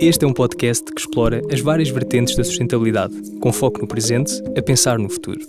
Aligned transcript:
Este 0.00 0.24
é 0.24 0.28
um 0.28 0.32
podcast 0.32 0.84
que 0.84 1.00
explora 1.00 1.40
as 1.52 1.60
várias 1.60 1.88
vertentes 1.88 2.36
da 2.36 2.44
sustentabilidade, 2.44 3.14
com 3.40 3.52
foco 3.52 3.80
no 3.80 3.86
presente, 3.86 4.32
a 4.56 4.62
pensar 4.62 4.98
no 4.98 5.08
futuro. 5.08 5.40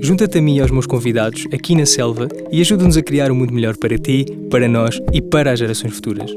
Junta-te 0.00 0.38
a 0.38 0.42
mim 0.42 0.56
e 0.56 0.60
aos 0.60 0.70
meus 0.70 0.86
convidados 0.86 1.46
aqui 1.52 1.74
na 1.74 1.86
Selva 1.86 2.28
e 2.50 2.60
ajuda-nos 2.60 2.96
a 2.96 3.02
criar 3.02 3.30
um 3.30 3.34
mundo 3.34 3.52
melhor 3.52 3.76
para 3.76 3.96
ti, 3.98 4.24
para 4.50 4.68
nós 4.68 5.00
e 5.12 5.22
para 5.22 5.52
as 5.52 5.58
gerações 5.58 5.94
futuras. 5.94 6.30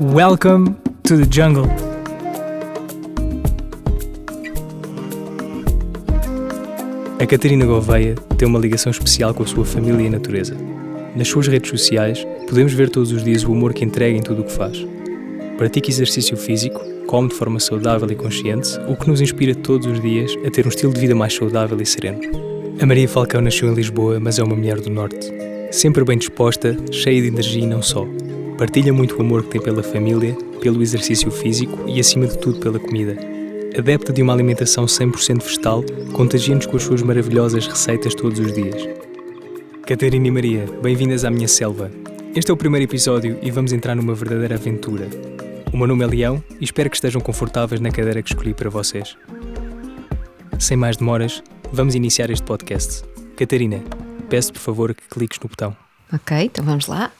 Welcome 0.00 0.74
to 1.04 1.16
the 1.16 1.26
jungle. 1.30 1.66
A 7.18 7.26
Catarina 7.26 7.64
Gouveia 7.64 8.14
tem 8.36 8.46
uma 8.46 8.58
ligação 8.58 8.90
especial 8.90 9.32
com 9.32 9.42
a 9.42 9.46
sua 9.46 9.64
família 9.64 10.02
e 10.02 10.06
a 10.06 10.10
natureza. 10.10 10.54
Nas 11.16 11.28
suas 11.28 11.46
redes 11.46 11.70
sociais, 11.70 12.26
podemos 12.46 12.74
ver 12.74 12.90
todos 12.90 13.10
os 13.10 13.24
dias 13.24 13.42
o 13.42 13.50
amor 13.50 13.72
que 13.72 13.82
entrega 13.82 14.14
em 14.14 14.20
tudo 14.20 14.42
o 14.42 14.44
que 14.44 14.52
faz. 14.52 14.86
Pratica 15.56 15.88
exercício 15.88 16.36
físico, 16.36 16.78
come 17.06 17.30
de 17.30 17.34
forma 17.34 17.58
saudável 17.58 18.06
e 18.10 18.14
consciente, 18.14 18.78
o 18.86 18.94
que 18.94 19.08
nos 19.08 19.22
inspira 19.22 19.54
todos 19.54 19.86
os 19.86 19.98
dias 19.98 20.36
a 20.46 20.50
ter 20.50 20.66
um 20.66 20.68
estilo 20.68 20.92
de 20.92 21.00
vida 21.00 21.14
mais 21.14 21.32
saudável 21.32 21.80
e 21.80 21.86
sereno. 21.86 22.20
A 22.78 22.84
Maria 22.84 23.08
Falcão 23.08 23.40
nasceu 23.40 23.72
em 23.72 23.74
Lisboa, 23.74 24.20
mas 24.20 24.38
é 24.38 24.42
uma 24.42 24.54
mulher 24.54 24.78
do 24.78 24.90
Norte. 24.90 25.32
Sempre 25.70 26.04
bem 26.04 26.18
disposta, 26.18 26.76
cheia 26.92 27.22
de 27.22 27.28
energia 27.28 27.62
e 27.62 27.66
não 27.66 27.80
só. 27.80 28.06
Partilha 28.58 28.92
muito 28.92 29.16
o 29.16 29.22
amor 29.22 29.42
que 29.44 29.52
tem 29.52 29.62
pela 29.62 29.82
família, 29.82 30.36
pelo 30.60 30.82
exercício 30.82 31.30
físico 31.30 31.78
e, 31.86 31.98
acima 31.98 32.26
de 32.26 32.36
tudo, 32.36 32.60
pela 32.60 32.78
comida. 32.78 33.16
Adepta 33.78 34.12
de 34.12 34.20
uma 34.20 34.34
alimentação 34.34 34.84
100% 34.84 35.42
vegetal, 35.42 35.82
contagia-nos 36.12 36.66
com 36.66 36.76
as 36.76 36.82
suas 36.82 37.00
maravilhosas 37.00 37.66
receitas 37.66 38.14
todos 38.14 38.38
os 38.38 38.52
dias. 38.52 39.05
Catarina 39.86 40.26
e 40.26 40.30
Maria, 40.32 40.66
bem-vindas 40.82 41.24
à 41.24 41.30
minha 41.30 41.46
selva. 41.46 41.92
Este 42.34 42.50
é 42.50 42.54
o 42.54 42.56
primeiro 42.56 42.90
episódio 42.90 43.38
e 43.40 43.52
vamos 43.52 43.72
entrar 43.72 43.94
numa 43.94 44.16
verdadeira 44.16 44.56
aventura. 44.56 45.08
O 45.72 45.76
meu 45.76 45.86
nome 45.86 46.02
é 46.02 46.08
Leão 46.08 46.42
e 46.60 46.64
espero 46.64 46.90
que 46.90 46.96
estejam 46.96 47.20
confortáveis 47.20 47.80
na 47.80 47.92
cadeira 47.92 48.20
que 48.20 48.28
escolhi 48.28 48.52
para 48.52 48.68
vocês. 48.68 49.16
Sem 50.58 50.76
mais 50.76 50.96
demoras, 50.96 51.40
vamos 51.72 51.94
iniciar 51.94 52.30
este 52.30 52.44
podcast. 52.44 53.04
Catarina, 53.36 53.80
peço 54.28 54.52
por 54.52 54.58
favor 54.58 54.92
que 54.92 55.04
cliques 55.08 55.38
no 55.38 55.48
botão. 55.48 55.76
Ok, 56.12 56.36
então 56.36 56.64
vamos 56.64 56.88
lá. 56.88 57.12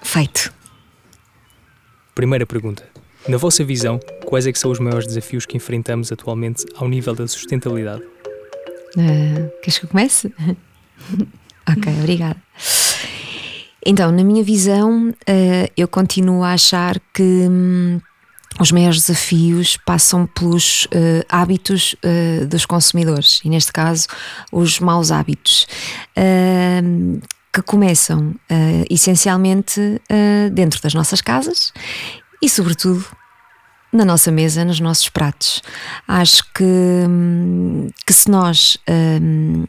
Feito. 0.00 0.54
Primeira 2.14 2.46
pergunta. 2.46 2.88
Na 3.26 3.36
vossa 3.36 3.64
visão, 3.64 3.98
quais 4.24 4.46
é 4.46 4.52
que 4.52 4.60
são 4.60 4.70
os 4.70 4.78
maiores 4.78 5.08
desafios 5.08 5.44
que 5.44 5.56
enfrentamos 5.56 6.12
atualmente 6.12 6.64
ao 6.76 6.88
nível 6.88 7.16
da 7.16 7.26
sustentabilidade? 7.26 8.04
Uh, 8.96 9.50
queres 9.60 9.78
que 9.78 9.84
eu 9.84 9.90
comece? 9.90 10.32
ok, 11.68 11.92
obrigada. 12.00 12.36
Então, 13.84 14.10
na 14.10 14.24
minha 14.24 14.42
visão, 14.42 15.10
uh, 15.10 15.72
eu 15.76 15.86
continuo 15.86 16.42
a 16.42 16.54
achar 16.54 16.98
que 17.14 17.22
hum, 17.22 18.00
os 18.58 18.72
maiores 18.72 19.02
desafios 19.02 19.76
passam 19.76 20.26
pelos 20.26 20.86
uh, 20.86 21.24
hábitos 21.28 21.94
uh, 22.02 22.46
dos 22.46 22.66
consumidores 22.66 23.40
e, 23.44 23.48
neste 23.48 23.72
caso, 23.72 24.08
os 24.50 24.80
maus 24.80 25.12
hábitos. 25.12 25.68
que 27.52 27.62
começam 27.62 28.34
essencialmente 28.90 29.80
dentro 30.52 30.78
das 30.82 30.92
nossas 30.92 31.22
casas 31.22 31.72
e, 32.42 32.50
sobretudo, 32.50 33.02
na 33.96 34.04
nossa 34.04 34.30
mesa, 34.30 34.64
nos 34.64 34.80
nossos 34.80 35.08
pratos. 35.08 35.62
Acho 36.06 36.42
que, 36.54 36.64
hum, 36.64 37.88
que 38.06 38.12
se 38.12 38.30
nós 38.30 38.76
um, 38.88 39.64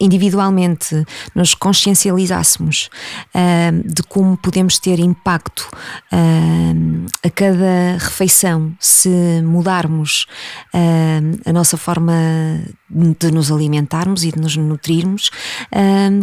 individualmente 0.00 1.04
nos 1.34 1.54
consciencializássemos 1.54 2.88
uh, 3.34 3.88
de 3.92 4.02
como 4.04 4.36
podemos 4.36 4.78
ter 4.78 4.98
impacto 4.98 5.68
uh, 6.12 7.06
a 7.22 7.30
cada 7.30 7.98
refeição 7.98 8.72
se 8.80 9.10
mudarmos 9.44 10.26
uh, 10.74 11.40
a 11.44 11.52
nossa 11.52 11.76
forma 11.76 12.14
de 12.90 13.30
nos 13.30 13.52
alimentarmos 13.52 14.24
e 14.24 14.32
de 14.32 14.40
nos 14.40 14.56
nutrirmos, 14.56 15.30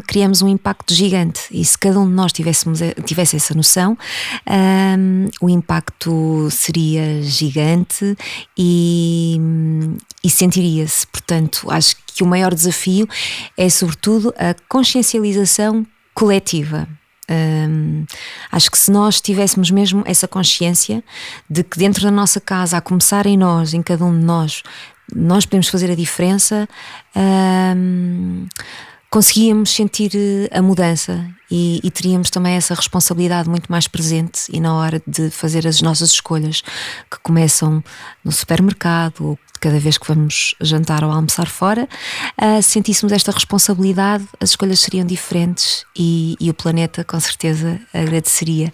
criamos 0.05 0.41
um 0.41 0.49
impacto 0.49 0.93
gigante. 0.93 1.39
E 1.49 1.63
se 1.63 1.77
cada 1.77 1.97
um 1.97 2.05
de 2.05 2.11
nós 2.11 2.33
tivéssemos, 2.33 2.79
tivesse 3.05 3.37
essa 3.37 3.53
noção, 3.53 3.97
o 5.39 5.49
impacto 5.49 6.49
seria 6.51 7.21
gigante 7.23 8.17
e, 8.57 9.39
e 10.21 10.29
sentiria-se. 10.29 11.07
Portanto, 11.07 11.71
acho 11.71 11.95
que 12.17 12.23
o 12.23 12.27
maior 12.27 12.53
desafio 12.53 13.07
é, 13.55 13.66
sobretudo, 13.69 14.33
a 14.37 14.55
consciencialização 14.67 15.85
coletiva. 16.13 16.87
Um, 17.29 18.05
acho 18.51 18.71
que 18.71 18.77
se 18.77 18.89
nós 18.89 19.19
tivéssemos 19.19 19.69
mesmo 19.69 20.01
essa 20.05 20.27
consciência 20.27 21.03
de 21.49 21.63
que 21.63 21.77
dentro 21.77 22.03
da 22.03 22.11
nossa 22.11 22.39
casa, 22.39 22.77
a 22.77 22.81
começar 22.81 23.25
em 23.25 23.37
nós, 23.37 23.73
em 23.73 23.81
cada 23.81 24.05
um 24.05 24.17
de 24.17 24.25
nós, 24.25 24.63
nós 25.13 25.45
podemos 25.45 25.67
fazer 25.67 25.91
a 25.91 25.95
diferença, 25.95 26.67
um, 27.75 28.47
conseguíamos 29.09 29.71
sentir 29.71 30.11
eh, 30.15 30.57
a 30.57 30.61
mudança 30.61 31.25
e, 31.49 31.79
e, 31.81 31.89
teríamos 31.89 32.29
também 32.29 32.55
essa 32.55 32.73
responsabilidade 32.73 33.49
muito 33.49 33.71
mais 33.71 33.87
presente 33.87 34.41
e 34.51 34.59
na 34.59 34.75
hora 34.75 35.01
de 35.07 35.29
fazer 35.29 35.65
as 35.65 35.81
nossas 35.81 36.11
escolhas 36.11 36.61
que 37.09 37.17
começam 37.23 37.81
no 38.23 38.31
supermercado 38.31 39.21
ou 39.21 39.39
cada 39.59 39.79
vez 39.79 39.97
que 39.97 40.07
vamos 40.07 40.55
jantar 40.61 41.03
ou 41.03 41.11
almoçar 41.11 41.47
fora, 41.47 41.87
uh, 42.41 42.61
sentíssemos 42.61 43.11
esta 43.11 43.31
responsabilidade, 43.31 44.25
as 44.39 44.51
escolhas 44.51 44.79
seriam 44.79 45.05
diferentes 45.05 45.85
e, 45.95 46.35
e 46.39 46.49
o 46.49 46.53
planeta 46.53 47.03
com 47.03 47.19
certeza 47.19 47.79
agradeceria. 47.93 48.73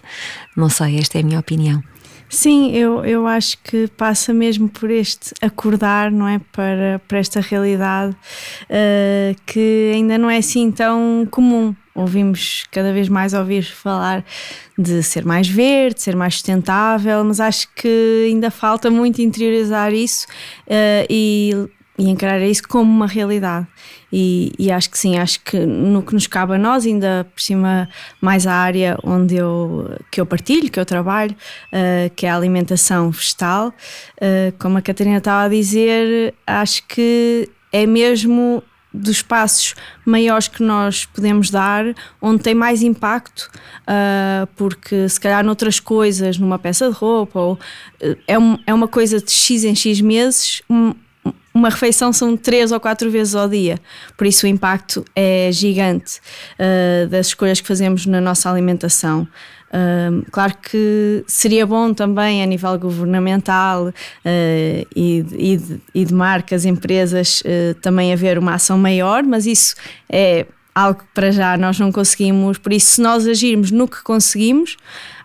Não 0.56 0.68
sei, 0.68 0.98
esta 0.98 1.18
é 1.18 1.20
a 1.20 1.24
minha 1.24 1.40
opinião. 1.40 1.82
Sim, 2.28 2.72
eu, 2.72 3.04
eu 3.04 3.26
acho 3.26 3.58
que 3.62 3.86
passa 3.88 4.34
mesmo 4.34 4.68
por 4.68 4.90
este 4.90 5.32
acordar, 5.40 6.10
não 6.10 6.26
é? 6.26 6.40
Para, 6.50 7.00
para 7.06 7.18
esta 7.18 7.40
realidade 7.40 8.12
uh, 8.12 9.36
que 9.46 9.92
ainda 9.94 10.18
não 10.18 10.28
é 10.28 10.38
assim 10.38 10.70
tão 10.72 11.26
comum. 11.30 11.74
Ouvimos 11.94 12.64
cada 12.70 12.92
vez 12.92 13.08
mais 13.08 13.34
ouvir 13.34 13.62
falar 13.62 14.24
de 14.76 15.02
ser 15.02 15.24
mais 15.24 15.48
verde, 15.48 16.00
ser 16.00 16.16
mais 16.16 16.34
sustentável, 16.34 17.22
mas 17.24 17.38
acho 17.38 17.68
que 17.74 18.26
ainda 18.28 18.50
falta 18.50 18.90
muito 18.90 19.22
interiorizar 19.22 19.92
isso 19.92 20.26
uh, 20.66 21.06
e 21.08 21.68
e 21.96 22.08
encarar 22.08 22.40
isso 22.40 22.66
como 22.68 22.90
uma 22.90 23.06
realidade. 23.06 23.66
E, 24.12 24.52
e, 24.58 24.70
acho 24.70 24.90
que 24.90 24.98
sim, 24.98 25.16
acho 25.16 25.40
que 25.40 25.58
no 25.58 26.02
que 26.02 26.12
nos 26.12 26.26
cabe 26.26 26.54
a 26.54 26.58
nós, 26.58 26.86
ainda 26.86 27.26
por 27.32 27.40
cima, 27.40 27.88
mais 28.20 28.46
a 28.46 28.52
área 28.52 28.96
onde 29.02 29.36
eu, 29.36 29.96
que 30.10 30.20
eu 30.20 30.26
partilho, 30.26 30.70
que 30.70 30.78
eu 30.78 30.84
trabalho, 30.84 31.34
uh, 31.72 32.12
que 32.14 32.26
é 32.26 32.30
a 32.30 32.36
alimentação 32.36 33.10
vegetal, 33.10 33.68
uh, 33.68 34.52
como 34.58 34.78
a 34.78 34.82
Catarina 34.82 35.18
estava 35.18 35.44
a 35.44 35.48
dizer, 35.48 36.34
acho 36.46 36.86
que 36.86 37.48
é 37.72 37.86
mesmo 37.86 38.62
dos 38.94 39.20
passos 39.20 39.74
maiores 40.06 40.46
que 40.46 40.62
nós 40.62 41.04
podemos 41.04 41.50
dar, 41.50 41.84
onde 42.22 42.42
tem 42.42 42.54
mais 42.54 42.80
impacto, 42.80 43.50
uh, 43.82 44.46
porque 44.54 45.08
se 45.08 45.18
calhar 45.18 45.44
noutras 45.44 45.80
coisas, 45.80 46.38
numa 46.38 46.58
peça 46.60 46.88
de 46.88 46.94
roupa, 46.94 47.40
ou, 47.40 47.54
uh, 47.54 48.16
é, 48.28 48.38
um, 48.38 48.56
é 48.64 48.72
uma 48.72 48.86
coisa 48.86 49.20
de 49.20 49.32
X 49.32 49.64
em 49.64 49.74
X 49.74 50.00
meses, 50.00 50.62
um, 50.70 50.94
uma 51.52 51.70
refeição 51.70 52.12
são 52.12 52.36
três 52.36 52.70
ou 52.70 52.78
quatro 52.78 53.10
vezes 53.10 53.34
ao 53.34 53.48
dia, 53.48 53.80
por 54.16 54.26
isso 54.26 54.46
o 54.46 54.48
impacto 54.48 55.04
é 55.14 55.50
gigante 55.52 56.20
uh, 56.58 57.08
das 57.08 57.28
escolhas 57.28 57.60
que 57.60 57.66
fazemos 57.66 58.06
na 58.06 58.20
nossa 58.20 58.48
alimentação. 58.48 59.26
Claro 60.30 60.54
que 60.62 61.24
seria 61.26 61.66
bom 61.66 61.92
também 61.92 62.42
a 62.42 62.46
nível 62.46 62.78
governamental 62.78 63.86
uh, 63.88 63.92
e, 64.24 65.24
e, 65.32 65.56
de, 65.56 65.80
e, 65.94 66.04
de, 66.04 66.14
marcas, 66.14 66.64
empresas, 66.64 67.40
uh, 67.40 67.74
também 67.80 68.12
haver 68.12 68.38
uma 68.38 68.54
ação 68.54 68.78
maior, 68.78 69.24
mas 69.24 69.46
isso 69.46 69.74
é 70.08 70.46
algo 70.74 71.00
que 71.00 71.06
para 71.14 71.30
já 71.30 71.56
nós 71.56 71.78
não 71.78 71.92
conseguimos. 71.92 72.58
Por 72.58 72.72
isso, 72.72 72.94
se 72.94 73.00
nós 73.00 73.26
agirmos 73.26 73.70
no 73.70 73.86
que 73.86 74.02
conseguimos, 74.02 74.76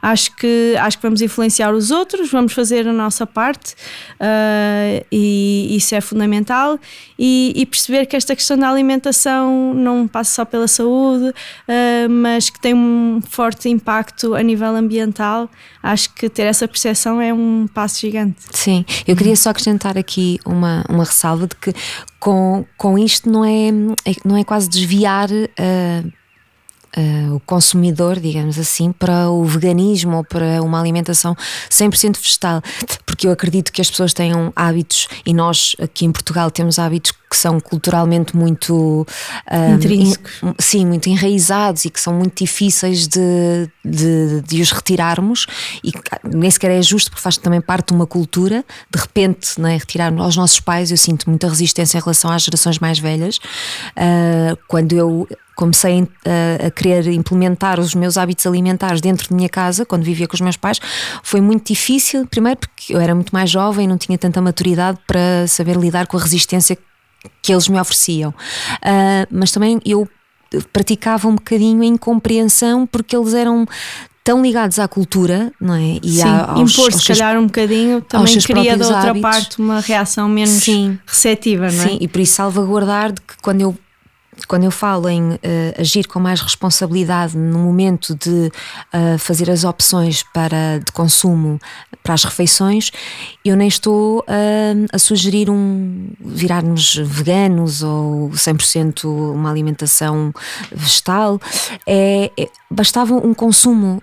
acho 0.02 0.36
que, 0.36 0.76
acho 0.80 0.98
que 0.98 1.04
vamos 1.04 1.22
influenciar 1.22 1.74
os 1.74 1.92
outros, 1.92 2.32
vamos 2.32 2.54
fazer 2.54 2.88
a 2.88 2.94
nossa 2.94 3.26
parte 3.26 3.74
uh, 4.16 5.06
e 5.12 5.76
isso 5.76 5.94
é 5.96 6.02
fundamental. 6.02 6.80
E, 7.18 7.54
e, 7.56 7.66
perceber 7.66 8.06
que 8.06 8.16
esta 8.16 8.36
questão 8.36 8.58
da 8.58 8.70
alimentação 8.70 9.74
não 9.74 10.08
passa 10.08 10.36
só 10.36 10.46
pela 10.46 10.68
saúde, 10.68 11.30
uh, 11.30 12.10
mas 12.10 12.50
que 12.50 12.60
tem 12.60 12.74
um 12.74 13.20
forte 13.30 13.68
impacto 13.70 14.36
a 14.36 14.42
nível 14.42 14.76
ambiental. 14.76 15.50
Acho 15.84 16.14
que 16.14 16.30
ter 16.30 16.44
essa 16.44 16.68
percepção 16.68 17.22
é 17.22 17.34
um 17.34 17.68
passo 17.74 18.00
gigante. 18.00 18.38
Sim, 18.52 18.86
eu 19.08 19.16
queria 19.16 19.36
só 19.36 19.50
acrescentar 19.50 19.98
aqui 19.98 20.40
uma, 20.46 20.84
uma 20.90 21.04
ressalva 21.04 21.48
de 21.48 21.56
que 21.56 21.74
com, 22.20 22.66
com 22.78 22.98
isto 22.98 23.30
não 23.30 23.44
é, 23.44 23.70
é 24.06 24.14
não 24.24 24.38
é 24.38 24.44
quase 24.44 24.70
desviar. 24.70 25.30
Uh, 25.30 26.19
uh, 26.98 27.36
o 27.36 27.40
consumidor, 27.42 28.20
digamos 28.20 28.58
assim, 28.58 28.92
para 28.92 29.30
o 29.30 29.44
veganismo 29.44 30.18
ou 30.18 30.24
para 30.24 30.62
uma 30.62 30.80
alimentação 30.80 31.36
100% 31.70 32.18
vegetal. 32.22 32.62
Porque 33.06 33.28
eu 33.28 33.32
acredito 33.32 33.72
que 33.72 33.82
as 33.82 33.90
pessoas 33.90 34.14
tenham 34.14 34.52
hábitos 34.56 35.08
e 35.26 35.34
nós 35.34 35.76
aqui 35.82 36.06
em 36.06 36.12
Portugal 36.12 36.50
temos 36.52 36.80
hábitos 36.80 37.12
que 37.30 37.38
são 37.38 37.60
culturalmente 37.60 38.36
muito 38.36 39.06
um, 39.52 39.76
intrínsecos, 39.76 40.42
in, 40.42 40.54
sim, 40.58 40.86
muito 40.86 41.08
enraizados 41.10 41.86
e 41.86 41.90
que 41.90 42.02
são 42.02 42.14
muito 42.14 42.44
difíceis 42.44 43.08
de, 43.08 43.70
de, 43.86 44.42
de, 44.42 44.62
os 44.62 44.72
retirarmos 44.72 45.46
e 45.84 45.92
nem 46.24 46.50
sequer 46.50 46.72
é 46.72 46.82
justo 46.82 47.12
porque 47.12 47.22
faz 47.22 47.38
também 47.38 47.62
parte 47.62 47.90
de 47.90 47.94
uma 47.94 48.08
cultura. 48.08 48.66
De 48.92 49.00
repente, 49.00 49.62
né, 49.62 49.78
retirar 49.78 50.12
aos 50.18 50.36
nossos 50.36 50.60
pais, 50.60 50.90
eu 50.90 50.98
sinto 50.98 51.30
muita 51.30 51.48
resistência 51.48 52.00
em 52.00 52.02
relação 52.02 52.32
às 52.32 52.42
gerações 52.42 52.80
mais 52.80 52.98
velhas. 52.98 53.38
Uh, 53.38 54.58
quando 54.68 54.94
eu 54.94 55.28
comecei 55.60 56.08
a, 56.26 56.68
a, 56.68 56.72
querer 56.72 57.06
implementar 57.12 57.82
os 57.82 57.94
meus 57.94 58.18
hábitos 58.18 58.48
alimentares 58.48 59.02
dentro 59.02 59.28
de 59.28 59.34
minha 59.34 59.50
casa, 59.50 59.86
quando 59.86 60.04
vivia 60.04 60.26
com 60.26 60.34
os 60.34 60.40
meus 60.40 60.56
pais, 60.56 60.80
foi 61.22 61.42
muito 61.42 61.68
difícil. 61.68 62.26
Primeiro, 62.26 62.62
porque 62.62 62.96
eu 62.96 63.00
era 63.02 63.14
muito 63.14 63.32
mais 63.32 63.50
jovem, 63.50 63.86
não 63.86 63.98
tinha 63.98 64.18
tanta 64.18 64.42
maturidade 64.42 64.98
para 65.06 65.46
saber 65.48 65.76
lidar 65.76 66.08
com 66.08 66.16
a 66.16 66.22
resistência 66.22 66.78
que 67.42 67.52
eles 67.52 67.68
me 67.68 67.78
ofereciam. 67.78 68.30
Uh, 68.30 69.28
mas 69.30 69.52
também 69.52 69.82
eu 69.86 70.08
praticava 70.72 71.28
um 71.28 71.36
bocadinho 71.36 71.82
a 71.82 71.86
incompreensão 71.86 72.88
porque 72.88 73.14
eles 73.14 73.34
eram 73.34 73.68
tão 74.24 74.42
ligados 74.42 74.80
à 74.80 74.88
cultura, 74.88 75.52
não 75.60 75.76
é? 75.76 76.00
E 76.02 76.22
Sim, 76.22 76.30
aos, 76.30 76.72
impor 76.72 76.94
se 76.94 77.06
calhar 77.06 77.38
um 77.38 77.48
bocadinho 77.48 78.00
também 78.00 78.38
cria 78.40 78.78
da 78.78 78.86
outra 78.86 79.10
hábitos. 79.10 79.22
parte 79.22 79.60
uma 79.60 79.82
reação 79.82 80.30
menos 80.30 80.64
Sim. 80.64 80.98
receptiva, 81.06 81.70
não 81.70 81.84
é? 81.84 81.88
Sim, 81.90 81.98
e 82.00 82.08
por 82.08 82.22
isso 82.22 82.36
salvaguardar 82.36 83.12
de 83.12 83.20
que 83.20 83.36
quando 83.42 83.60
eu 83.60 83.78
quando 84.48 84.64
eu 84.64 84.72
falo 84.72 85.10
em 85.10 85.34
uh, 85.34 85.40
agir 85.78 86.08
com 86.08 86.20
mais 86.20 86.42
responsabilidade 86.42 87.38
no 87.38 87.60
momento 87.60 88.16
de 88.16 88.52
uh, 88.94 89.18
fazer 89.18 89.50
as 89.50 89.64
opções 89.64 90.24
para, 90.34 90.80
de 90.80 90.92
consumo 90.92 91.60
para 92.04 92.14
as 92.14 92.24
refeições, 92.24 92.92
eu 93.44 93.56
nem 93.56 93.68
estou 93.68 94.20
uh, 94.20 94.86
a 94.92 95.00
sugerir 95.00 95.50
um 95.50 96.10
virarmos 96.20 96.96
veganos 96.96 97.84
ou 97.84 98.30
100% 98.30 99.06
uma 99.06 99.50
alimentação 99.50 100.34
vegetal. 100.72 101.40
É, 101.86 102.32
é, 102.40 102.50
bastava 102.70 103.14
um 103.16 103.34
consumo 103.34 104.02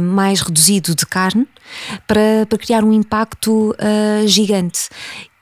mais 0.00 0.40
reduzido 0.40 0.94
de 0.94 1.04
carne 1.04 1.46
para, 2.06 2.46
para 2.48 2.58
criar 2.58 2.84
um 2.84 2.92
impacto 2.92 3.74
gigante. 4.26 4.88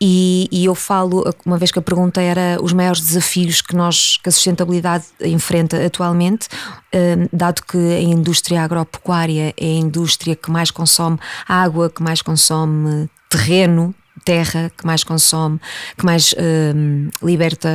E, 0.00 0.49
e, 0.53 0.67
eu 0.67 0.75
falo, 0.75 1.25
uma 1.47 1.56
vez 1.56 1.71
que 1.71 1.79
a 1.79 1.82
pergunta 1.82 2.21
era 2.21 2.59
os 2.61 2.75
maiores 2.75 3.00
desafios 3.00 3.62
que 3.62 3.75
nós, 3.75 4.19
que 4.23 4.29
a 4.29 4.32
sustentabilidade 4.32 5.06
enfrenta 5.23 5.82
atualmente, 5.82 6.47
eh, 6.93 7.26
dado 7.32 7.62
que 7.62 7.79
a 7.79 8.00
indústria 8.03 8.62
agropecuária 8.62 9.55
é 9.56 9.65
a 9.65 9.81
indústria 9.81 10.37
que 10.37 10.50
mais 10.50 10.71
consome 10.71 11.19
água, 11.49 11.88
que 11.88 12.03
mais 12.03 12.21
consome 12.21 13.09
terreno, 13.31 13.94
terra 14.25 14.70
que 14.77 14.87
mais 14.87 15.05
consome, 15.05 15.61
que 15.97 16.05
mais 16.05 16.32
uh, 16.32 17.27
liberta 17.27 17.69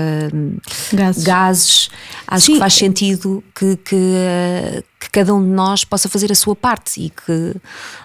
gases. 0.94 1.24
gases. 1.24 1.90
Acho 2.28 2.46
Sim. 2.46 2.54
que 2.54 2.60
faz 2.60 2.74
sentido 2.74 3.44
que, 3.54 3.76
que, 3.78 3.96
uh, 3.96 4.84
que, 5.00 5.10
cada 5.10 5.34
um 5.34 5.42
de 5.42 5.50
nós 5.50 5.84
possa 5.84 6.10
fazer 6.10 6.32
a 6.32 6.36
sua 6.36 6.56
parte 6.56 7.02
e 7.02 7.10
que 7.10 7.56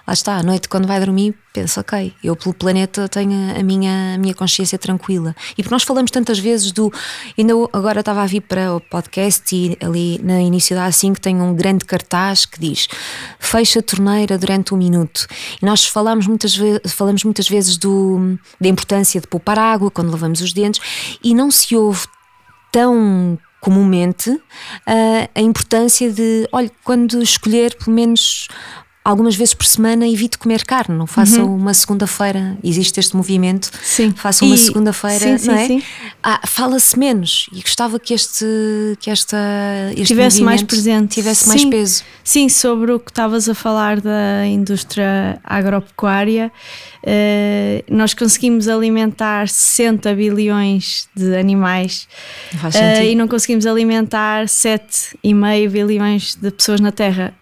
lá 0.07 0.13
está, 0.13 0.37
à 0.37 0.43
noite 0.43 0.69
quando 0.69 0.87
vai 0.87 0.99
dormir, 0.99 1.35
pensa, 1.53 1.81
ok, 1.81 2.13
eu 2.23 2.35
pelo 2.35 2.53
planeta 2.53 3.07
tenho 3.07 3.57
a 3.57 3.63
minha, 3.63 4.15
a 4.15 4.17
minha 4.17 4.33
consciência 4.33 4.77
tranquila. 4.77 5.35
E 5.53 5.63
porque 5.63 5.73
nós 5.73 5.83
falamos 5.83 6.11
tantas 6.11 6.39
vezes 6.39 6.71
do. 6.71 6.91
Ainda 7.37 7.53
agora 7.71 8.01
estava 8.01 8.21
a 8.21 8.25
vir 8.25 8.41
para 8.41 8.75
o 8.75 8.81
podcast 8.81 9.55
e 9.55 9.77
ali 9.81 10.19
na 10.23 10.41
início 10.41 10.75
da 10.75 10.87
A5 10.87 11.17
tem 11.19 11.41
um 11.41 11.55
grande 11.55 11.85
cartaz 11.85 12.45
que 12.45 12.59
diz 12.59 12.87
fecha 13.39 13.79
a 13.79 13.83
torneira 13.83 14.37
durante 14.37 14.73
um 14.73 14.77
minuto. 14.77 15.27
E 15.61 15.65
nós 15.65 15.85
falamos 15.85 16.27
muitas, 16.27 16.57
falamos 16.87 17.23
muitas 17.23 17.47
vezes 17.47 17.77
do, 17.77 18.37
da 18.59 18.67
importância 18.67 19.21
de 19.21 19.27
poupar 19.27 19.57
água 19.57 19.89
quando 19.89 20.11
lavamos 20.11 20.41
os 20.41 20.51
dentes 20.51 21.17
e 21.23 21.33
não 21.33 21.49
se 21.51 21.75
ouve 21.75 22.05
tão 22.71 23.39
comumente 23.65 24.29
uh, 24.29 24.41
a 25.33 25.41
importância 25.41 26.11
de, 26.11 26.47
olha, 26.51 26.69
quando 26.83 27.19
escolher 27.19 27.75
pelo 27.75 27.95
menos 27.95 28.47
algumas 29.05 29.35
vezes 29.35 29.53
por 29.53 29.67
semana 29.67 30.07
evite 30.07 30.35
comer 30.35 30.65
carne, 30.65 30.97
não 30.97 31.05
façam 31.05 31.45
uhum. 31.45 31.55
uma 31.57 31.75
segunda-feira, 31.75 32.57
existe 32.63 32.99
este 32.99 33.15
movimento, 33.15 33.69
sim. 33.83 34.11
façam 34.11 34.47
uma 34.47 34.57
segunda-feira, 34.57 35.37
não 35.45 35.53
é? 35.53 35.79
Ah, 36.23 36.41
Fala-se 36.47 36.97
menos 36.97 37.47
e 37.53 37.61
gostava 37.61 37.99
que 37.99 38.15
este, 38.15 38.45
que 38.99 39.11
esta, 39.11 39.37
este 39.91 40.07
tivesse 40.07 40.41
mais 40.41 40.63
presente, 40.63 41.13
tivesse 41.13 41.43
sim. 41.43 41.49
mais 41.49 41.65
peso. 41.65 42.03
Sim, 42.23 42.49
sobre 42.49 42.91
o 42.91 42.99
que 42.99 43.11
estavas 43.11 43.47
a 43.47 43.53
falar 43.53 44.01
da 44.01 44.47
indústria 44.47 45.39
agropecuária, 45.43 46.51
eh, 47.03 47.83
nós 47.87 48.15
conseguimos 48.15 48.67
alimentar 48.67 49.47
60 49.47 50.15
bilhões 50.15 51.07
de 51.15 51.37
animais 51.37 52.07
eh, 52.73 53.11
e 53.11 53.15
não 53.15 53.27
conseguimos 53.27 53.67
alimentar 53.67 54.45
7,5 54.45 55.69
bilhões 55.69 56.33
de 56.33 56.49
pessoas 56.49 56.79
na 56.79 56.91
Terra. 56.91 57.35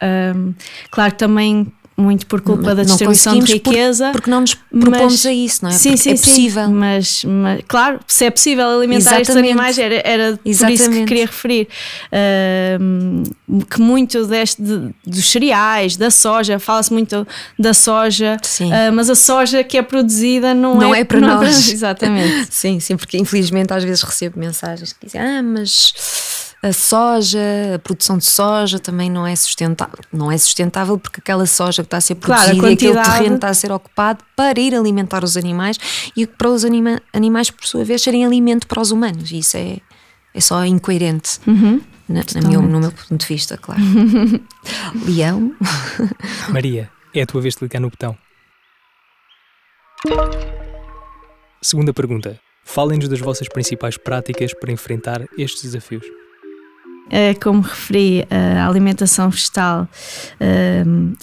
claro 0.91 1.13
que 1.13 1.17
também 1.19 1.52
muito 1.95 2.25
por 2.25 2.41
culpa 2.41 2.69
não, 2.69 2.75
da 2.75 2.83
distribuição 2.83 3.37
de 3.37 3.53
riqueza. 3.53 4.07
Por, 4.07 4.13
porque 4.13 4.29
não 4.29 4.41
nos 4.41 4.55
propomos 4.55 5.13
mas, 5.13 5.25
a 5.25 5.33
isso, 5.33 5.63
não 5.63 5.69
é? 5.69 5.73
Sim, 5.73 5.89
porque 5.89 6.03
sim, 6.03 6.09
é 6.09 6.13
possível. 6.13 6.65
Sim, 6.65 6.73
mas, 6.73 7.23
mas, 7.25 7.61
claro, 7.67 7.99
se 8.07 8.25
é 8.25 8.31
possível 8.31 8.67
alimentar 8.67 9.19
Exatamente. 9.19 9.21
estes 9.21 9.35
animais, 9.35 9.77
era, 9.77 10.01
era 10.03 10.37
por 10.37 10.71
isso 10.71 10.89
que 10.89 11.05
queria 11.05 11.25
referir. 11.25 11.67
Uh, 12.11 13.63
que 13.69 13.79
muito 13.79 14.25
deste, 14.25 14.61
de, 14.61 14.89
dos 15.05 15.29
cereais, 15.29 15.95
da 15.95 16.09
soja, 16.09 16.57
fala-se 16.57 16.91
muito 16.91 17.27
da 17.57 17.73
soja, 17.73 18.37
uh, 18.61 18.93
mas 18.93 19.09
a 19.09 19.15
soja 19.15 19.63
que 19.63 19.77
é 19.77 19.81
produzida 19.81 20.53
não, 20.53 20.75
não 20.75 20.95
é, 20.95 21.01
é 21.01 21.03
para 21.03 21.19
não 21.19 21.27
nós. 21.27 21.47
É 21.47 21.61
para... 21.61 21.73
Exatamente. 21.73 22.47
sim, 22.49 22.79
sim, 22.79 22.97
porque 22.97 23.17
infelizmente 23.17 23.71
às 23.71 23.83
vezes 23.83 24.01
recebo 24.01 24.39
mensagens 24.39 24.93
que 24.93 25.05
dizem: 25.05 25.21
Ah, 25.21 25.43
mas 25.43 25.93
a 26.63 26.71
soja, 26.71 27.39
a 27.75 27.79
produção 27.79 28.17
de 28.17 28.23
soja 28.23 28.79
também 28.79 29.11
não 29.11 29.27
é 29.27 29.35
sustentável. 29.35 29.99
Não 30.13 30.31
é 30.31 30.37
sustentável 30.37 30.97
porque 30.97 31.19
aquela 31.19 31.45
soja 31.45 31.83
que 31.83 31.87
está 31.87 31.97
a 31.97 32.01
ser 32.01 32.15
produzida 32.15 32.55
claro, 32.55 32.57
a 32.57 32.69
quantidade... 32.69 32.95
e 32.95 32.99
aquele 33.01 33.17
terreno 33.17 33.35
está 33.35 33.49
a 33.49 33.53
ser 33.53 33.69
ocupado 33.69 34.23
para 34.33 34.57
ir 34.57 34.73
alimentar 34.73 35.25
os 35.25 35.35
animais 35.35 35.77
e 36.15 36.25
para 36.25 36.47
os 36.47 36.63
anima 36.63 37.01
animais, 37.11 37.51
por 37.51 37.65
sua 37.65 37.83
vez, 37.83 38.01
serem 38.01 38.25
alimento 38.25 38.65
para 38.65 38.79
os 38.79 38.91
humanos. 38.91 39.29
E 39.31 39.39
isso 39.39 39.57
é, 39.57 39.79
é 40.33 40.39
só 40.39 40.63
incoerente. 40.63 41.37
Uhum. 41.45 41.81
Na, 42.07 42.21
na 42.33 42.47
meu, 42.47 42.61
no 42.61 42.79
meu 42.79 42.91
ponto 42.93 43.17
de 43.17 43.25
vista, 43.25 43.57
claro. 43.57 43.81
Leão. 45.05 45.53
Maria, 46.47 46.89
é 47.13 47.23
a 47.23 47.25
tua 47.25 47.41
vez 47.41 47.55
de 47.55 47.59
clicar 47.59 47.81
no 47.81 47.89
botão. 47.89 48.17
Segunda 51.61 51.93
pergunta. 51.93 52.39
Falem-nos 52.63 53.09
das 53.09 53.19
vossas 53.19 53.49
principais 53.49 53.97
práticas 53.97 54.53
para 54.53 54.71
enfrentar 54.71 55.27
estes 55.37 55.63
desafios. 55.63 56.05
É, 57.09 57.33
como 57.35 57.61
referi, 57.61 58.25
a 58.29 58.67
alimentação 58.67 59.29
vegetal 59.29 59.87
hum, 60.87 61.13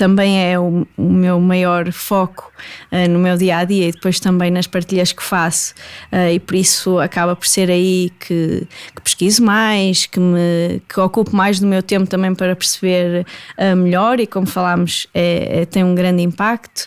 também 0.00 0.42
é 0.42 0.58
o, 0.58 0.86
o 0.96 1.12
meu 1.12 1.38
maior 1.38 1.92
foco 1.92 2.50
uh, 2.90 3.06
no 3.10 3.18
meu 3.18 3.36
dia 3.36 3.58
a 3.58 3.64
dia 3.66 3.88
e 3.88 3.92
depois 3.92 4.18
também 4.18 4.50
nas 4.50 4.66
partilhas 4.66 5.12
que 5.12 5.22
faço, 5.22 5.74
uh, 6.10 6.32
e 6.32 6.40
por 6.40 6.54
isso 6.54 6.98
acaba 6.98 7.36
por 7.36 7.46
ser 7.46 7.70
aí 7.70 8.10
que, 8.18 8.66
que, 8.96 9.02
pesquiso 9.02 9.44
mais, 9.44 10.06
que, 10.06 10.18
me, 10.18 10.80
que 10.88 10.98
ocupo 10.98 11.36
mais 11.36 11.60
do 11.60 11.66
meu 11.66 11.82
tempo 11.82 12.06
também 12.06 12.34
para 12.34 12.56
perceber 12.56 13.26
uh, 13.58 13.76
melhor, 13.76 14.18
e 14.20 14.26
como 14.26 14.46
falámos, 14.46 15.06
é, 15.12 15.60
é, 15.60 15.66
tem 15.66 15.84
um 15.84 15.94
grande 15.94 16.22
impacto. 16.22 16.86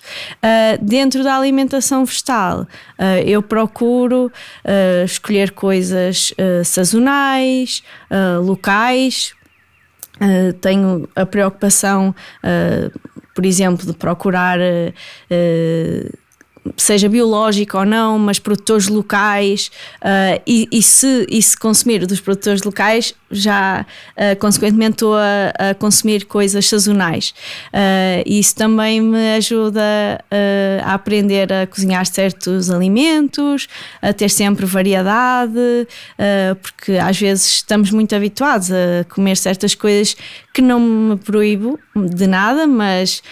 dentro 0.82 1.24
da 1.24 1.38
alimentação 1.38 2.06
vegetal, 2.06 2.68
eu 3.26 3.42
procuro 3.42 4.32
escolher 5.06 5.52
coisas 5.52 6.34
sazonais, 6.64 7.84
locais 8.44 9.36
Uh, 10.22 10.54
tenho 10.54 11.10
a 11.16 11.26
preocupação, 11.26 12.14
uh, 12.44 13.00
por 13.34 13.46
exemplo, 13.46 13.86
de 13.86 13.94
procurar 13.94 14.60
uh, 14.60 16.18
seja 16.78 17.10
biológico 17.10 17.78
ou 17.78 17.86
não, 17.86 18.18
mas 18.18 18.40
produtores 18.40 18.88
locais, 18.88 19.70
uh, 20.02 20.42
e, 20.48 20.68
e, 20.72 20.82
se, 20.82 21.26
e 21.30 21.42
se 21.42 21.58
consumir 21.58 22.06
dos 22.06 22.20
produtores 22.20 22.64
locais, 22.64 23.14
já 23.30 23.86
uh, 24.16 24.40
consequentemente 24.40 24.94
estou 24.94 25.16
a, 25.16 25.72
a, 25.72 25.76
consumir 25.76 26.26
coisas 26.26 26.66
sazonais. 26.66 27.34
Uh, 27.74 28.24
isso 28.26 28.56
também 28.56 29.02
me 29.02 29.36
ajuda 29.36 29.82
a 30.84 30.94
aprender 30.94 31.52
a 31.52 31.68
cozinhar 31.68 32.06
certos 32.06 32.70
alimentos, 32.70 33.68
a 34.02 34.14
ter 34.14 34.30
sempre 34.30 34.66
variedade, 34.66 35.88
porque 36.62 36.94
às 36.94 37.20
vezes 37.20 37.46
estamos 37.46 37.92
muito 37.92 38.16
habituados 38.16 38.72
a 38.72 39.04
comer 39.10 39.38
certas 39.38 39.76
coisas 39.76 40.16
que 40.54 40.62
não 40.62 40.80
me 40.80 41.18
proíbo 41.18 41.80
de 41.96 42.28
nada, 42.28 42.68
mas 42.68 43.24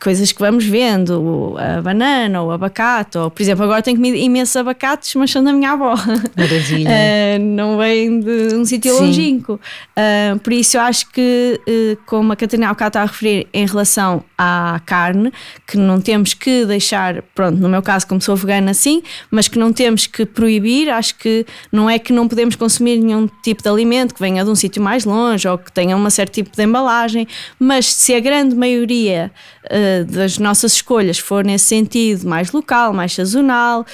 coisas 0.00 0.32
que 0.32 0.40
vamos 0.40 0.64
vendo, 0.64 1.56
a 1.58 1.80
banana 1.80 2.42
ou 2.42 2.50
abacate, 2.50 3.18
ou 3.18 3.30
por 3.30 3.42
exemplo, 3.42 3.64
agora 3.64 3.82
tenho 3.82 3.96
comido 3.96 4.16
imensos 4.16 4.56
abacates, 4.56 5.14
mas 5.14 5.30
são 5.30 5.42
da 5.42 5.52
minha 5.52 5.72
avó. 5.72 5.94
Maravilha. 6.36 6.90
uh, 6.90 7.38
não 7.42 7.78
vem 7.78 8.20
de 8.20 8.54
um 8.54 8.64
sítio 8.64 8.94
longínquo. 8.98 9.60
Uh, 9.96 10.38
por 10.40 10.52
isso 10.52 10.76
eu 10.76 10.80
acho 10.80 11.10
que, 11.10 11.60
uh, 11.68 11.98
como 12.06 12.32
a 12.32 12.36
Catarina 12.36 12.68
Alcá 12.68 12.88
está 12.88 13.02
a 13.02 13.06
referir 13.06 13.46
em 13.52 13.66
relação 13.66 14.24
à 14.36 14.80
carne, 14.84 15.32
que 15.66 15.76
não 15.76 16.00
temos 16.00 16.34
que 16.34 16.64
deixar, 16.64 17.22
pronto, 17.34 17.58
no 17.58 17.68
meu 17.68 17.82
caso, 17.82 18.06
como 18.06 18.20
sou 18.20 18.36
vegana, 18.36 18.74
sim, 18.74 19.02
mas 19.30 19.48
que 19.48 19.58
não 19.58 19.72
temos 19.72 20.06
que 20.06 20.24
proibir, 20.24 20.88
acho 20.90 21.16
que 21.16 21.46
não 21.72 21.88
é 21.88 21.98
que 21.98 22.12
não 22.12 22.28
podemos 22.28 22.56
consumir 22.56 22.98
nenhum 22.98 23.28
tipo 23.42 23.62
de 23.62 23.68
alimento 23.68 24.14
que 24.14 24.20
venha 24.20 24.44
de 24.44 24.50
um 24.50 24.54
sítio 24.54 24.82
mais 24.82 25.04
longe 25.04 25.46
ou 25.48 25.58
que 25.58 25.72
tenha 25.72 25.96
um 26.08 26.10
certo 26.10 26.32
tipo 26.32 26.50
de 26.54 26.62
embalagem, 26.62 27.26
mas 27.58 27.92
se 27.92 28.14
a 28.14 28.20
grande 28.20 28.54
maioria 28.54 29.30
uh, 29.64 30.04
das 30.04 30.38
nossas 30.38 30.72
escolhas 30.72 31.18
for 31.18 31.44
nesse 31.44 31.66
sentido 31.66 32.26
mais 32.28 32.50
local, 32.52 32.92
mais 32.92 33.14
sazonal, 33.14 33.86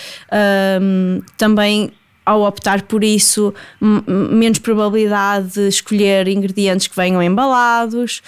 um, 0.80 1.20
também 1.36 1.92
ao 2.24 2.42
optar 2.42 2.82
por 2.82 3.04
isso, 3.04 3.52
menos 3.80 4.58
probabilidade 4.58 5.52
de 5.52 5.68
escolher 5.68 6.26
ingredientes 6.26 6.86
que 6.86 6.96
venham 6.96 7.22
embalados. 7.22 8.22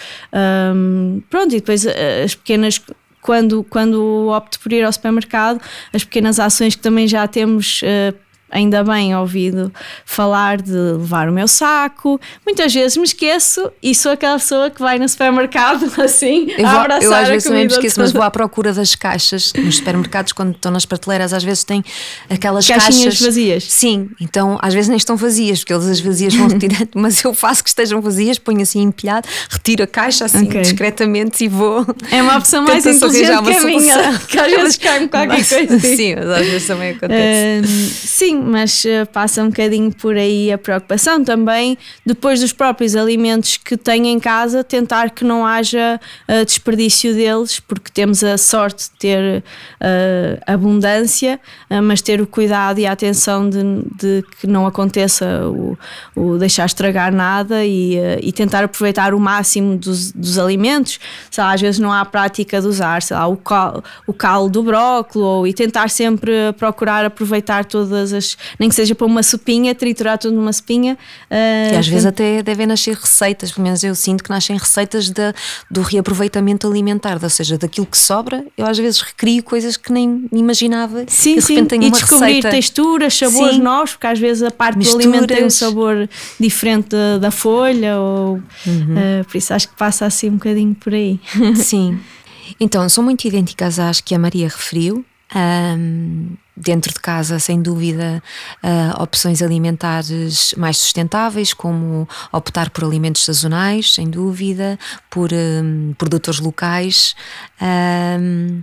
Um, 0.74 1.22
pronto, 1.30 1.54
e 1.54 1.60
depois 1.60 1.86
eh, 1.86 2.24
as 2.24 2.34
pequenas. 2.34 2.80
Quando, 3.22 3.64
quando 3.64 4.28
opto 4.28 4.60
por 4.60 4.72
ir 4.72 4.84
ao 4.84 4.92
supermercado, 4.92 5.60
as 5.92 6.04
pequenas 6.04 6.38
ações 6.38 6.76
que 6.76 6.82
também 6.82 7.08
já 7.08 7.26
temos 7.26 7.80
uh, 7.82 8.14
ainda 8.50 8.84
bem 8.84 9.14
ouvido 9.14 9.72
falar 10.04 10.60
de 10.60 10.72
levar 10.72 11.28
o 11.28 11.32
meu 11.32 11.48
saco. 11.48 12.20
Muitas 12.44 12.72
vezes 12.72 12.96
me 12.96 13.04
esqueço 13.04 13.70
e 13.82 13.94
sou 13.94 14.12
aquela 14.12 14.38
pessoa 14.38 14.70
que 14.70 14.80
vai 14.80 14.98
no 14.98 15.08
supermercado 15.08 15.90
assim, 16.00 16.50
eu 16.50 16.58
vou, 16.58 16.66
a 16.66 16.80
abraçar 16.82 17.02
Eu 17.02 17.14
às 17.14 17.28
vezes 17.28 17.44
também 17.44 17.66
me 17.66 17.72
esqueço, 17.72 18.00
mas 18.00 18.12
vou 18.12 18.22
à 18.22 18.30
procura 18.30 18.72
das 18.72 18.94
caixas. 18.94 19.52
Nos 19.52 19.76
supermercados, 19.76 20.32
quando 20.32 20.54
estão 20.54 20.70
nas 20.70 20.86
prateleiras, 20.86 21.32
às 21.32 21.42
vezes 21.42 21.64
tem 21.64 21.84
aquelas 22.30 22.66
Caixinhas 22.66 23.14
caixas. 23.14 23.20
vazias. 23.20 23.64
Sim, 23.64 24.10
então 24.20 24.58
às 24.62 24.74
vezes 24.74 24.88
nem 24.88 24.96
estão 24.96 25.16
vazias, 25.16 25.60
porque 25.60 25.72
eles 25.72 25.86
as 25.86 26.00
vazias 26.00 26.34
vão 26.34 26.48
retirando, 26.48 26.90
mas 26.94 27.22
eu 27.24 27.34
faço 27.34 27.62
que 27.62 27.68
estejam 27.68 28.00
vazias, 28.00 28.38
ponho 28.38 28.62
assim 28.62 28.82
empilhado, 28.82 29.28
retiro 29.50 29.82
a 29.82 29.86
caixa 29.86 30.24
assim 30.24 30.46
okay. 30.46 30.62
discretamente 30.62 31.44
e 31.44 31.48
vou. 31.48 31.86
É 32.10 32.22
uma 32.22 32.36
opção 32.36 32.62
mais 32.62 32.86
inteligente 32.86 33.26
que 33.26 33.56
a 33.56 33.60
minha, 33.64 34.18
que 34.18 34.38
às 34.38 34.52
vezes 34.52 34.76
cai-me 34.76 35.08
qualquer 35.08 35.28
mas, 35.38 35.48
coisa. 35.48 35.78
Sim, 35.80 36.14
mas 36.16 36.28
às 36.28 36.46
vezes 36.46 36.66
também 36.66 36.90
acontece. 36.90 37.66
Uh, 37.66 37.90
sim, 38.06 38.35
mas 38.36 38.84
uh, 38.84 39.06
passa 39.12 39.42
um 39.42 39.48
bocadinho 39.48 39.92
por 39.92 40.16
aí 40.16 40.52
a 40.52 40.58
preocupação 40.58 41.22
também, 41.24 41.76
depois 42.04 42.40
dos 42.40 42.52
próprios 42.52 42.96
alimentos 42.96 43.56
que 43.56 43.76
têm 43.76 44.08
em 44.08 44.18
casa, 44.18 44.62
tentar 44.64 45.10
que 45.10 45.24
não 45.24 45.46
haja 45.46 46.00
uh, 46.28 46.44
desperdício 46.44 47.14
deles, 47.14 47.60
porque 47.60 47.90
temos 47.92 48.22
a 48.22 48.36
sorte 48.36 48.84
de 48.84 48.90
ter 48.98 49.38
uh, 49.80 50.42
abundância, 50.46 51.40
uh, 51.70 51.82
mas 51.82 52.00
ter 52.00 52.20
o 52.20 52.26
cuidado 52.26 52.78
e 52.78 52.86
a 52.86 52.92
atenção 52.92 53.48
de, 53.48 53.62
de 53.96 54.24
que 54.40 54.46
não 54.46 54.66
aconteça 54.66 55.26
o, 55.46 55.78
o 56.14 56.38
deixar 56.38 56.66
estragar 56.66 57.12
nada 57.12 57.64
e, 57.64 57.96
e 58.20 58.32
tentar 58.32 58.64
aproveitar 58.64 59.14
o 59.14 59.20
máximo 59.20 59.76
dos, 59.76 60.12
dos 60.12 60.38
alimentos. 60.38 60.98
Sei 61.30 61.42
lá, 61.42 61.52
às 61.52 61.60
vezes 61.60 61.78
não 61.78 61.92
há 61.92 62.04
prática 62.04 62.60
de 62.60 62.66
usar 62.66 63.00
lá, 63.10 63.26
o, 63.26 63.36
cal, 63.36 63.82
o 64.06 64.12
calo 64.12 64.48
do 64.48 64.62
brócolis 64.62 65.50
e 65.50 65.54
tentar 65.54 65.90
sempre 65.90 66.52
procurar 66.58 67.04
aproveitar 67.04 67.64
todas 67.64 68.12
as, 68.12 68.25
nem 68.58 68.68
que 68.68 68.74
seja 68.74 68.94
para 68.94 69.06
uma 69.06 69.22
sopinha, 69.22 69.74
triturar 69.74 70.18
tudo 70.18 70.34
numa 70.34 70.52
sopinha. 70.52 70.96
Uh, 71.30 71.74
e 71.74 71.76
às 71.76 71.86
vezes 71.86 72.06
até 72.06 72.42
devem 72.42 72.66
nascer 72.66 72.96
receitas, 72.96 73.52
pelo 73.52 73.64
menos 73.64 73.84
eu 73.84 73.94
sinto 73.94 74.24
que 74.24 74.30
nascem 74.30 74.56
receitas 74.56 75.10
de, 75.10 75.34
do 75.70 75.82
reaproveitamento 75.82 76.66
alimentar, 76.66 77.18
ou 77.22 77.30
seja, 77.30 77.58
daquilo 77.58 77.86
que 77.86 77.98
sobra, 77.98 78.44
eu 78.56 78.66
às 78.66 78.78
vezes 78.78 79.00
recrio 79.00 79.42
coisas 79.42 79.76
que 79.76 79.92
nem 79.92 80.26
imaginava. 80.32 81.04
Sim, 81.06 81.40
sim, 81.40 81.58
e 81.58 81.90
descobrir 81.90 82.26
receita. 82.26 82.50
texturas, 82.50 83.14
sabores 83.14 83.56
sim. 83.56 83.62
novos, 83.62 83.92
porque 83.92 84.06
às 84.06 84.18
vezes 84.18 84.42
a 84.42 84.50
parte 84.50 84.78
Misturas. 84.78 85.04
do 85.04 85.08
alimento 85.08 85.34
tem 85.34 85.44
um 85.44 85.50
sabor 85.50 86.08
diferente 86.40 86.88
da, 86.88 87.18
da 87.18 87.30
folha, 87.30 87.98
ou, 87.98 88.40
uhum. 88.66 89.20
uh, 89.20 89.24
por 89.24 89.36
isso 89.36 89.52
acho 89.52 89.68
que 89.68 89.76
passa 89.76 90.06
assim 90.06 90.30
um 90.30 90.34
bocadinho 90.34 90.74
por 90.74 90.94
aí. 90.94 91.20
Sim. 91.56 91.98
Então, 92.60 92.88
são 92.88 93.02
muito 93.02 93.24
idênticas 93.26 93.78
às 93.78 94.00
que 94.00 94.14
a 94.14 94.18
Maria 94.18 94.48
referiu. 94.48 95.04
Um, 95.34 96.28
dentro 96.56 96.92
de 96.92 97.00
casa, 97.00 97.38
sem 97.38 97.60
dúvida, 97.60 98.22
uh, 98.62 99.02
opções 99.02 99.42
alimentares 99.42 100.54
mais 100.56 100.78
sustentáveis, 100.78 101.52
como 101.52 102.08
optar 102.32 102.70
por 102.70 102.84
alimentos 102.84 103.24
sazonais, 103.24 103.92
sem 103.92 104.08
dúvida, 104.08 104.78
por 105.10 105.30
um, 105.32 105.92
produtores 105.98 106.40
locais 106.40 107.14
um, 107.60 108.62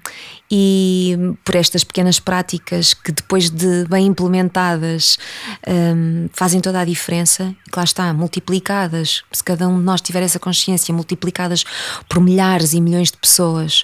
e 0.50 1.15
por 1.45 1.55
estas 1.55 1.83
pequenas 1.83 2.19
práticas 2.19 2.93
que, 2.93 3.12
depois 3.12 3.50
de 3.50 3.85
bem 3.85 4.07
implementadas, 4.07 5.19
um, 5.67 6.27
fazem 6.33 6.62
toda 6.62 6.79
a 6.79 6.85
diferença. 6.85 7.55
E 7.67 7.77
lá 7.77 7.83
está, 7.83 8.12
multiplicadas, 8.13 9.23
se 9.31 9.43
cada 9.43 9.67
um 9.67 9.77
de 9.77 9.83
nós 9.83 10.01
tiver 10.01 10.23
essa 10.23 10.39
consciência, 10.39 10.93
multiplicadas 10.93 11.63
por 12.09 12.19
milhares 12.19 12.73
e 12.73 12.81
milhões 12.81 13.12
de 13.12 13.17
pessoas 13.17 13.83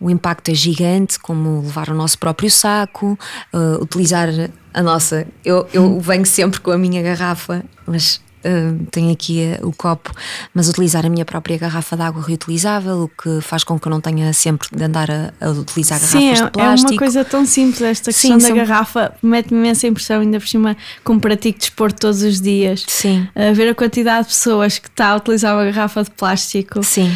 o 0.00 0.08
impacto 0.08 0.50
é 0.50 0.54
gigante, 0.54 1.18
como 1.18 1.60
levar 1.60 1.90
o 1.90 1.94
nosso 1.94 2.18
próprio 2.18 2.50
saco, 2.50 3.18
uh, 3.52 3.82
utilizar 3.82 4.28
a 4.72 4.82
nossa. 4.82 5.26
Eu, 5.44 5.68
eu 5.72 6.00
venho 6.00 6.24
sempre 6.24 6.58
com 6.60 6.70
a 6.70 6.78
minha 6.78 7.02
garrafa, 7.02 7.62
mas 7.86 8.20
Uh, 8.44 8.86
tenho 8.90 9.12
aqui 9.12 9.54
uh, 9.60 9.68
o 9.68 9.72
copo, 9.72 10.12
mas 10.54 10.68
utilizar 10.68 11.04
a 11.04 11.08
minha 11.08 11.24
própria 11.24 11.58
garrafa 11.58 11.96
de 11.96 12.02
água 12.02 12.22
reutilizável, 12.22 13.02
o 13.02 13.08
que 13.08 13.40
faz 13.40 13.64
com 13.64 13.78
que 13.78 13.86
eu 13.86 13.90
não 13.90 14.00
tenha 14.00 14.32
sempre 14.32 14.68
de 14.74 14.82
andar 14.82 15.10
a, 15.10 15.32
a 15.40 15.50
utilizar 15.50 15.98
garrafas 15.98 16.20
Sim, 16.20 16.32
de 16.32 16.50
plástico. 16.50 16.90
é 16.90 16.94
uma 16.94 16.98
coisa 16.98 17.24
tão 17.24 17.44
simples 17.44 17.82
esta 17.82 18.12
questão 18.12 18.32
Sim, 18.32 18.38
da 18.38 18.48
são... 18.48 18.56
garrafa, 18.56 19.12
mete-me 19.22 19.60
imensa 19.60 19.86
impressão, 19.86 20.20
ainda 20.20 20.38
por 20.38 20.48
cima, 20.48 20.76
como 21.04 21.20
pratico 21.20 21.58
desporto 21.58 22.00
todos 22.00 22.22
os 22.22 22.40
dias. 22.40 22.84
Sim. 22.86 23.28
Uh, 23.36 23.54
ver 23.54 23.68
a 23.68 23.74
quantidade 23.74 24.28
de 24.28 24.34
pessoas 24.34 24.78
que 24.78 24.88
está 24.88 25.08
a 25.10 25.16
utilizar 25.16 25.54
uma 25.54 25.64
garrafa 25.64 26.02
de 26.02 26.10
plástico 26.10 26.82
Sim. 26.82 27.14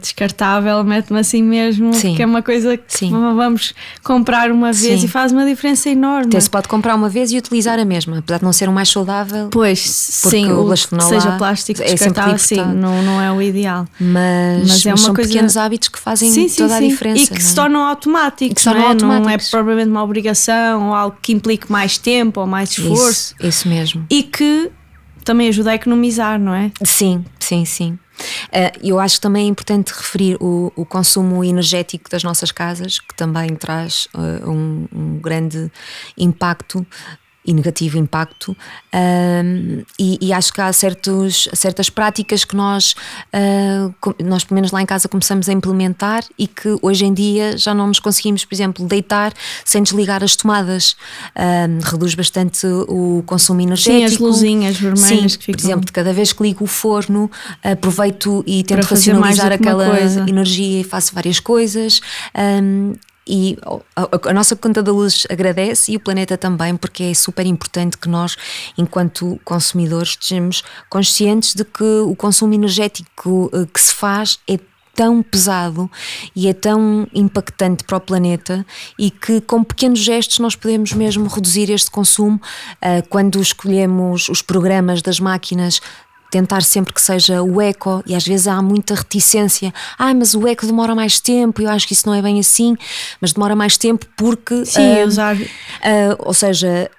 descartável, 0.00 0.84
mete-me 0.84 1.18
assim 1.18 1.42
mesmo, 1.42 1.94
Sim. 1.94 2.14
que 2.14 2.22
é 2.22 2.26
uma 2.26 2.42
coisa 2.42 2.76
que 2.76 2.84
Sim. 2.88 3.10
vamos 3.10 3.74
comprar 4.02 4.50
uma 4.50 4.72
vez 4.72 5.00
Sim. 5.00 5.06
e 5.06 5.08
faz 5.08 5.32
uma 5.32 5.44
diferença 5.44 5.88
enorme. 5.88 6.26
Até 6.26 6.40
se 6.40 6.50
pode 6.50 6.68
comprar 6.68 6.94
uma 6.94 7.08
vez 7.08 7.32
e 7.32 7.38
utilizar 7.38 7.78
a 7.78 7.84
mesma, 7.84 8.18
apesar 8.18 8.38
de 8.38 8.44
não 8.44 8.52
ser 8.52 8.68
o 8.68 8.72
mais 8.72 8.88
saudável. 8.88 9.48
Pois, 9.50 9.80
Sim, 10.30 10.50
o 10.52 10.76
seja 10.76 11.32
plástico 11.36 11.82
é 11.82 11.94
descartável, 11.94 12.38
sim, 12.38 12.56
não, 12.56 13.02
não 13.02 13.20
é 13.20 13.32
o 13.32 13.40
ideal. 13.40 13.86
Mas, 13.98 14.68
mas, 14.68 14.86
é 14.86 14.90
mas 14.90 15.00
são 15.00 15.14
coisa... 15.14 15.30
pequenos 15.30 15.56
hábitos 15.56 15.88
que 15.88 15.98
fazem 15.98 16.30
sim, 16.30 16.48
sim, 16.48 16.62
toda 16.62 16.76
a 16.76 16.80
diferença. 16.80 17.22
E 17.32 17.36
que 17.36 17.42
se 17.42 17.52
é? 17.52 17.54
tornam 17.54 17.82
automáticos, 17.84 18.54
que 18.54 18.60
se 18.60 18.64
tornam 18.64 18.82
não, 18.82 18.88
é? 18.88 18.92
automáticos. 18.92 19.52
não 19.52 19.58
é 19.58 19.62
propriamente 19.62 19.90
uma 19.90 20.02
obrigação 20.02 20.88
ou 20.88 20.94
algo 20.94 21.16
que 21.20 21.32
implique 21.32 21.70
mais 21.70 21.98
tempo 21.98 22.40
ou 22.40 22.46
mais 22.46 22.70
esforço. 22.70 23.34
Isso, 23.38 23.46
isso 23.46 23.68
mesmo. 23.68 24.06
E 24.10 24.22
que 24.22 24.70
também 25.24 25.48
ajuda 25.48 25.72
a 25.72 25.74
economizar, 25.74 26.38
não 26.38 26.54
é? 26.54 26.70
Sim, 26.84 27.24
sim, 27.40 27.64
sim. 27.64 27.98
Uh, 28.48 28.78
eu 28.82 28.98
acho 28.98 29.16
que 29.16 29.20
também 29.20 29.46
é 29.46 29.48
importante 29.48 29.90
referir 29.90 30.36
o, 30.40 30.72
o, 30.74 30.86
consumo 30.86 31.44
energético 31.44 32.08
das 32.08 32.22
nossas 32.22 32.50
casas, 32.50 32.98
que 32.98 33.14
também 33.14 33.48
traz 33.54 34.08
uh, 34.14 34.50
um, 34.50 34.88
um, 34.94 35.18
grande 35.18 35.70
impacto 36.16 36.86
e 37.46 37.52
negativo 37.54 37.96
impacto. 37.96 38.56
Um, 38.92 39.82
e, 39.98 40.18
e, 40.20 40.32
acho 40.32 40.52
que 40.52 40.60
há 40.60 40.72
certos, 40.72 41.48
certas 41.54 41.88
práticas 41.88 42.44
que 42.44 42.56
nós, 42.56 42.94
uh, 43.32 44.14
nós 44.24 44.44
pelo 44.44 44.56
menos 44.56 44.72
lá 44.72 44.82
em 44.82 44.86
casa 44.86 45.08
começamos 45.08 45.48
a 45.48 45.52
implementar 45.52 46.24
e 46.38 46.46
que 46.46 46.76
hoje 46.82 47.04
em 47.04 47.14
dia 47.14 47.56
já 47.56 47.74
não 47.74 47.86
nos 47.86 48.00
conseguimos, 48.00 48.44
por 48.44 48.54
exemplo, 48.54 48.86
deitar 48.86 49.32
sem 49.64 49.82
desligar 49.82 50.24
as 50.24 50.34
tomadas. 50.34 50.96
Um, 51.36 51.78
reduz 51.82 52.14
bastante 52.14 52.66
o 52.66 53.22
consumo 53.26 53.60
energético. 53.60 54.08
Sim, 54.08 54.14
as 54.14 54.18
luzinhas 54.18 54.76
vermelhas 54.76 55.32
Sim, 55.32 55.38
que 55.38 55.44
ficam... 55.44 55.60
por 55.60 55.66
exemplo, 55.66 55.84
de 55.86 55.92
cada 55.92 56.12
vez 56.12 56.32
que 56.32 56.42
ligo 56.42 56.64
o 56.64 56.66
forno 56.66 57.30
aproveito 57.62 58.42
e 58.46 58.62
tento 58.64 58.84
racionalizar 58.84 59.52
aquela 59.52 60.00
energia 60.28 60.80
e 60.80 60.84
faço 60.84 61.14
várias 61.14 61.38
coisas. 61.38 62.00
Um, 62.34 62.94
e 63.26 63.58
a, 63.96 64.32
nossa 64.32 64.54
conta 64.54 64.82
da 64.82 64.92
luz 64.92 65.26
agradece 65.28 65.92
e 65.92 65.96
o 65.96 66.00
planeta 66.00 66.38
também, 66.38 66.76
porque 66.76 67.02
é 67.02 67.14
super 67.14 67.44
importante 67.44 67.98
que 67.98 68.08
nós, 68.08 68.36
enquanto 68.78 69.40
consumidores, 69.44 70.10
estejamos 70.10 70.62
conscientes 70.88 71.54
de 71.54 71.64
que 71.64 71.84
o 71.84 72.14
consumo 72.14 72.54
energético 72.54 73.50
eh, 73.52 73.66
que 73.72 73.80
se 73.80 73.92
faz 73.92 74.38
é 74.48 74.58
tão 74.96 75.22
pesado 75.22 75.90
e 76.34 76.48
é 76.48 76.54
tão 76.54 77.06
impactante 77.14 77.84
para 77.84 77.98
o 77.98 78.00
planeta 78.00 78.64
e 78.98 79.10
que 79.10 79.42
com 79.42 79.62
pequenos 79.62 79.98
gestos 79.98 80.38
nós 80.38 80.56
podemos 80.56 80.94
mesmo 80.94 81.28
reduzir 81.28 81.70
este 81.70 81.90
consumo 81.90 82.40
uh, 82.76 83.06
quando 83.10 83.38
escolhemos 83.38 84.30
os 84.30 84.40
programas 84.40 85.02
das 85.02 85.20
máquinas 85.20 85.82
tentar 86.30 86.62
sempre 86.62 86.92
que 86.92 87.00
seja 87.00 87.42
o 87.42 87.60
eco, 87.60 88.02
e 88.06 88.14
às 88.14 88.26
vezes 88.26 88.46
há 88.46 88.60
muita 88.60 88.94
reticência. 88.94 89.72
Ah, 89.98 90.12
mas 90.14 90.34
o 90.34 90.46
eco 90.46 90.66
demora 90.66 90.94
mais 90.94 91.20
tempo, 91.20 91.62
eu 91.62 91.70
acho 91.70 91.86
que 91.86 91.92
isso 91.92 92.06
não 92.06 92.14
é 92.14 92.22
bem 92.22 92.38
assim, 92.38 92.76
mas 93.20 93.32
demora 93.32 93.54
mais 93.54 93.76
tempo 93.76 94.06
porque. 94.16 94.64
Sim, 94.64 95.02
uh, 95.02 95.06
usar. 95.06 95.36
Uh, 95.36 96.16
ou 96.18 96.34
seja, 96.34 96.90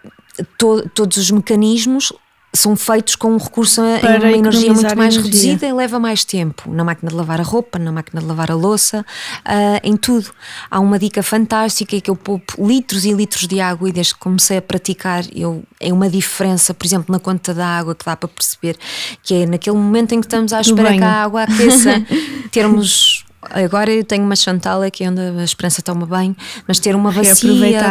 to, 0.58 0.90
todos 0.94 1.18
os 1.18 1.32
mecanismos 1.32 2.12
são 2.54 2.76
feitos 2.76 3.16
com 3.16 3.34
um 3.34 3.38
recurso 3.38 3.82
a 3.82 4.00
Para 4.00 4.20
uma 4.20 4.32
energia 4.32 4.74
muito 4.74 4.96
mais 4.98 5.16
energia. 5.16 5.22
reduzida 5.24 5.68
e 5.68 5.74
leva 5.74 6.00
mais 6.00 6.24
tempo 6.24 6.72
na 6.74 6.84
máquina 6.84 7.10
de 7.12 7.16
lavar 7.16 7.40
a 7.40 7.44
roupa, 7.44 7.78
na 7.78 7.92
máquina 7.92 8.22
de 8.22 8.28
lavar 8.28 8.50
a 8.50 8.56
louça, 8.56 9.06
ah, 9.46 9.80
em 9.84 9.96
tudo. 9.96 10.32
Há 10.70 10.80
uma 10.80 10.98
dica 10.98 11.22
fantástica 11.22 12.00
que 12.00 12.10
eu 12.10 12.16
poupo 12.16 12.66
litros 12.66 13.06
e 13.06 13.14
litros 13.14 13.48
de 13.48 13.60
água 13.60 13.90
e 13.90 13.92
desde 13.92 14.14
que 14.14 14.20
comecei 14.20 14.58
a 14.58 14.62
praticar 14.62 15.24
eu, 15.36 15.64
é 15.80 15.94
uma 15.94 16.10
diferença, 16.10 16.74
por 16.74 16.86
exemplo, 16.86 17.12
na 17.12 17.20
conta 17.20 17.54
da 17.54 17.68
água 17.68 17.94
que 17.94 18.06
dá 18.06 18.16
para 18.16 18.30
perceber 18.30 18.78
que 19.22 19.34
é 19.34 19.46
naquele 19.46 19.78
momento 19.78 20.14
em 20.14 20.20
que 20.20 20.26
estamos 20.26 20.52
à 20.54 20.62
espera 20.62 20.94
que 20.94 21.04
a 21.04 21.24
água 21.24 21.44
aqueça, 21.44 22.04
termos. 22.52 23.27
Agora 23.52 23.92
eu 23.92 24.04
tenho 24.04 24.24
uma 24.24 24.36
chantala 24.36 24.90
que 24.92 25.04
é 25.04 25.10
onde 25.10 25.22
a 25.22 25.44
Esperança 25.44 25.82
toma 25.82 26.06
banho, 26.06 26.36
mas 26.68 26.80
ter 26.80 26.96
uma 26.96 27.12
bacia, 27.12 27.34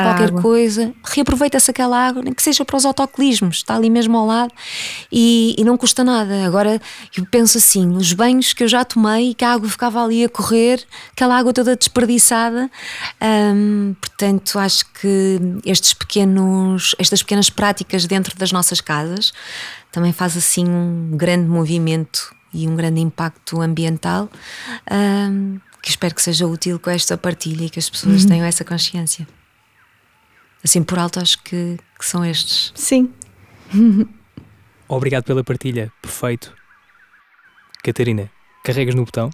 qualquer 0.03 0.31
coisa, 0.43 0.93
reaproveita-se 1.05 1.71
aquela 1.71 2.07
água, 2.07 2.23
nem 2.23 2.33
que 2.33 2.43
seja 2.43 2.65
para 2.65 2.77
os 2.77 2.85
autocolismos, 2.85 3.57
está 3.57 3.77
ali 3.77 3.91
mesmo 3.91 4.17
ao 4.17 4.27
lado 4.27 4.53
e, 5.11 5.55
e 5.59 5.65
não 5.65 5.77
custa 5.77 6.05
nada. 6.05 6.47
Agora 6.47 6.81
eu 7.17 7.27
penso 7.27 7.59
assim: 7.59 7.97
os 7.97 8.13
banhos 8.13 8.53
que 8.53 8.65
eu 8.65 8.69
já 8.69 8.85
tomei 8.85 9.31
e 9.31 9.35
que 9.35 9.45
a 9.45 9.53
água 9.53 9.69
ficava 9.69 10.03
ali 10.03 10.25
a 10.25 10.29
correr, 10.29 10.85
aquela 11.13 11.37
água 11.37 11.53
toda 11.53 11.77
desperdiçada. 11.77 12.71
hum, 13.23 13.95
portanto, 14.01 14.59
acho 14.59 14.85
que 15.01 15.41
estes 15.65 15.93
pequenos, 15.95 16.95
estas 16.99 17.23
pequenas 17.23 17.51
práticas 17.51 18.07
dentro 18.07 18.37
das 18.37 18.53
nossas 18.53 18.81
casas 18.81 19.33
também 19.97 20.13
faz 20.13 20.37
assim 20.37 20.69
um 20.69 21.17
grande 21.17 21.49
movimento 21.49 22.36
e 22.53 22.67
um 22.67 22.77
grande 22.77 23.01
impacto 23.01 23.61
ambiental. 23.61 24.29
hum, 24.91 25.61
que 25.87 25.91
espero 25.91 26.17
que 26.17 26.23
seja 26.23 26.49
útil 26.49 26.81
com 26.81 26.91
esta 26.91 27.17
partilha 27.17 27.67
e 27.67 27.71
que 27.71 27.79
as 27.79 27.89
pessoas 27.89 28.25
tenham 28.25 28.45
essa 28.45 28.65
consciência. 28.65 29.25
Assim 30.65 30.83
por 30.83 30.99
alto, 30.99 31.21
acho 31.21 31.41
que, 31.45 31.79
que 31.97 32.05
são 32.05 32.25
estes. 32.25 32.73
Sim. 32.75 33.15
Obrigado 34.89 35.23
pela 35.23 35.45
partilha, 35.45 35.93
perfeito. 36.03 36.53
Catarina, 37.85 38.29
carregas 38.65 38.97
no 38.97 39.05
botão? 39.05 39.31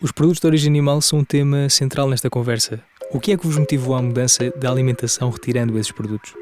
Os 0.00 0.12
produtos 0.12 0.40
de 0.40 0.46
origem 0.46 0.70
animal 0.70 1.02
são 1.02 1.18
um 1.18 1.24
tema 1.24 1.68
central 1.68 2.08
nesta 2.08 2.30
conversa. 2.30 2.82
O 3.10 3.20
que 3.20 3.32
é 3.32 3.36
que 3.36 3.46
vos 3.46 3.58
motivou 3.58 3.94
à 3.94 4.00
mudança 4.00 4.50
da 4.52 4.70
alimentação 4.70 5.28
retirando 5.28 5.78
esses 5.78 5.92
produtos? 5.92 6.34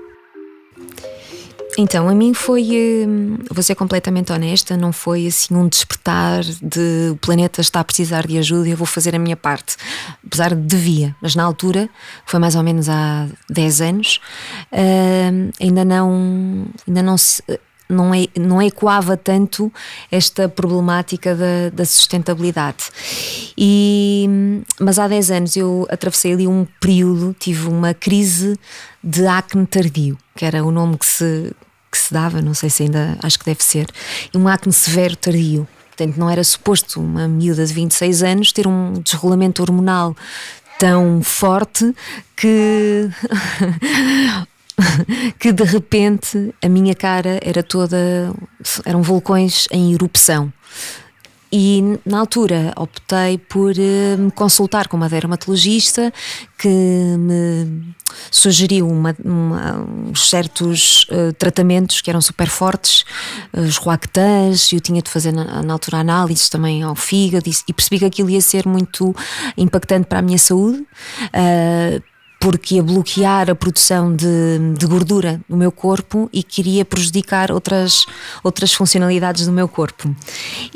Então, 1.79 2.09
a 2.09 2.15
mim 2.15 2.35
foi, 2.35 3.07
hum, 3.07 3.39
vou 3.51 3.63
ser 3.63 3.75
completamente 3.75 4.31
honesta, 4.31 4.77
não 4.77 4.93
foi 4.93 5.27
assim 5.27 5.55
um 5.55 5.67
despertar 5.67 6.43
de 6.45 7.11
o 7.13 7.17
planeta 7.17 7.61
está 7.61 7.81
a 7.81 7.85
precisar 7.85 8.27
de 8.27 8.37
ajuda 8.37 8.69
e 8.69 8.73
eu 8.73 8.77
vou 8.77 8.87
fazer 8.87 9.15
a 9.15 9.19
minha 9.19 9.37
parte. 9.37 9.77
Apesar 10.27 10.55
de 10.55 10.61
devia, 10.61 11.17
mas 11.23 11.35
na 11.35 11.43
altura, 11.43 11.89
foi 12.27 12.39
mais 12.39 12.57
ou 12.57 12.63
menos 12.63 12.89
há 12.89 13.27
10 13.49 13.81
anos, 13.81 14.21
hum, 14.73 15.51
ainda 15.61 15.85
não, 15.85 16.67
ainda 16.87 17.03
não 17.03 17.17
se. 17.17 17.43
Não, 17.89 18.15
é, 18.15 18.27
não 18.39 18.63
ecoava 18.63 19.19
tanto 19.19 19.71
esta 20.11 20.49
problemática 20.49 21.35
da, 21.35 21.69
da 21.75 21.85
sustentabilidade. 21.85 22.85
E, 23.57 24.27
mas 24.81 24.99
há 24.99 25.07
10 25.07 25.31
anos 25.31 25.57
eu 25.57 25.87
atravessei 25.91 26.33
ali 26.33 26.47
um 26.49 26.67
período, 26.81 27.37
tive 27.39 27.69
uma 27.69 27.93
crise 27.93 28.59
de 29.05 29.27
acne 29.27 29.67
tardio, 29.67 30.17
que 30.35 30.45
era 30.45 30.65
o 30.65 30.71
nome 30.71 30.99
que 30.99 31.07
se, 31.07 31.53
que 31.91 31.99
se 31.99 32.13
dava, 32.13 32.41
não 32.41 32.55
sei 32.55 32.71
se 32.71 32.85
ainda, 32.85 33.19
acho 33.23 33.39
que 33.39 33.45
deve 33.45 33.63
ser, 33.63 33.87
e 34.33 34.39
um 34.39 34.49
acne 34.49 34.73
severo 34.73 35.17
tardio. 35.17 35.69
Portanto, 35.89 36.17
não 36.17 36.31
era 36.31 36.43
suposto 36.43 37.01
uma 37.01 37.29
miúda 37.29 37.67
de 37.67 37.73
26 37.73 38.23
anos 38.23 38.53
ter 38.53 38.67
um 38.67 38.95
desregulamento 38.95 39.61
hormonal 39.63 40.17
tão 40.79 41.23
forte 41.23 41.95
que 42.35 43.11
que 45.39 45.53
de 45.53 45.65
repente 45.65 46.55
a 46.63 46.69
minha 46.69 46.95
cara 46.95 47.39
era 47.43 47.63
toda 47.63 48.35
eram 48.85 49.03
vulcões 49.03 49.69
em 49.71 49.93
erupção 49.93 50.53
e 51.53 51.99
na 52.07 52.19
altura 52.21 52.73
optei 52.77 53.37
por 53.37 53.73
eh, 53.79 54.17
me 54.17 54.31
consultar 54.31 54.89
com 54.89 54.97
uma 54.97 55.09
dermatologista 55.09 56.11
que 56.59 56.69
me 56.69 57.95
sugeriu 58.31 58.89
uma, 58.89 59.15
uma- 59.25 59.81
uns 60.09 60.29
certos 60.31 61.07
eh, 61.11 61.33
tratamentos 61.33 62.01
que 62.01 62.09
eram 62.11 62.21
super 62.23 62.49
fortes, 62.49 63.05
eh, 63.53 63.61
os 63.61 63.77
Roactans, 63.77 64.73
eu 64.73 64.81
tinha 64.81 65.03
de 65.03 65.11
fazer 65.11 65.33
na, 65.33 65.63
na 65.63 65.73
altura 65.75 65.99
análises 65.99 66.49
também 66.49 66.83
ao 66.83 66.95
fígado 66.95 67.49
e, 67.49 67.53
e 67.69 67.73
percebi 67.73 67.99
que 67.99 68.05
aquilo 68.07 68.31
ia 68.31 68.41
ser 68.41 68.67
muito 68.67 69.15
impactante 69.57 70.07
para 70.07 70.21
a 70.21 70.23
minha 70.23 70.39
saúde. 70.39 70.87
eh, 71.33 72.01
porque 72.43 72.75
ia 72.75 72.83
bloquear 72.83 73.49
a 73.49 73.55
produção 73.55 74.15
de, 74.17 74.27
de 74.77 74.85
gordura 74.85 75.41
no 75.49 75.57
meu 75.57 75.71
corpo 75.71 76.29
e 76.33 76.43
queria 76.43 76.85
prejudicar 76.85 77.53
outras, 77.53 78.05
outras 78.43 78.75
funcionalidades 78.75 79.47
do 79.47 79.53
meu 79.53 79.69
corpo. 79.69 80.13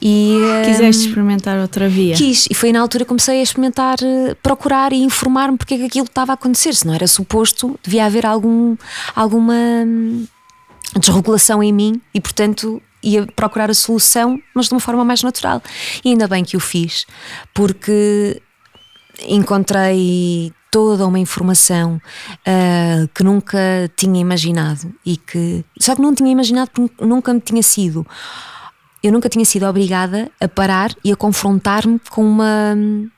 E, 0.00 0.38
Quiseste 0.64 1.08
experimentar 1.08 1.58
outra 1.58 1.88
via? 1.88 2.14
Quis, 2.14 2.46
e 2.48 2.54
foi 2.54 2.70
na 2.70 2.80
altura 2.80 3.04
que 3.04 3.08
comecei 3.08 3.40
a 3.40 3.42
experimentar, 3.42 3.96
eh, 4.00 4.36
procurar 4.40 4.92
e 4.92 5.02
informar-me 5.02 5.58
porque 5.58 5.74
é 5.74 5.78
que 5.78 5.84
aquilo 5.86 6.06
estava 6.06 6.32
a 6.32 6.34
acontecer. 6.34 6.72
Se 6.72 6.86
não 6.86 6.94
era 6.94 7.08
suposto, 7.08 7.76
devia 7.82 8.06
haver 8.06 8.24
algum, 8.24 8.76
alguma 9.12 9.54
hum, 9.54 10.24
desregulação 11.00 11.60
em 11.64 11.72
mim 11.72 12.00
e, 12.14 12.20
portanto, 12.20 12.80
ia 13.02 13.26
procurar 13.34 13.70
a 13.70 13.74
solução, 13.74 14.40
mas 14.54 14.66
de 14.66 14.74
uma 14.74 14.80
forma 14.80 15.04
mais 15.04 15.20
natural. 15.20 15.60
E 16.04 16.10
ainda 16.10 16.28
bem 16.28 16.44
que 16.44 16.56
o 16.56 16.60
fiz, 16.60 17.06
porque 17.52 18.40
encontrei 19.22 20.52
toda 20.70 21.06
uma 21.06 21.18
informação 21.18 22.00
ah, 22.46 23.08
que 23.14 23.22
nunca 23.24 23.58
tinha 23.96 24.20
imaginado 24.20 24.92
e 25.04 25.16
que 25.16 25.64
só 25.80 25.94
que 25.94 26.02
não 26.02 26.14
tinha 26.14 26.30
imaginado 26.30 26.70
porque 26.72 27.04
nunca 27.04 27.32
me 27.32 27.40
tinha 27.40 27.62
sido 27.62 28.06
eu 29.02 29.12
nunca 29.12 29.28
tinha 29.28 29.44
sido 29.44 29.66
obrigada 29.66 30.30
a 30.40 30.48
parar 30.48 30.90
e 31.04 31.12
a 31.12 31.16
confrontar-me 31.16 32.00
com 32.10 32.24
uma 32.24 32.74
hum, 32.76 33.08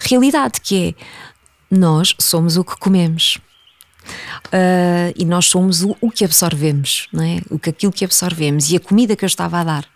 realidade 0.00 0.60
que 0.60 0.88
é 0.88 0.94
nós 1.74 2.14
somos 2.20 2.58
o 2.58 2.64
que 2.64 2.76
comemos. 2.76 3.38
Ah, 4.52 5.12
e 5.16 5.24
nós 5.24 5.46
somos 5.46 5.82
o, 5.82 5.96
o 6.00 6.10
que 6.10 6.24
absorvemos, 6.24 7.08
não 7.12 7.22
é? 7.22 7.40
O 7.50 7.58
que 7.58 7.70
aquilo 7.70 7.92
que 7.92 8.04
absorvemos 8.04 8.70
e 8.70 8.76
a 8.76 8.80
comida 8.80 9.16
que 9.16 9.24
eu 9.24 9.26
estava 9.26 9.58
a 9.58 9.64
dar 9.64 9.86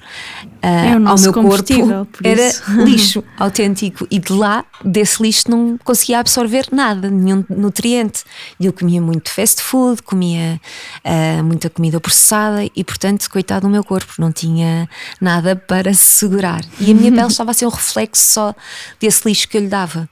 ah, 0.63 0.69
É 0.69 0.93
ao 0.93 1.19
meu 1.19 1.33
corpo 1.33 2.09
era 2.25 2.51
lixo 2.85 3.23
autêntico 3.39 4.07
e 4.11 4.19
de 4.19 4.33
lá 4.33 4.65
desse 4.85 5.23
lixo 5.23 5.51
não 5.51 5.79
conseguia 5.85 6.21
absorver 6.21 6.69
nada, 6.73 7.11
nenhum 7.11 7.45
nutriente. 7.51 8.25
E 8.59 8.67
eu 8.67 8.73
comia 8.73 9.01
muito 9.01 9.31
fast 9.31 9.63
food, 9.63 10.03
comia 10.03 10.61
ah, 11.05 11.43
muita 11.43 11.69
comida 11.69 12.01
processada 12.01 12.65
e, 12.75 12.85
portanto, 12.85 13.29
coitado 13.31 13.67
do 13.67 13.71
meu 13.71 13.85
corpo, 13.85 14.15
não 14.19 14.33
tinha 14.33 14.89
nada 15.21 15.55
para 15.57 15.93
se 15.93 16.19
segurar. 16.19 16.63
E 16.81 16.91
a 16.91 16.95
minha 16.95 17.13
pele 17.13 17.27
estava 17.29 17.51
a 17.51 17.55
ser 17.55 17.67
um 17.67 17.71
reflexo 17.71 18.33
só 18.33 18.55
desse 19.01 19.29
lixo 19.29 19.49
que 19.49 19.57
eu 19.57 19.63
lhe 19.63 19.69
dava. 19.69 20.09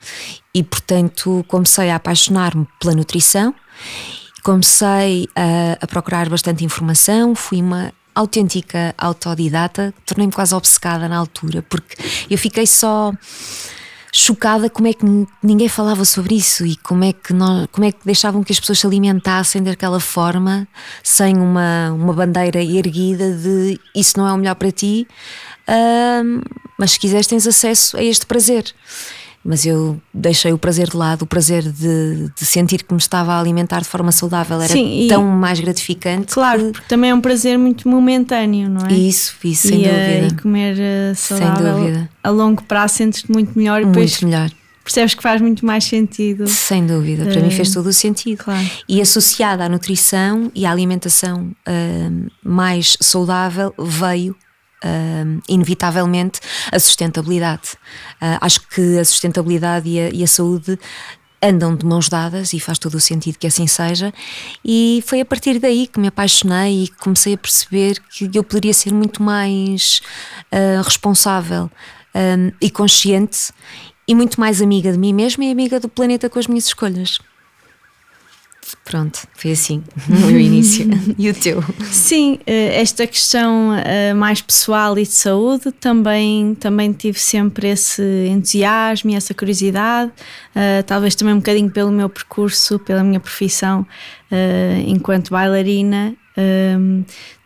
E, 0.54 0.62
portanto, 0.62 1.44
comecei 1.48 1.90
a 1.90 1.96
apaixonar-me 1.96 2.66
pela 2.78 2.94
nutrição, 2.94 3.54
comecei 4.42 5.28
a, 5.34 5.78
a 5.80 5.86
procurar 5.86 6.28
bastante 6.28 6.64
informação, 6.64 7.34
fui 7.34 7.62
uma 7.62 7.92
autêntica 8.14 8.94
autodidata, 8.96 9.92
tornei-me 10.06 10.32
quase 10.32 10.54
obcecada 10.54 11.08
na 11.08 11.16
altura, 11.16 11.62
porque 11.68 11.96
eu 12.30 12.38
fiquei 12.38 12.66
só 12.66 13.12
chocada 14.12 14.70
como 14.70 14.86
é 14.86 14.92
que 14.92 15.04
ninguém 15.42 15.68
falava 15.68 16.04
sobre 16.04 16.36
isso 16.36 16.64
e 16.64 16.76
como 16.76 17.02
é 17.02 17.12
que 17.12 17.32
nós, 17.32 17.66
como 17.72 17.84
é 17.84 17.90
que 17.90 17.98
deixavam 18.04 18.44
que 18.44 18.52
as 18.52 18.60
pessoas 18.60 18.78
se 18.78 18.86
alimentassem 18.86 19.60
daquela 19.60 19.98
forma, 19.98 20.68
sem 21.02 21.36
uma, 21.36 21.90
uma 21.90 22.12
bandeira 22.12 22.62
erguida 22.62 23.32
de 23.32 23.80
isso 23.92 24.16
não 24.16 24.28
é 24.28 24.32
o 24.32 24.36
melhor 24.36 24.54
para 24.54 24.70
ti, 24.70 25.08
ahm, 25.66 26.42
mas 26.78 26.92
se 26.92 27.00
quiseres 27.00 27.26
tens 27.26 27.44
acesso 27.44 27.96
a 27.96 28.04
este 28.04 28.24
prazer. 28.24 28.72
Mas 29.46 29.66
eu 29.66 30.00
deixei 30.12 30.52
o 30.54 30.58
prazer 30.58 30.88
de 30.88 30.96
lado, 30.96 31.22
o 31.22 31.26
prazer 31.26 31.62
de, 31.70 32.30
de 32.34 32.46
sentir 32.46 32.82
que 32.82 32.94
me 32.94 32.98
estava 32.98 33.34
a 33.34 33.38
alimentar 33.40 33.80
de 33.80 33.86
forma 33.88 34.10
saudável 34.10 34.58
era 34.60 34.72
Sim, 34.72 35.06
tão 35.08 35.22
mais 35.22 35.60
gratificante. 35.60 36.32
Claro, 36.32 36.60
que- 36.66 36.72
porque 36.72 36.88
também 36.88 37.10
é 37.10 37.14
um 37.14 37.20
prazer 37.20 37.58
muito 37.58 37.86
momentâneo, 37.86 38.70
não 38.70 38.86
é? 38.86 38.92
Isso, 38.94 39.34
isso, 39.44 39.68
sem 39.68 39.82
e, 39.82 39.84
eh, 39.86 40.20
dúvida. 40.20 40.34
e 40.34 40.42
comer 40.42 40.76
eh, 40.80 41.12
Sem 41.14 41.36
saudável 41.38 41.76
dúvida. 41.78 42.10
a 42.22 42.30
longo 42.30 42.62
prazo 42.64 42.94
sentes-te 42.94 43.30
muito 43.30 43.52
melhor 43.58 43.82
e 43.82 43.84
depois 43.84 44.12
Muito 44.12 44.26
melhor. 44.26 44.50
percebes 44.82 45.14
que 45.14 45.22
faz 45.22 45.40
muito 45.42 45.64
mais 45.66 45.84
sentido. 45.84 46.46
Sem 46.46 46.86
dúvida, 46.86 47.24
para 47.26 47.38
Eh, 47.38 47.42
mim 47.42 47.50
fez 47.50 47.70
todo 47.70 47.86
o 47.88 47.92
sentido. 47.92 48.38
claro. 48.44 48.66
E 48.88 49.00
associada 49.02 49.64
à 49.64 49.68
nutrição 49.68 50.50
e 50.54 50.64
à 50.64 50.70
alimentação 50.70 51.50
hum, 51.68 52.28
mais 52.42 52.96
saudável 53.00 53.74
veio 53.78 54.34
hum, 54.84 55.40
inevitavelmente 55.48 56.40
a 56.70 56.78
sustentabilidade. 56.78 57.70
Ah, 58.20 58.38
acho 58.40 58.60
que 58.68 58.98
a 58.98 59.04
sustentabilidade 59.04 59.88
e 59.88 60.00
a, 60.00 60.08
e 60.10 60.22
a 60.22 60.26
saúde 60.26 60.78
andam 61.42 61.76
de 61.76 61.84
mãos 61.84 62.08
dadas 62.08 62.54
e 62.54 62.60
faz 62.60 62.78
todo 62.78 62.94
o 62.94 63.00
sentido 63.00 63.38
que 63.38 63.46
assim 63.46 63.66
seja. 63.66 64.12
E 64.64 65.02
foi 65.06 65.20
a 65.20 65.24
partir 65.24 65.58
daí 65.58 65.86
que 65.86 66.00
me 66.00 66.08
apaixonei 66.08 66.84
e 66.84 66.88
comecei 66.88 67.34
a 67.34 67.38
perceber 67.38 68.00
que 68.10 68.30
eu 68.32 68.42
poderia 68.42 68.72
ser 68.72 68.92
muito 68.92 69.22
mais 69.22 70.00
ah, 70.50 70.82
responsável 70.82 71.70
hum, 72.14 72.52
e 72.60 72.70
consciente 72.70 73.52
e 74.06 74.14
muito 74.14 74.38
mais 74.38 74.60
amiga 74.60 74.92
de 74.92 74.98
mim 74.98 75.12
mesma 75.12 75.44
e 75.44 75.50
amiga 75.50 75.80
do 75.80 75.88
planeta 75.88 76.28
com 76.28 76.38
as 76.38 76.46
minhas 76.46 76.66
escolhas. 76.66 77.18
Pronto, 78.84 79.26
foi 79.34 79.52
assim 79.52 79.82
o 80.08 80.26
meu 80.26 80.38
início. 80.38 80.86
e 81.18 81.30
o 81.30 81.34
teu? 81.34 81.64
Sim, 81.84 82.38
eh, 82.46 82.80
esta 82.80 83.06
questão 83.06 83.74
eh, 83.74 84.12
mais 84.12 84.42
pessoal 84.42 84.98
e 84.98 85.02
de 85.02 85.12
saúde 85.12 85.72
também, 85.72 86.54
também 86.54 86.92
tive 86.92 87.18
sempre 87.18 87.68
esse 87.68 88.02
entusiasmo 88.28 89.10
e 89.10 89.14
essa 89.14 89.32
curiosidade, 89.32 90.12
eh, 90.54 90.82
talvez 90.82 91.14
também 91.14 91.32
um 91.32 91.38
bocadinho 91.38 91.70
pelo 91.70 91.90
meu 91.90 92.10
percurso, 92.10 92.78
pela 92.78 93.02
minha 93.02 93.20
profissão 93.20 93.86
enquanto 94.88 95.30
bailarina. 95.30 96.12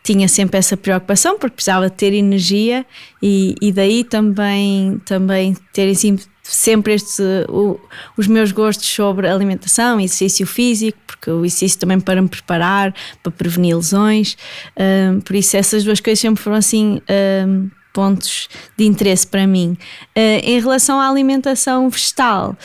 tinha 0.03 0.27
sempre 0.27 0.57
essa 0.57 0.75
preocupação 0.75 1.37
porque 1.37 1.57
precisava 1.57 1.87
ter 1.87 2.13
energia 2.13 2.83
e, 3.21 3.53
e 3.61 3.71
daí 3.71 4.03
também, 4.03 4.99
também 5.05 5.55
ter 5.71 5.91
assim, 5.91 6.17
sempre 6.49 6.93
este, 6.93 7.21
o, 7.47 7.79
os 8.17 8.27
meus 8.27 8.51
gostos 8.51 8.87
sobre 8.87 9.27
alimentação, 9.27 9.99
exercício 9.99 10.47
físico, 10.47 10.97
porque 11.05 11.29
o 11.29 11.45
exercício 11.45 11.79
também 11.79 11.99
para 11.99 12.21
me 12.21 12.27
preparar, 12.27 12.93
para 13.21 13.31
prevenir 13.31 13.75
lesões. 13.75 14.37
Um, 14.77 15.21
por 15.21 15.35
isso, 15.35 15.55
essas 15.55 15.83
duas 15.83 15.99
coisas 15.99 16.19
sempre 16.19 16.41
foram 16.41 16.57
assim. 16.57 17.01
Um, 17.47 17.69
pontos 17.91 18.47
de 18.77 18.85
interesse 18.85 19.25
para 19.25 19.47
mim. 19.47 19.75
Uh, 20.15 20.39
em 20.43 20.59
relação 20.59 20.99
à 20.99 21.09
alimentação 21.09 21.89
vegetal, 21.89 22.55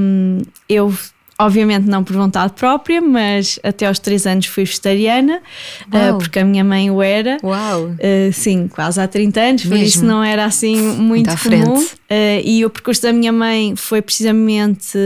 um, 0.00 0.42
eu 0.68 0.94
Obviamente 1.38 1.88
não 1.88 2.04
por 2.04 2.14
vontade 2.14 2.52
própria, 2.52 3.00
mas 3.00 3.58
até 3.62 3.86
aos 3.86 3.98
3 3.98 4.26
anos 4.26 4.46
fui 4.46 4.64
vegetariana, 4.64 5.40
uh, 5.88 6.18
porque 6.18 6.38
a 6.38 6.44
minha 6.44 6.62
mãe 6.62 6.90
o 6.90 7.02
era. 7.02 7.38
Uau! 7.42 7.86
Uh, 7.86 8.32
sim, 8.32 8.68
quase 8.68 9.00
há 9.00 9.08
30 9.08 9.40
anos, 9.40 9.62
por 9.62 9.70
Mesmo? 9.70 9.84
isso 9.84 10.04
não 10.04 10.22
era 10.22 10.44
assim 10.44 10.76
muito, 10.76 11.28
muito 11.28 11.42
comum. 11.42 11.82
Uh, 11.82 12.40
e 12.44 12.64
o 12.64 12.70
percurso 12.70 13.02
da 13.02 13.12
minha 13.12 13.32
mãe 13.32 13.74
foi 13.74 14.00
precisamente 14.00 14.96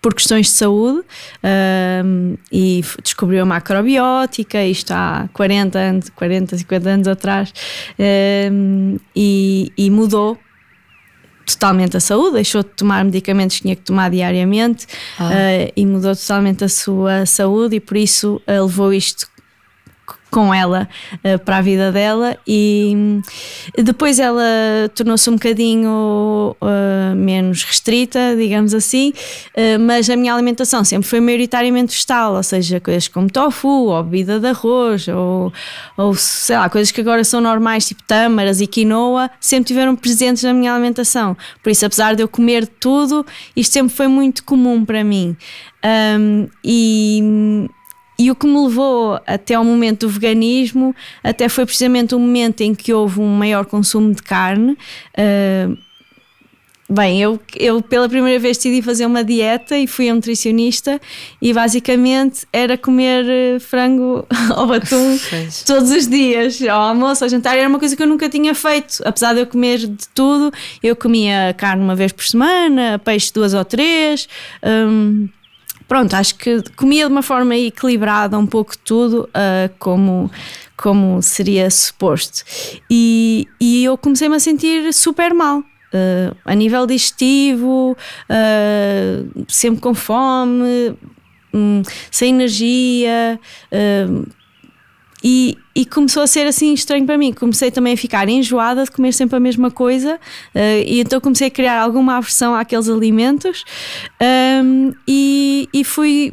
por 0.00 0.14
questões 0.14 0.46
de 0.46 0.52
saúde 0.52 1.02
e 2.52 2.84
descobriu 3.02 3.42
a 3.42 3.44
macrobiótica, 3.44 4.64
isto 4.64 4.92
há 4.92 5.28
40 5.32 5.78
anos, 5.78 6.08
40, 6.10 6.56
50 6.56 6.88
anos 6.88 7.08
atrás, 7.08 7.52
e, 9.16 9.72
e 9.76 9.90
mudou 9.90 10.38
totalmente 11.54 11.96
a 11.96 12.00
saúde, 12.00 12.34
deixou 12.34 12.62
de 12.62 12.70
tomar 12.70 13.04
medicamentos 13.04 13.56
que 13.56 13.62
tinha 13.62 13.76
que 13.76 13.82
tomar 13.82 14.10
diariamente 14.10 14.86
ah. 15.18 15.24
uh, 15.24 15.72
e 15.76 15.86
mudou 15.86 16.14
totalmente 16.14 16.64
a 16.64 16.68
sua 16.68 17.26
saúde 17.26 17.76
e 17.76 17.80
por 17.80 17.96
isso 17.96 18.40
uh, 18.46 18.62
levou 18.62 18.92
isto 18.92 19.26
com 20.38 20.54
ela 20.54 20.88
uh, 21.14 21.36
para 21.40 21.56
a 21.56 21.60
vida 21.60 21.90
dela 21.90 22.38
e 22.46 23.20
depois 23.76 24.20
ela 24.20 24.44
tornou-se 24.94 25.28
um 25.28 25.32
bocadinho 25.32 26.54
uh, 26.60 27.16
menos 27.16 27.64
restrita, 27.64 28.36
digamos 28.36 28.72
assim, 28.72 29.08
uh, 29.10 29.80
mas 29.80 30.08
a 30.08 30.14
minha 30.14 30.32
alimentação 30.32 30.84
sempre 30.84 31.08
foi 31.08 31.18
maioritariamente 31.18 31.92
vegetal, 31.92 32.34
ou 32.34 32.42
seja, 32.44 32.78
coisas 32.78 33.08
como 33.08 33.28
tofu, 33.28 33.88
ou 33.88 34.00
bebida 34.04 34.38
de 34.38 34.46
arroz, 34.46 35.08
ou, 35.08 35.52
ou 35.96 36.14
sei 36.14 36.56
lá, 36.56 36.70
coisas 36.70 36.92
que 36.92 37.00
agora 37.00 37.24
são 37.24 37.40
normais, 37.40 37.88
tipo 37.88 38.04
tâmaras 38.04 38.60
e 38.60 38.68
quinoa, 38.68 39.28
sempre 39.40 39.66
tiveram 39.66 39.96
presentes 39.96 40.44
na 40.44 40.54
minha 40.54 40.72
alimentação. 40.72 41.36
Por 41.64 41.70
isso, 41.70 41.84
apesar 41.84 42.14
de 42.14 42.22
eu 42.22 42.28
comer 42.28 42.64
tudo, 42.64 43.26
isto 43.56 43.72
sempre 43.72 43.92
foi 43.92 44.06
muito 44.06 44.44
comum 44.44 44.84
para 44.84 45.02
mim. 45.02 45.36
Um, 45.84 46.48
e 46.62 47.68
e 48.18 48.30
o 48.30 48.34
que 48.34 48.46
me 48.46 48.60
levou 48.60 49.20
até 49.26 49.54
ao 49.54 49.64
momento 49.64 50.06
do 50.06 50.08
veganismo, 50.08 50.94
até 51.22 51.48
foi 51.48 51.64
precisamente 51.64 52.14
o 52.14 52.18
momento 52.18 52.62
em 52.62 52.74
que 52.74 52.92
houve 52.92 53.20
um 53.20 53.28
maior 53.28 53.64
consumo 53.64 54.12
de 54.12 54.22
carne. 54.22 54.76
Uh, 55.16 55.78
Bem, 56.90 57.20
eu, 57.20 57.38
eu 57.54 57.82
pela 57.82 58.08
primeira 58.08 58.38
vez 58.38 58.56
decidi 58.56 58.80
fazer 58.80 59.04
uma 59.04 59.22
dieta 59.22 59.76
e 59.76 59.86
fui 59.86 60.08
a 60.08 60.12
um 60.12 60.16
nutricionista 60.16 60.98
e 61.40 61.52
basicamente 61.52 62.46
era 62.50 62.78
comer 62.78 63.26
eh, 63.28 63.58
frango 63.58 64.26
ou 64.56 64.72
atum 64.72 65.18
todos 65.66 65.90
os 65.90 66.08
dias, 66.08 66.62
ao 66.62 66.80
almoço, 66.80 67.24
ao 67.24 67.28
jantar. 67.28 67.58
Era 67.58 67.68
uma 67.68 67.78
coisa 67.78 67.94
que 67.94 68.02
eu 68.02 68.06
nunca 68.06 68.26
tinha 68.30 68.54
feito. 68.54 69.02
Apesar 69.04 69.34
de 69.34 69.40
eu 69.40 69.46
comer 69.46 69.80
de 69.80 70.08
tudo, 70.14 70.50
eu 70.82 70.96
comia 70.96 71.54
carne 71.58 71.84
uma 71.84 71.94
vez 71.94 72.10
por 72.10 72.24
semana, 72.24 72.98
peixe 72.98 73.30
duas 73.34 73.52
ou 73.52 73.66
três. 73.66 74.26
Um, 74.64 75.28
pronto, 75.88 76.14
acho 76.14 76.36
que 76.36 76.62
comia 76.76 77.06
de 77.06 77.12
uma 77.12 77.22
forma 77.22 77.56
equilibrada 77.56 78.38
um 78.38 78.46
pouco 78.46 78.76
tudo, 78.78 79.28
uh, 79.30 79.74
como, 79.78 80.30
como 80.76 81.20
seria 81.22 81.68
suposto. 81.70 82.44
E, 82.90 83.48
e 83.58 83.82
eu 83.84 83.96
comecei-me 83.96 84.36
a 84.36 84.40
sentir 84.40 84.92
super 84.92 85.34
mal. 85.34 85.60
Uh, 85.60 86.36
a 86.44 86.54
nível 86.54 86.86
digestivo, 86.86 87.96
uh, 88.28 89.44
sempre 89.48 89.80
com 89.80 89.94
fome, 89.94 90.94
um, 91.52 91.82
sem 92.10 92.34
energia, 92.34 93.40
uh, 93.72 94.26
e, 95.22 95.58
e, 95.74 95.84
começou 95.84 96.22
a 96.22 96.26
ser 96.26 96.46
assim 96.46 96.72
estranho 96.72 97.04
para 97.04 97.18
mim. 97.18 97.32
Comecei 97.32 97.70
também 97.70 97.94
a 97.94 97.96
ficar 97.96 98.28
enjoada 98.28 98.84
de 98.84 98.90
comer 98.90 99.12
sempre 99.12 99.36
a 99.36 99.40
mesma 99.40 99.70
coisa, 99.70 100.14
uh, 100.14 100.58
e 100.86 101.00
então 101.00 101.20
comecei 101.20 101.48
a 101.48 101.50
criar 101.50 101.80
alguma 101.80 102.16
aversão 102.16 102.54
àqueles 102.54 102.88
alimentos 102.88 103.64
um, 104.64 104.92
e, 105.06 105.68
e 105.72 105.84
fui 105.84 106.32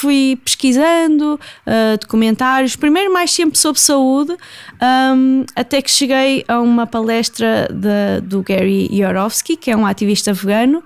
fui 0.00 0.38
pesquisando 0.42 1.38
uh, 1.66 1.98
documentários, 2.00 2.74
primeiro 2.74 3.12
mais 3.12 3.30
sempre 3.30 3.58
sobre 3.58 3.78
saúde, 3.78 4.34
um, 5.14 5.44
até 5.54 5.82
que 5.82 5.90
cheguei 5.90 6.42
a 6.48 6.58
uma 6.58 6.86
palestra 6.86 7.68
de, 7.70 8.26
do 8.26 8.42
Gary 8.42 8.88
Yourofsky, 8.90 9.56
que 9.56 9.70
é 9.70 9.76
um 9.76 9.84
ativista 9.84 10.32
vegano, 10.32 10.82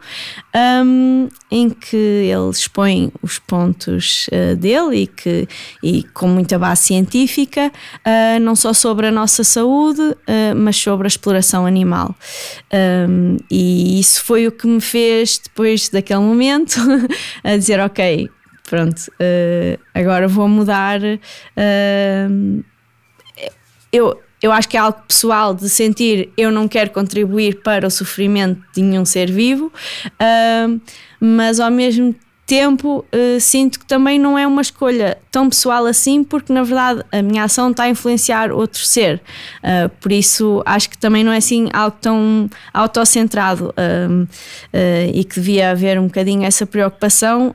um, 0.84 1.28
em 1.48 1.70
que 1.70 1.96
ele 1.96 2.50
expõe 2.50 3.12
os 3.22 3.38
pontos 3.38 4.26
uh, 4.28 4.56
dele 4.56 5.02
e, 5.02 5.06
que, 5.06 5.48
e 5.80 6.02
com 6.02 6.26
muita 6.26 6.58
base 6.58 6.82
científica, 6.82 7.70
uh, 8.00 8.40
não 8.40 8.56
só 8.56 8.72
sobre 8.72 9.06
a 9.06 9.12
nossa 9.12 9.44
saúde, 9.44 10.02
mas 10.56 10.76
sobre 10.76 11.06
a 11.06 11.08
exploração 11.08 11.66
animal. 11.66 12.14
Um, 13.08 13.36
e 13.50 14.00
isso 14.00 14.24
foi 14.24 14.46
o 14.46 14.52
que 14.52 14.66
me 14.66 14.80
fez, 14.80 15.38
depois 15.42 15.88
daquele 15.88 16.20
momento, 16.20 16.80
a 17.44 17.56
dizer: 17.56 17.78
Ok, 17.80 18.28
pronto, 18.68 18.98
uh, 19.08 19.78
agora 19.94 20.26
vou 20.28 20.48
mudar. 20.48 21.00
Uh, 21.00 22.64
eu, 23.92 24.20
eu 24.42 24.52
acho 24.52 24.68
que 24.68 24.76
é 24.76 24.80
algo 24.80 25.00
pessoal 25.06 25.54
de 25.54 25.68
sentir 25.68 26.30
eu 26.36 26.50
não 26.50 26.68
quero 26.68 26.90
contribuir 26.90 27.62
para 27.62 27.86
o 27.86 27.90
sofrimento 27.90 28.60
de 28.74 28.82
nenhum 28.82 29.04
ser 29.04 29.30
vivo, 29.30 29.72
uh, 30.06 30.80
mas 31.20 31.60
ao 31.60 31.70
mesmo 31.70 32.14
tempo 32.46 33.04
uh, 33.12 33.40
sinto 33.40 33.78
que 33.78 33.86
também 33.86 34.18
não 34.18 34.38
é 34.38 34.46
uma 34.46 34.60
escolha 34.60 35.18
tão 35.30 35.48
pessoal 35.48 35.86
assim, 35.86 36.22
porque 36.22 36.52
na 36.52 36.62
verdade 36.62 37.02
a 37.10 37.22
minha 37.22 37.44
ação 37.44 37.70
está 37.70 37.84
a 37.84 37.88
influenciar 37.88 38.52
outro 38.52 38.84
ser. 38.84 39.20
Uh, 39.62 39.88
por 40.00 40.12
isso 40.12 40.62
acho 40.66 40.90
que 40.90 40.98
também 40.98 41.24
não 41.24 41.32
é 41.32 41.38
assim 41.38 41.68
algo 41.72 41.96
tão 42.00 42.48
autocentrado 42.72 43.70
uh, 43.70 44.28
e 45.12 45.24
que 45.24 45.36
devia 45.36 45.70
haver 45.70 45.98
um 45.98 46.06
bocadinho 46.06 46.44
essa 46.44 46.66
preocupação. 46.66 47.54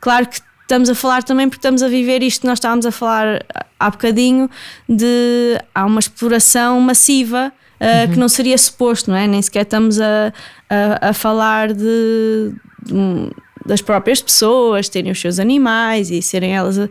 claro 0.00 0.26
que 0.26 0.40
estamos 0.62 0.88
a 0.88 0.94
falar 0.94 1.22
também 1.22 1.48
porque 1.48 1.58
estamos 1.58 1.82
a 1.82 1.88
viver 1.88 2.22
isto 2.22 2.42
que 2.42 2.46
nós 2.46 2.58
estávamos 2.58 2.86
a 2.86 2.90
falar 2.90 3.44
há 3.78 3.90
bocadinho 3.90 4.48
de 4.88 5.58
há 5.74 5.84
uma 5.84 6.00
exploração 6.00 6.80
massiva 6.80 7.52
uh, 7.80 8.06
uhum. 8.06 8.12
que 8.12 8.18
não 8.18 8.28
seria 8.28 8.56
suposto, 8.56 9.10
não 9.10 9.16
é? 9.16 9.26
Nem 9.26 9.42
sequer 9.42 9.62
estamos 9.62 10.00
a, 10.00 10.32
a, 10.70 11.10
a 11.10 11.12
falar 11.12 11.72
de, 11.72 12.54
de 12.84 13.30
das 13.64 13.80
próprias 13.80 14.20
pessoas 14.20 14.88
terem 14.88 15.12
os 15.12 15.20
seus 15.20 15.38
animais 15.38 16.10
e 16.10 16.20
serem 16.20 16.54
elas. 16.54 16.76
Uh, 16.76 16.88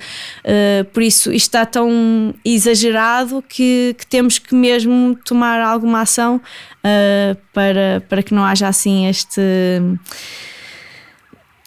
por 0.94 1.04
isso, 1.04 1.32
isto 1.32 1.48
está 1.48 1.66
tão 1.66 2.34
exagerado 2.44 3.44
que, 3.48 3.96
que 3.98 4.06
temos 4.08 4.40
que 4.40 4.56
mesmo 4.56 5.18
tomar 5.26 5.62
alguma 5.62 6.02
ação 6.02 6.38
uh, 6.38 7.38
para, 7.54 8.04
para 8.08 8.24
que 8.24 8.34
não 8.34 8.44
haja 8.44 8.68
assim 8.68 9.08
este. 9.08 9.42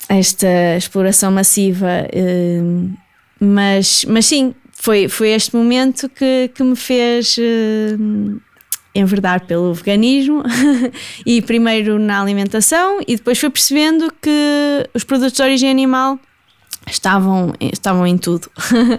Esta 0.07 0.77
exploração 0.77 1.33
massiva, 1.33 2.07
uh, 2.13 2.93
mas, 3.41 4.05
mas 4.07 4.27
sim, 4.27 4.55
foi, 4.73 5.09
foi 5.09 5.31
este 5.31 5.57
momento 5.57 6.11
que, 6.11 6.51
que 6.55 6.63
me 6.63 6.77
fez 6.77 7.37
enverdar 8.95 9.47
pelo 9.47 9.75
veganismo 9.75 10.43
e 11.27 11.43
primeiro 11.43 11.99
na 11.99 12.21
alimentação 12.21 13.01
e 13.07 13.17
depois 13.17 13.39
fui 13.39 13.51
percebendo 13.51 14.13
que 14.23 14.89
os 14.95 15.03
produtos 15.05 15.35
de 15.35 15.43
origem 15.43 15.71
animal 15.71 16.19
estavam, 16.91 17.53
estavam 17.61 18.07
em 18.07 18.17
tudo. 18.17 18.49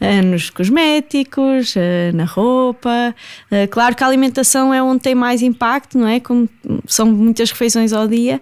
Eh, 0.00 0.22
nos 0.22 0.50
cosméticos, 0.50 1.74
eh, 1.76 2.12
na 2.12 2.24
roupa. 2.24 3.14
Eh, 3.50 3.66
claro 3.66 3.94
que 3.94 4.04
a 4.04 4.06
alimentação 4.06 4.72
é 4.72 4.82
onde 4.82 5.00
tem 5.00 5.14
mais 5.14 5.42
impacto, 5.42 5.98
não 5.98 6.06
é? 6.06 6.20
Como 6.20 6.48
são 6.86 7.06
muitas 7.06 7.50
refeições 7.50 7.92
ao 7.92 8.06
dia, 8.06 8.40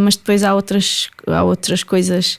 mas 0.00 0.16
depois 0.16 0.42
há 0.42 0.54
outras, 0.54 1.10
há 1.26 1.42
outras 1.42 1.82
coisas 1.82 2.38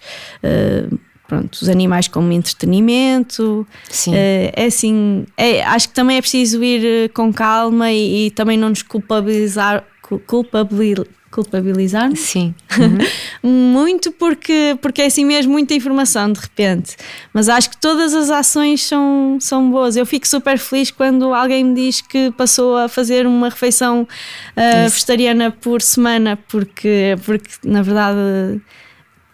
pronto, 1.27 1.53
os 1.53 1.69
animais 1.69 2.07
como 2.07 2.31
entretenimento. 2.31 3.67
Sim. 3.89 4.11
Uh, 4.11 4.51
é 4.53 4.65
assim, 4.65 5.25
é, 5.37 5.63
acho 5.63 5.89
que 5.89 5.95
também 5.95 6.17
é 6.17 6.21
preciso 6.21 6.63
ir 6.63 6.85
eh, 6.85 7.07
com 7.09 7.33
calma 7.33 7.91
e, 7.91 8.27
e 8.27 8.31
também 8.31 8.57
não 8.57 8.69
nos 8.69 8.81
culpabilizar, 8.81 9.83
culpabilizar 10.27 11.05
culpabilizar-nos. 11.35 12.19
Sim. 12.21 12.55
Uhum. 12.79 12.97
Muito 13.73 14.09
porque, 14.13 14.77
porque 14.81 15.01
é 15.01 15.07
assim 15.07 15.25
mesmo 15.25 15.51
muita 15.51 15.73
informação 15.73 16.31
de 16.31 16.39
repente. 16.39 16.95
Mas 17.33 17.49
acho 17.49 17.69
que 17.69 17.77
todas 17.77 18.13
as 18.13 18.29
ações 18.29 18.83
são, 18.83 19.37
são 19.41 19.69
boas. 19.69 19.97
Eu 19.97 20.05
fico 20.05 20.25
super 20.25 20.57
feliz 20.57 20.91
quando 20.91 21.33
alguém 21.33 21.65
me 21.65 21.75
diz 21.75 21.99
que 21.99 22.31
passou 22.31 22.77
a 22.77 22.87
fazer 22.87 23.27
uma 23.27 23.49
refeição 23.49 24.03
uh, 24.03 24.89
vegetariana 24.89 25.51
por 25.51 25.81
semana, 25.81 26.39
porque, 26.47 27.17
porque 27.25 27.49
na 27.65 27.81
verdade 27.81 28.61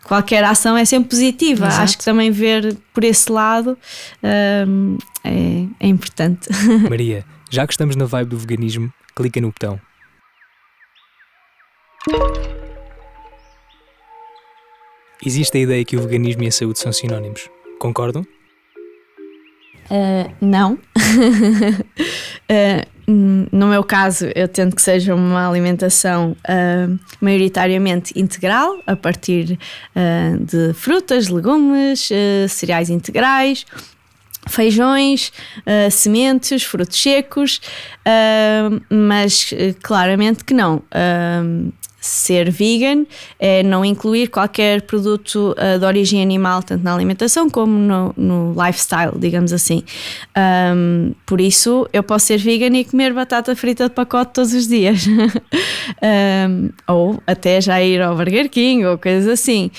qualquer 0.03 0.43
ação 0.43 0.77
é 0.77 0.85
sempre 0.85 1.09
positiva. 1.09 1.67
Exato. 1.67 1.83
Acho 1.83 1.97
que 1.97 2.05
também 2.05 2.31
ver 2.31 2.77
por 2.93 3.03
esse 3.03 3.31
lado 3.31 3.77
um, 4.67 4.97
é, 5.23 5.65
é 5.79 5.87
importante. 5.87 6.49
Maria, 6.89 7.25
já 7.49 7.65
que 7.65 7.73
estamos 7.73 7.95
na 7.95 8.05
vibe 8.05 8.29
do 8.29 8.37
veganismo, 8.37 8.91
clica 9.15 9.39
no 9.39 9.47
botão. 9.47 9.79
Existe 15.23 15.57
a 15.57 15.61
ideia 15.61 15.85
que 15.85 15.95
o 15.95 16.01
veganismo 16.01 16.43
e 16.43 16.47
a 16.47 16.51
saúde 16.51 16.79
são 16.79 16.91
sinónimos. 16.91 17.47
Concordam? 17.79 18.25
Uh, 19.91 20.31
não. 20.39 20.73
uh, 20.73 20.79
no 23.51 23.67
meu 23.67 23.83
caso, 23.83 24.29
eu 24.33 24.47
tento 24.47 24.73
que 24.73 24.81
seja 24.81 25.13
uma 25.13 25.49
alimentação 25.49 26.31
uh, 26.31 26.99
maioritariamente 27.19 28.17
integral, 28.17 28.81
a 28.87 28.95
partir 28.95 29.59
de 30.39 30.73
frutas, 30.73 31.27
legumes, 31.27 32.07
cereais 32.47 32.89
integrais, 32.89 33.65
feijões, 34.47 35.31
uh, 35.59 35.91
sementes, 35.91 36.63
frutos 36.63 37.01
secos, 37.01 37.61
uh, 38.07 38.81
mas 38.89 39.51
uh, 39.51 39.75
claramente 39.81 40.43
que 40.43 40.53
não 40.53 40.81
ser 42.01 42.49
vegan 42.49 43.05
é 43.39 43.61
não 43.61 43.85
incluir 43.85 44.27
qualquer 44.27 44.81
produto 44.81 45.55
uh, 45.57 45.77
de 45.77 45.85
origem 45.85 46.19
animal, 46.21 46.63
tanto 46.63 46.83
na 46.83 46.93
alimentação 46.93 47.47
como 47.47 47.77
no, 47.77 48.13
no 48.17 48.53
lifestyle, 48.53 49.13
digamos 49.15 49.53
assim. 49.53 49.83
Um, 50.75 51.13
por 51.27 51.39
isso, 51.39 51.87
eu 51.93 52.01
posso 52.01 52.25
ser 52.25 52.39
vegan 52.39 52.75
e 52.75 52.83
comer 52.83 53.13
batata 53.13 53.55
frita 53.55 53.87
de 53.87 53.93
pacote 53.93 54.33
todos 54.33 54.51
os 54.51 54.67
dias. 54.67 55.05
um, 56.01 56.69
ou 56.87 57.21
até 57.27 57.61
já 57.61 57.81
ir 57.83 58.01
ao 58.01 58.15
Burger 58.15 58.49
King 58.49 58.83
ou 58.85 58.97
coisas 58.97 59.27
assim. 59.27 59.69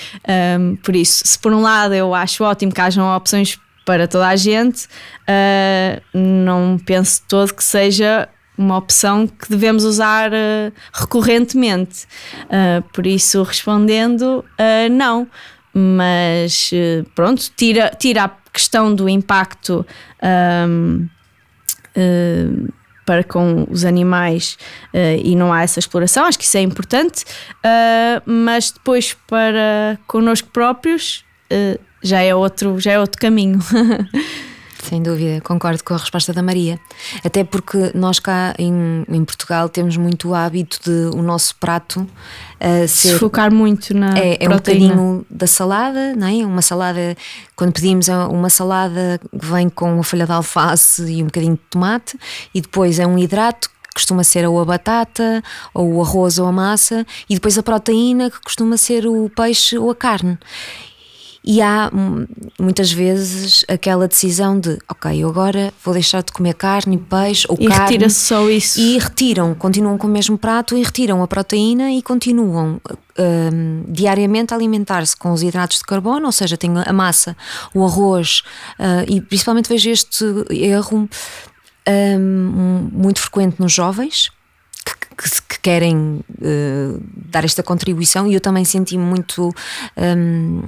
Um, 0.58 0.76
por 0.76 0.94
isso, 0.94 1.22
se 1.26 1.36
por 1.36 1.52
um 1.52 1.60
lado 1.60 1.92
eu 1.92 2.14
acho 2.14 2.44
ótimo 2.44 2.72
que 2.72 2.80
hajam 2.80 3.16
opções 3.16 3.58
para 3.84 4.06
toda 4.06 4.28
a 4.28 4.36
gente, 4.36 4.84
uh, 5.26 6.00
não 6.14 6.78
penso 6.78 7.22
todo 7.28 7.52
que 7.52 7.64
seja 7.64 8.28
uma 8.56 8.76
opção 8.76 9.26
que 9.26 9.48
devemos 9.48 9.84
usar 9.84 10.30
uh, 10.32 10.72
recorrentemente. 10.92 12.06
Uh, 12.44 12.82
por 12.92 13.06
isso, 13.06 13.42
respondendo, 13.42 14.44
uh, 14.58 14.90
não. 14.90 15.28
Mas 15.74 16.70
pronto, 17.14 17.50
tira, 17.56 17.90
tira 17.98 18.24
a 18.24 18.30
questão 18.52 18.94
do 18.94 19.08
impacto 19.08 19.86
um, 20.68 21.08
para 23.06 23.24
com 23.24 23.66
os 23.70 23.82
animais 23.82 24.58
e 25.24 25.34
não 25.34 25.50
há 25.50 25.62
essa 25.62 25.78
exploração, 25.78 26.26
acho 26.26 26.38
que 26.38 26.44
isso 26.44 26.58
é 26.58 26.60
importante, 26.60 27.24
mas 28.26 28.70
depois 28.70 29.16
para 29.26 29.98
connosco 30.06 30.50
próprios 30.50 31.24
já 32.02 32.20
é 32.20 32.34
outro, 32.34 32.78
já 32.78 32.92
é 32.92 33.00
outro 33.00 33.18
caminho. 33.18 33.58
Sem 34.82 35.00
dúvida, 35.00 35.40
concordo 35.42 35.82
com 35.84 35.94
a 35.94 35.96
resposta 35.96 36.32
da 36.32 36.42
Maria. 36.42 36.78
Até 37.24 37.44
porque 37.44 37.92
nós 37.94 38.18
cá 38.18 38.52
em, 38.58 39.04
em 39.08 39.24
Portugal 39.24 39.68
temos 39.68 39.96
muito 39.96 40.30
o 40.30 40.34
hábito 40.34 40.80
de 40.82 41.16
o 41.16 41.22
nosso 41.22 41.54
prato 41.54 42.00
uh, 42.00 42.88
ser. 42.88 43.12
Se 43.12 43.18
focar 43.18 43.52
muito 43.54 43.94
na. 43.94 44.18
É, 44.18 44.44
é 44.44 44.48
um 44.48 44.54
bocadinho 44.54 45.24
da 45.30 45.46
salada, 45.46 46.16
não 46.16 46.26
é? 46.26 46.44
Uma 46.44 46.62
salada, 46.62 47.16
quando 47.54 47.72
pedimos 47.72 48.08
é 48.08 48.16
uma 48.16 48.50
salada 48.50 49.20
que 49.30 49.46
vem 49.46 49.68
com 49.68 49.94
uma 49.94 50.02
folha 50.02 50.26
de 50.26 50.32
alface 50.32 51.04
e 51.04 51.22
um 51.22 51.26
bocadinho 51.26 51.54
de 51.54 51.62
tomate, 51.70 52.18
e 52.52 52.60
depois 52.60 52.98
é 52.98 53.06
um 53.06 53.16
hidrato 53.16 53.70
costuma 53.94 54.24
ser 54.24 54.48
ou 54.48 54.58
a 54.58 54.64
batata, 54.64 55.42
ou 55.74 55.96
o 55.96 56.02
arroz 56.02 56.38
ou 56.38 56.46
a 56.46 56.52
massa, 56.52 57.06
e 57.28 57.34
depois 57.34 57.58
a 57.58 57.62
proteína, 57.62 58.30
que 58.30 58.40
costuma 58.40 58.78
ser 58.78 59.06
o 59.06 59.28
peixe 59.28 59.76
ou 59.76 59.90
a 59.90 59.94
carne. 59.94 60.38
E 61.44 61.60
há 61.60 61.90
hum, 61.92 62.24
muitas 62.58 62.92
vezes 62.92 63.64
aquela 63.68 64.06
decisão 64.06 64.60
de, 64.60 64.78
ok, 64.88 65.24
eu 65.24 65.28
agora 65.28 65.74
vou 65.84 65.92
deixar 65.92 66.22
de 66.22 66.30
comer 66.32 66.54
carne, 66.54 66.96
peixe 66.96 67.46
ou 67.48 67.56
e 67.58 67.66
carne. 67.66 67.82
E 67.82 67.92
retira-se 67.92 68.20
só 68.20 68.48
isso. 68.48 68.78
E 68.78 68.96
retiram, 68.96 69.52
continuam 69.54 69.98
com 69.98 70.06
o 70.06 70.10
mesmo 70.10 70.38
prato 70.38 70.76
e 70.76 70.82
retiram 70.82 71.20
a 71.20 71.26
proteína 71.26 71.90
e 71.90 72.00
continuam 72.00 72.80
um, 73.18 73.84
diariamente 73.88 74.54
a 74.54 74.56
alimentar-se 74.56 75.16
com 75.16 75.32
os 75.32 75.42
hidratos 75.42 75.78
de 75.78 75.84
carbono, 75.84 76.26
ou 76.26 76.32
seja, 76.32 76.56
tem 76.56 76.70
a 76.76 76.92
massa, 76.92 77.36
o 77.74 77.84
arroz, 77.84 78.42
uh, 78.78 79.04
e 79.08 79.20
principalmente 79.20 79.68
vejo 79.68 79.90
este 79.90 80.24
erro 80.50 81.08
um, 81.88 82.88
muito 82.92 83.20
frequente 83.20 83.58
nos 83.58 83.72
jovens. 83.72 84.30
Que, 84.84 84.94
que, 85.16 85.42
que 85.48 85.60
querem 85.60 86.24
uh, 86.30 87.02
dar 87.30 87.44
esta 87.44 87.62
contribuição, 87.62 88.26
e 88.26 88.34
eu 88.34 88.40
também 88.40 88.64
senti 88.64 88.98
muito 88.98 89.54
um, 89.96 90.62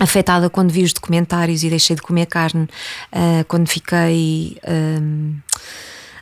afetada 0.00 0.48
quando 0.48 0.70
vi 0.70 0.82
os 0.82 0.92
documentários 0.92 1.62
e 1.62 1.68
deixei 1.68 1.94
de 1.94 2.02
comer 2.02 2.26
carne, 2.26 2.64
uh, 3.12 3.44
quando 3.46 3.68
fiquei 3.68 4.56
um, 4.66 5.34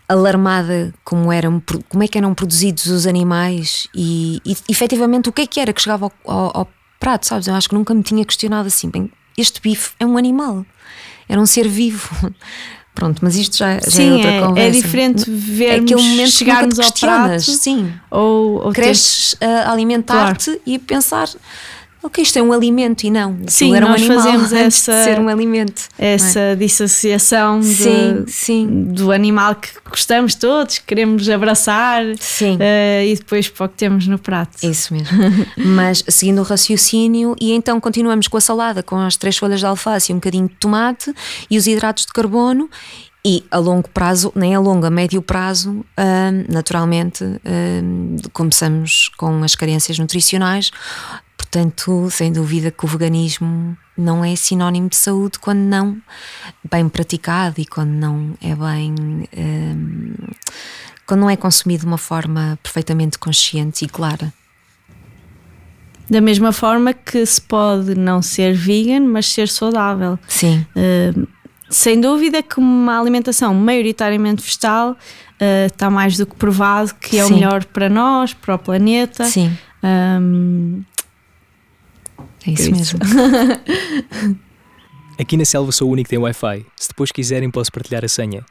alarmada 0.09 0.93
como 1.05 1.33
eram, 1.33 1.63
como 1.89 2.03
é 2.03 2.09
que 2.09 2.19
eram 2.19 2.35
produzidos 2.35 2.87
os 2.87 3.07
animais 3.07 3.87
e, 3.95 4.43
e 4.45 4.57
efetivamente 4.69 5.29
o 5.29 5.33
que 5.33 5.43
é 5.43 5.47
que 5.47 5.61
era 5.61 5.73
que 5.73 5.81
chegava 5.81 6.07
ao, 6.07 6.13
ao, 6.25 6.57
ao, 6.59 6.69
prato, 6.99 7.27
sabes? 7.27 7.47
Eu 7.47 7.55
acho 7.55 7.69
que 7.69 7.77
nunca 7.77 7.95
me 7.95 8.03
tinha 8.03 8.25
questionado 8.25 8.67
assim, 8.67 8.91
bem, 8.91 9.09
este 9.37 9.61
bife 9.61 9.93
é 10.01 10.05
um 10.05 10.19
animal, 10.19 10.67
era 11.29 11.41
um 11.41 11.47
ser 11.47 11.69
vivo. 11.69 12.11
Pronto, 12.93 13.21
mas 13.23 13.37
isto 13.37 13.57
já, 13.57 13.75
já 13.75 13.91
sim, 13.93 14.09
é 14.09 14.13
outra 14.13 14.31
é, 14.31 14.41
conversa. 14.41 14.69
É 14.69 14.71
diferente 14.83 15.31
ver 15.31 15.69
é 15.69 15.81
momento 15.81 16.33
chegarmos 16.33 16.81
ao 16.81 16.93
prato. 16.93 17.41
Sim. 17.43 17.93
Ou, 18.11 18.67
ou 18.67 18.73
cresces 18.73 19.37
a 19.41 19.71
alimentar-te 19.71 20.47
claro. 20.47 20.61
e 20.67 20.75
a 20.75 20.81
pensar 20.81 21.29
ok, 22.03 22.23
isto 22.23 22.39
é 22.39 22.43
um 22.43 22.53
alimento 22.53 23.05
e 23.05 23.11
não. 23.11 23.37
Sim, 23.47 23.75
era 23.75 23.87
um 23.87 23.91
nós 23.91 24.01
animal 24.03 24.23
fazemos 24.23 24.53
essa, 24.53 25.05
ser 25.05 25.19
um 25.19 25.29
alimento. 25.29 25.89
Essa 25.99 26.41
é? 26.41 26.57
dissociação 26.57 27.63
sim, 27.63 28.25
de, 28.25 28.33
sim. 28.33 28.85
do 28.93 29.11
animal 29.11 29.55
que 29.55 29.69
gostamos 29.89 30.35
todos, 30.35 30.79
queremos 30.79 31.29
abraçar 31.29 32.05
sim. 32.19 32.57
Uh, 32.57 33.05
e 33.05 33.15
depois 33.17 33.49
para 33.49 33.67
o 33.67 33.69
que 33.69 33.77
temos 33.77 34.07
no 34.07 34.19
prato. 34.19 34.65
Isso 34.65 34.95
mesmo. 34.95 35.19
Mas 35.57 36.05
seguindo 36.09 36.41
o 36.41 36.45
raciocínio, 36.45 37.35
e 37.41 37.53
então 37.53 37.81
continuamos 37.81 38.29
com 38.29 38.37
a 38.37 38.41
salada, 38.41 38.83
com 38.83 38.97
as 38.97 39.17
três 39.17 39.37
folhas 39.37 39.61
de 39.61 39.67
alface 39.67 40.13
e 40.13 40.15
um 40.15 40.19
bocadinho 40.19 40.49
de 40.49 40.55
tomate 40.55 41.13
e 41.51 41.59
os 41.59 41.67
hidratos 41.67 42.07
de 42.07 42.13
carbono. 42.13 42.71
E 43.25 43.45
a 43.51 43.59
longo 43.59 43.89
prazo, 43.89 44.33
nem 44.35 44.55
a 44.55 44.61
longo, 44.61 44.87
a 44.87 44.91
médio 44.91 45.21
prazo, 45.21 45.71
hum, 45.71 45.85
naturalmente, 46.49 47.25
hum, 47.25 48.17
começamos 48.33 49.11
com 49.19 49.43
as 49.43 49.55
carências 49.57 49.99
nutricionais, 49.99 50.71
Portanto, 51.51 52.11
sem 52.11 52.31
dúvida 52.31 52.71
que 52.71 52.85
o 52.85 52.89
veganismo 52.89 53.75
não 53.97 54.23
é 54.23 54.37
sinónimo 54.37 54.91
de 54.91 54.97
saúde 54.97 55.39
quando 55.39 55.61
não 55.61 55.97
bem 56.71 56.87
praticado 56.91 57.59
e 57.59 57.65
quando 57.65 57.89
não 57.89 58.35
é 58.43 58.55
bem. 58.55 58.95
Um, 59.35 60.15
quando 61.07 61.21
não 61.21 61.31
é 61.31 61.37
consumido 61.37 61.81
de 61.81 61.87
uma 61.87 61.97
forma 61.97 62.59
perfeitamente 62.63 63.19
consciente 63.19 63.83
e 63.83 63.89
clara. 63.89 64.31
Da 66.11 66.21
mesma 66.21 66.53
forma 66.53 66.93
que 66.93 67.25
se 67.25 67.41
pode 67.41 67.95
não 67.95 68.21
ser 68.21 68.53
vegan, 68.53 69.01
mas 69.01 69.27
ser 69.27 69.49
saudável. 69.49 70.19
Sim. 70.29 70.67
Uh, 70.77 71.27
sem 71.71 71.99
dúvida 71.99 72.43
que 72.43 72.59
uma 72.59 73.01
alimentação 73.01 73.55
maioritariamente 73.55 74.43
vegetal 74.43 74.91
uh, 74.93 75.67
está 75.67 75.89
mais 75.89 76.19
do 76.19 76.27
que 76.27 76.37
provado 76.37 76.95
que 76.95 77.17
é 77.17 77.25
Sim. 77.25 77.33
o 77.33 77.35
melhor 77.37 77.65
para 77.65 77.89
nós, 77.89 78.35
para 78.35 78.55
o 78.55 78.59
planeta. 78.59 79.25
Sim. 79.25 79.57
Um, 79.83 80.83
é 82.49 82.53
isso, 82.53 82.69
é 82.69 82.73
mesmo. 82.73 82.99
Aqui 85.19 85.37
na 85.37 85.45
selva 85.45 85.73
sou 85.73 85.89
o 85.89 85.93
único 85.93 86.09
que 86.09 86.11
tem 86.11 86.19
Wi-Fi. 86.19 86.65
Se 86.77 86.89
depois 86.89 87.11
quiserem, 87.11 87.51
posso 87.51 87.73
partilhar 87.73 88.05
a 88.05 88.09
senha. 88.09 88.45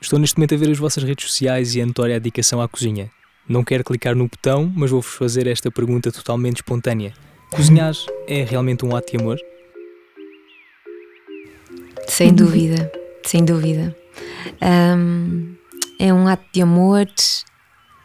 Estou 0.00 0.18
neste 0.18 0.38
momento 0.38 0.54
a 0.54 0.58
ver 0.58 0.70
as 0.70 0.78
vossas 0.78 1.02
redes 1.02 1.26
sociais 1.26 1.74
e 1.74 1.80
a 1.80 1.86
notória 1.86 2.18
dedicação 2.18 2.62
à 2.62 2.68
cozinha. 2.68 3.10
Não 3.48 3.64
quero 3.64 3.82
clicar 3.82 4.14
no 4.14 4.28
botão, 4.28 4.72
mas 4.74 4.90
vou-vos 4.90 5.12
fazer 5.12 5.46
esta 5.46 5.70
pergunta 5.70 6.12
totalmente 6.12 6.56
espontânea. 6.56 7.12
Cozinhar 7.50 7.92
é 8.28 8.44
realmente 8.44 8.86
um 8.86 8.94
ato 8.94 9.10
de 9.10 9.18
amor? 9.20 9.38
Sem 12.06 12.32
dúvida, 12.32 12.90
sem 13.24 13.44
dúvida. 13.44 13.94
Um, 14.62 15.54
é 15.98 16.14
um 16.14 16.28
ato 16.28 16.44
de 16.52 16.62
amor 16.62 17.06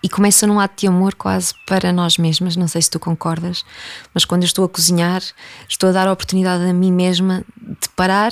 e 0.06 0.10
começa 0.10 0.46
num 0.46 0.60
ato 0.60 0.82
de 0.82 0.88
amor 0.88 1.16
quase 1.16 1.52
para 1.66 1.92
nós 1.92 2.20
mesmas. 2.20 2.56
Não 2.56 2.68
sei 2.68 2.80
se 2.80 2.92
tu 2.92 3.00
concordas, 3.00 3.66
mas 4.14 4.24
quando 4.24 4.44
eu 4.44 4.46
estou 4.46 4.64
a 4.64 4.70
cozinhar, 4.70 5.24
estou 5.68 5.90
a 5.90 5.92
dar 5.92 6.08
a 6.08 6.12
oportunidade 6.12 6.64
a 6.64 6.72
mim 6.72 6.92
mesma 6.92 7.44
de 7.60 7.90
parar 7.96 8.32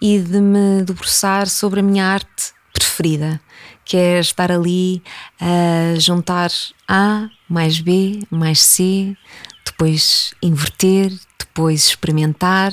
e 0.00 0.18
de 0.18 0.40
me 0.40 0.82
debruçar 0.82 1.48
sobre 1.48 1.80
a 1.80 1.82
minha 1.82 2.02
arte 2.02 2.54
preferida, 2.72 3.38
que 3.84 3.94
é 3.94 4.20
estar 4.20 4.50
ali 4.50 5.02
a 5.38 5.98
juntar 5.98 6.50
A 6.88 7.28
mais 7.46 7.78
B, 7.78 8.22
mais 8.30 8.62
C, 8.62 9.14
depois 9.66 10.32
inverter, 10.42 11.12
depois 11.38 11.88
experimentar 11.88 12.72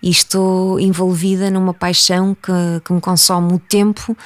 e 0.00 0.08
estou 0.08 0.78
envolvida 0.78 1.50
numa 1.50 1.74
paixão 1.74 2.32
que, 2.32 2.80
que 2.84 2.92
me 2.92 3.00
consome 3.00 3.54
o 3.54 3.58
tempo 3.58 4.16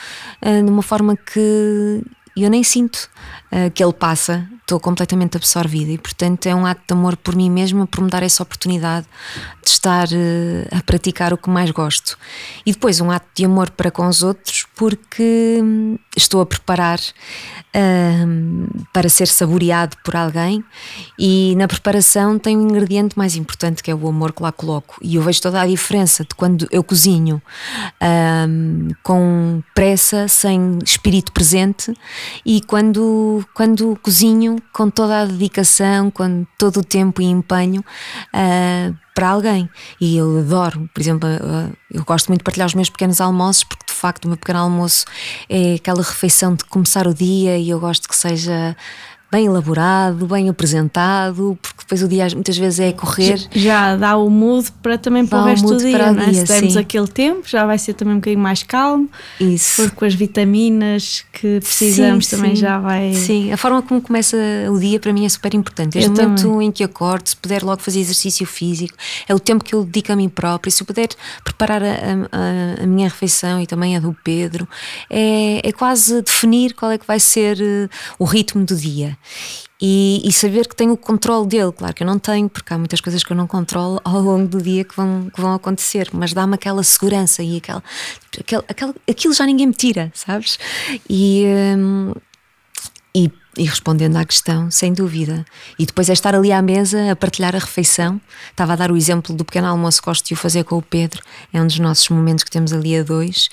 uh, 0.43 0.63
de 0.63 0.71
uma 0.71 0.83
forma 0.83 1.17
que 1.17 2.03
eu 2.43 2.51
nem 2.51 2.63
sinto 2.63 3.09
uh, 3.53 3.71
que 3.73 3.83
ele 3.83 3.93
passa, 3.93 4.49
estou 4.61 4.79
completamente 4.79 5.37
absorvida 5.37 5.91
e, 5.91 5.99
portanto, 5.99 6.47
é 6.47 6.55
um 6.55 6.65
ato 6.65 6.83
de 6.87 6.95
amor 6.95 7.17
por 7.17 7.35
mim 7.35 7.51
mesma 7.51 7.87
por 7.87 8.03
me 8.03 8.11
dar 8.11 8.23
essa 8.23 8.43
oportunidade 8.43 9.07
de 9.63 9.71
estar 9.71 10.07
uh, 10.07 10.77
a 10.77 10.83
praticar 10.83 11.33
o 11.33 11.39
que 11.39 11.51
mais 11.51 11.71
gosto. 11.71 12.17
E 12.65 12.73
depois, 12.73 13.01
um 13.01 13.11
ato 13.11 13.27
de 13.35 13.45
amor 13.45 13.71
para 13.71 13.91
com 13.91 14.07
os 14.07 14.23
outros 14.23 14.67
porque 14.75 15.61
hum, 15.63 15.99
estou 16.17 16.41
a 16.41 16.47
preparar 16.47 16.99
uh, 16.99 18.85
para 18.93 19.09
ser 19.09 19.29
saboreado 19.29 19.97
por 20.05 20.17
alguém 20.17 20.65
e 21.19 21.55
na 21.57 21.69
preparação 21.69 22.39
tem 22.39 22.57
um 22.57 22.63
ingrediente 22.63 23.17
mais 23.17 23.37
importante 23.37 23.83
que 23.83 23.91
é 23.91 23.95
o 23.95 24.09
amor 24.09 24.33
que 24.33 24.43
lá 24.43 24.51
coloco. 24.51 24.97
E 25.01 25.15
eu 25.15 25.23
vejo 25.23 25.41
toda 25.41 25.61
a 25.61 25.67
diferença 25.67 26.25
de 26.25 26.35
quando 26.35 26.67
eu 26.71 26.83
cozinho 26.83 27.41
uh, 28.03 28.95
com 29.03 29.63
pressa, 29.75 30.27
sem 30.27 30.79
espírito 30.85 31.33
presente 31.33 31.95
e 32.45 32.61
quando, 32.63 33.45
quando 33.55 33.97
cozinho 34.03 34.57
com 34.73 34.91
toda 34.91 35.23
a 35.23 35.25
dedicação, 35.25 36.11
com 36.11 36.45
todo 36.59 36.79
o 36.81 36.85
tempo 36.85 37.23
e 37.23 37.27
empenho. 37.27 37.85
Uh, 38.35 38.97
para 39.15 39.31
alguém. 39.31 39.69
E 40.01 40.17
eu 40.17 40.39
adoro, 40.39 40.89
por 40.95 41.01
exemplo, 41.01 41.29
eu 41.91 42.03
gosto 42.05 42.29
muito 42.29 42.41
de 42.41 42.45
partilhar 42.45 42.67
os 42.67 42.75
meus 42.75 42.89
pequenos 42.89 43.21
almoços, 43.21 43.65
porque 43.65 43.90
facto 44.01 44.25
o 44.25 44.29
meu 44.29 44.37
pequeno 44.37 44.59
almoço 44.61 45.05
é 45.49 45.75
aquela 45.75 46.03
refeição 46.03 46.55
de 46.55 46.65
começar 46.65 47.07
o 47.07 47.15
dia 47.15 47.59
e 47.59 47.71
eu 47.71 47.79
gosto 47.79 48.09
que 48.09 48.17
seja 48.17 48.77
bem 49.31 49.47
elaborado, 49.47 50.27
bem 50.27 50.49
apresentado, 50.49 51.57
porque 51.63 51.79
depois 51.81 52.03
o 52.03 52.09
dia 52.09 52.27
muitas 52.35 52.57
vezes 52.59 52.81
é 52.81 52.93
correr. 52.93 53.41
Já, 53.53 53.95
dá 53.97 54.17
o 54.17 54.29
mood 54.29 54.71
para 54.83 54.99
também 54.99 55.25
para 55.25 55.43
o 55.43 55.45
resto 55.45 55.69
do 55.69 55.77
dia, 55.77 56.13
né? 56.13 56.27
dia, 56.27 56.47
Se 56.47 56.61
temos 56.61 56.77
aquele 56.77 57.07
tempo, 57.07 57.43
já 57.47 57.65
vai 57.65 57.79
ser 57.79 57.95
também 57.95 58.15
um 58.15 58.17
bocadinho 58.19 58.43
mais 58.43 58.65
calmo. 58.65 59.09
Isso. 59.39 59.83
Porque 59.83 59.97
com 59.97 60.05
as 60.05 60.15
vitaminas 60.15 61.25
que 61.33 61.61
precisamos 61.61 62.27
sim, 62.27 62.37
também 62.37 62.57
sim. 62.57 62.63
já 62.63 62.79
vai. 62.79 63.15
Sim, 63.15 63.53
a 63.53 63.57
forma 63.57 63.81
como 63.83 64.03
começa 64.03 64.37
o 64.69 64.79
dia 64.79 64.99
para 64.99 65.13
mim 65.13 65.25
é 65.25 65.29
super 65.29 65.55
importante. 65.55 65.93
Desde 65.93 66.11
o 66.11 66.15
momento 66.15 66.43
também. 66.43 66.69
em 66.69 66.73
que 66.73 66.83
acordo, 66.83 67.29
se 67.29 67.37
puder 67.37 67.63
logo 67.63 67.81
fazer 67.81 68.01
exercício 68.01 68.45
físico, 68.47 68.97
é 69.29 69.35
o 69.35 69.39
tempo 69.39 69.63
que 69.63 69.75
eu 69.75 69.85
dedico 69.85 70.13
a 70.13 70.17
mim 70.17 70.29
própria. 70.29 70.71
Se 70.73 70.83
eu 70.83 70.87
puder 70.87 71.09
preparar 71.45 71.83
a, 71.83 71.87
a, 71.87 72.83
a 72.83 72.87
minha 72.87 73.09
refeição 73.09 73.61
e 73.61 73.67
também 73.67 73.97
a 73.97 74.01
do 74.01 74.17
Pedro, 74.25 74.69
é, 75.09 75.61
é 75.69 75.73
quase 75.73 76.21
definir 76.23 76.75
qual 76.75 76.91
é 76.91 76.99
que 76.99 77.07
vai 77.07 77.21
ser 77.21 77.59
uh, 77.59 77.89
o 78.19 78.25
ritmo 78.25 78.65
do 78.65 78.75
dia 78.75 79.20
e, 79.81 80.21
e, 80.25 80.33
saber 80.33 80.69
que 80.69 80.77
tenho 80.77 80.93
o 80.93 80.97
controle 80.97 81.49
dele. 81.49 81.73
Claro 81.73 81.95
que 81.95 82.03
eu 82.03 82.07
não 82.07 82.19
tenho, 82.19 82.49
porque 82.49 82.73
há 82.73 82.79
muitas 82.79 83.01
coisas 83.01 83.25
que 83.25 83.33
eu 83.33 83.37
não 83.37 83.47
controlo 83.47 84.01
ao 84.05 84.21
longo 84.21 84.47
do 84.47 84.61
dia 84.61 84.85
que 84.85 84.95
vão, 84.95 85.31
que 85.35 85.41
vão 85.41 85.55
acontecer, 85.55 86.11
mas 86.13 86.33
dá-me 86.33 86.55
aquela 86.55 86.83
segurança 86.83 87.43
e 87.43 87.57
aquela, 87.57 87.83
aquela, 88.39 88.65
aquela, 88.69 88.95
aquilo 89.09 89.33
já 89.33 89.47
ninguém 89.47 89.67
me 89.69 89.75
tira, 89.75 90.13
sabes? 90.15 90.59
E, 91.09 91.45
hum, 91.77 92.13
e, 93.15 93.31
e, 93.57 93.65
respondendo 93.65 94.17
à 94.17 94.25
questão, 94.25 94.71
sem 94.71 94.93
dúvida. 94.93 95.45
E 95.79 95.87
depois 95.87 96.09
é 96.09 96.13
estar 96.13 96.35
ali 96.35 96.53
à 96.53 96.63
mesa 96.63 97.11
a 97.11 97.17
partilhar 97.17 97.57
a 97.57 97.59
refeição. 97.59 98.21
Estava 98.51 98.75
a 98.75 98.77
dar 98.77 98.93
o 98.93 98.97
exemplo 98.97 99.35
do 99.35 99.45
pequeno 99.45 99.67
almoço 99.67 100.01
que 100.01 100.07
gosto 100.07 100.27
de 100.27 100.35
o 100.35 100.37
fazer 100.37 100.65
com 100.65 100.77
o 100.77 100.83
Pedro, 100.83 101.23
é 101.53 101.61
um 101.61 101.67
dos 101.67 101.79
nossos 101.79 102.09
momentos 102.11 102.45
que 102.45 102.51
temos 102.51 102.73
ali 102.73 102.97
a 102.97 103.03
dois. 103.03 103.49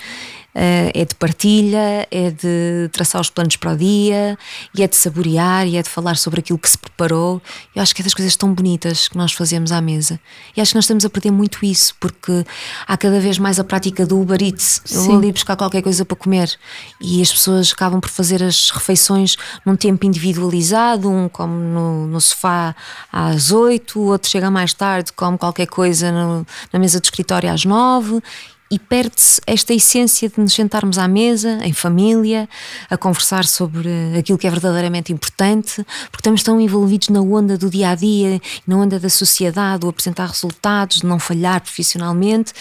Uh, 0.57 0.89
é 0.91 1.05
de 1.05 1.13
partilha, 1.13 2.07
é 2.09 2.31
de 2.31 2.89
traçar 2.91 3.21
os 3.21 3.29
planos 3.29 3.55
para 3.57 3.73
o 3.73 3.77
dia, 3.77 4.35
e 4.75 4.81
é 4.81 4.87
de 4.87 4.95
saborear, 4.95 5.67
e 5.67 5.77
é 5.77 5.83
de 5.83 5.89
falar 5.89 6.17
sobre 6.17 6.39
aquilo 6.39 6.57
que 6.57 6.67
se 6.67 6.77
preparou. 6.79 7.39
Eu 7.75 7.81
acho 7.83 7.93
que 7.93 8.01
é 8.01 8.03
das 8.03 8.15
coisas 8.15 8.35
tão 8.35 8.51
bonitas 8.51 9.07
que 9.07 9.15
nós 9.15 9.33
fazemos 9.33 9.71
à 9.71 9.79
mesa. 9.79 10.19
E 10.55 10.61
acho 10.61 10.71
que 10.71 10.75
nós 10.75 10.85
estamos 10.85 11.05
a 11.05 11.11
perder 11.11 11.29
muito 11.29 11.63
isso, 11.63 11.93
porque 11.99 12.43
há 12.87 12.97
cada 12.97 13.19
vez 13.19 13.37
mais 13.37 13.59
a 13.59 13.63
prática 13.63 14.03
do 14.03 14.19
Uber 14.19 14.41
Eats. 14.41 14.81
Eu 14.89 15.03
vou 15.03 15.17
ali 15.17 15.31
buscar 15.31 15.55
qualquer 15.55 15.83
coisa 15.83 16.03
para 16.03 16.17
comer 16.17 16.57
e 16.99 17.21
as 17.21 17.31
pessoas 17.31 17.71
acabam 17.71 18.01
por 18.01 18.09
fazer 18.09 18.41
as 18.41 18.71
refeições 18.71 19.35
num 19.63 19.75
tempo 19.75 20.07
individualizado, 20.07 21.07
um 21.07 21.29
come 21.29 21.53
no, 21.53 22.07
no 22.07 22.19
sofá 22.19 22.75
às 23.11 23.51
oito, 23.51 23.99
o 23.99 24.07
outro 24.07 24.27
chega 24.27 24.49
mais 24.49 24.73
tarde, 24.73 25.13
come 25.13 25.37
qualquer 25.37 25.67
coisa 25.67 26.11
no, 26.11 26.47
na 26.73 26.79
mesa 26.79 26.99
do 26.99 27.03
escritório 27.03 27.51
às 27.51 27.63
nove 27.63 28.21
e 28.69 28.77
perde-se 28.77 29.41
esta 29.47 29.73
essência 29.73 30.29
de 30.29 30.39
nos 30.39 30.53
sentarmos 30.53 30.97
à 30.97 31.07
mesa, 31.07 31.59
em 31.63 31.71
família, 31.71 32.49
a 32.89 32.97
conversar 32.97 33.45
sobre 33.45 33.89
aquilo 34.17 34.37
que 34.37 34.45
é 34.45 34.49
verdadeiramente 34.49 35.13
importante, 35.13 35.85
porque 36.11 36.19
estamos 36.19 36.43
tão 36.43 36.59
envolvidos 36.59 37.09
na 37.09 37.21
onda 37.21 37.57
do 37.57 37.69
dia 37.69 37.91
a 37.91 37.95
dia, 37.95 38.41
na 38.65 38.77
onda 38.77 38.99
da 38.99 39.09
sociedade, 39.09 39.85
o 39.85 39.89
apresentar 39.89 40.27
resultados, 40.27 40.97
de 40.97 41.05
não 41.05 41.19
falhar 41.19 41.61
profissionalmente 41.61 42.53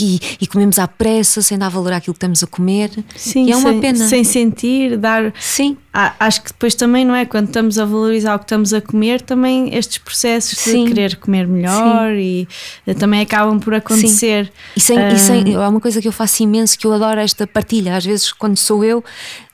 e, 0.00 0.20
e, 0.40 0.46
comemos 0.46 0.78
à 0.78 0.88
pressa, 0.88 1.42
sem 1.42 1.58
dar 1.58 1.68
valor 1.68 1.92
àquilo 1.92 2.14
que 2.14 2.18
estamos 2.18 2.42
a 2.42 2.46
comer. 2.46 2.90
Sim, 3.14 3.46
e 3.46 3.52
é 3.52 3.56
uma 3.56 3.70
sem, 3.70 3.80
pena. 3.80 4.08
Sem 4.08 4.24
sentir, 4.24 4.96
dar. 4.96 5.32
Sim. 5.38 5.76
Acho 5.92 6.40
que 6.42 6.48
depois 6.48 6.74
também, 6.74 7.04
não 7.04 7.14
é? 7.14 7.26
Quando 7.26 7.48
estamos 7.48 7.78
a 7.78 7.84
valorizar 7.84 8.34
o 8.34 8.38
que 8.38 8.46
estamos 8.46 8.72
a 8.72 8.80
comer, 8.80 9.20
também 9.20 9.74
estes 9.76 9.98
processos 9.98 10.58
Sim. 10.58 10.84
de 10.84 10.90
querer 10.90 11.16
comer 11.16 11.46
melhor 11.46 12.12
Sim. 12.12 12.18
e 12.18 12.48
eh, 12.86 12.94
também 12.94 13.20
acabam 13.20 13.60
por 13.60 13.74
acontecer. 13.74 14.46
Sim. 14.46 14.52
E 14.74 14.80
sem, 14.80 14.98
uh, 14.98 15.12
e 15.12 15.18
sem 15.18 15.54
é 15.54 15.68
uma 15.68 15.80
coisa 15.80 16.00
que 16.00 16.08
eu 16.08 16.12
faço 16.12 16.42
imenso, 16.42 16.78
que 16.78 16.86
eu 16.86 16.94
adoro 16.94 17.20
esta 17.20 17.46
partilha. 17.46 17.94
Às 17.94 18.06
vezes, 18.06 18.32
quando 18.32 18.56
sou 18.56 18.82
eu, 18.82 19.04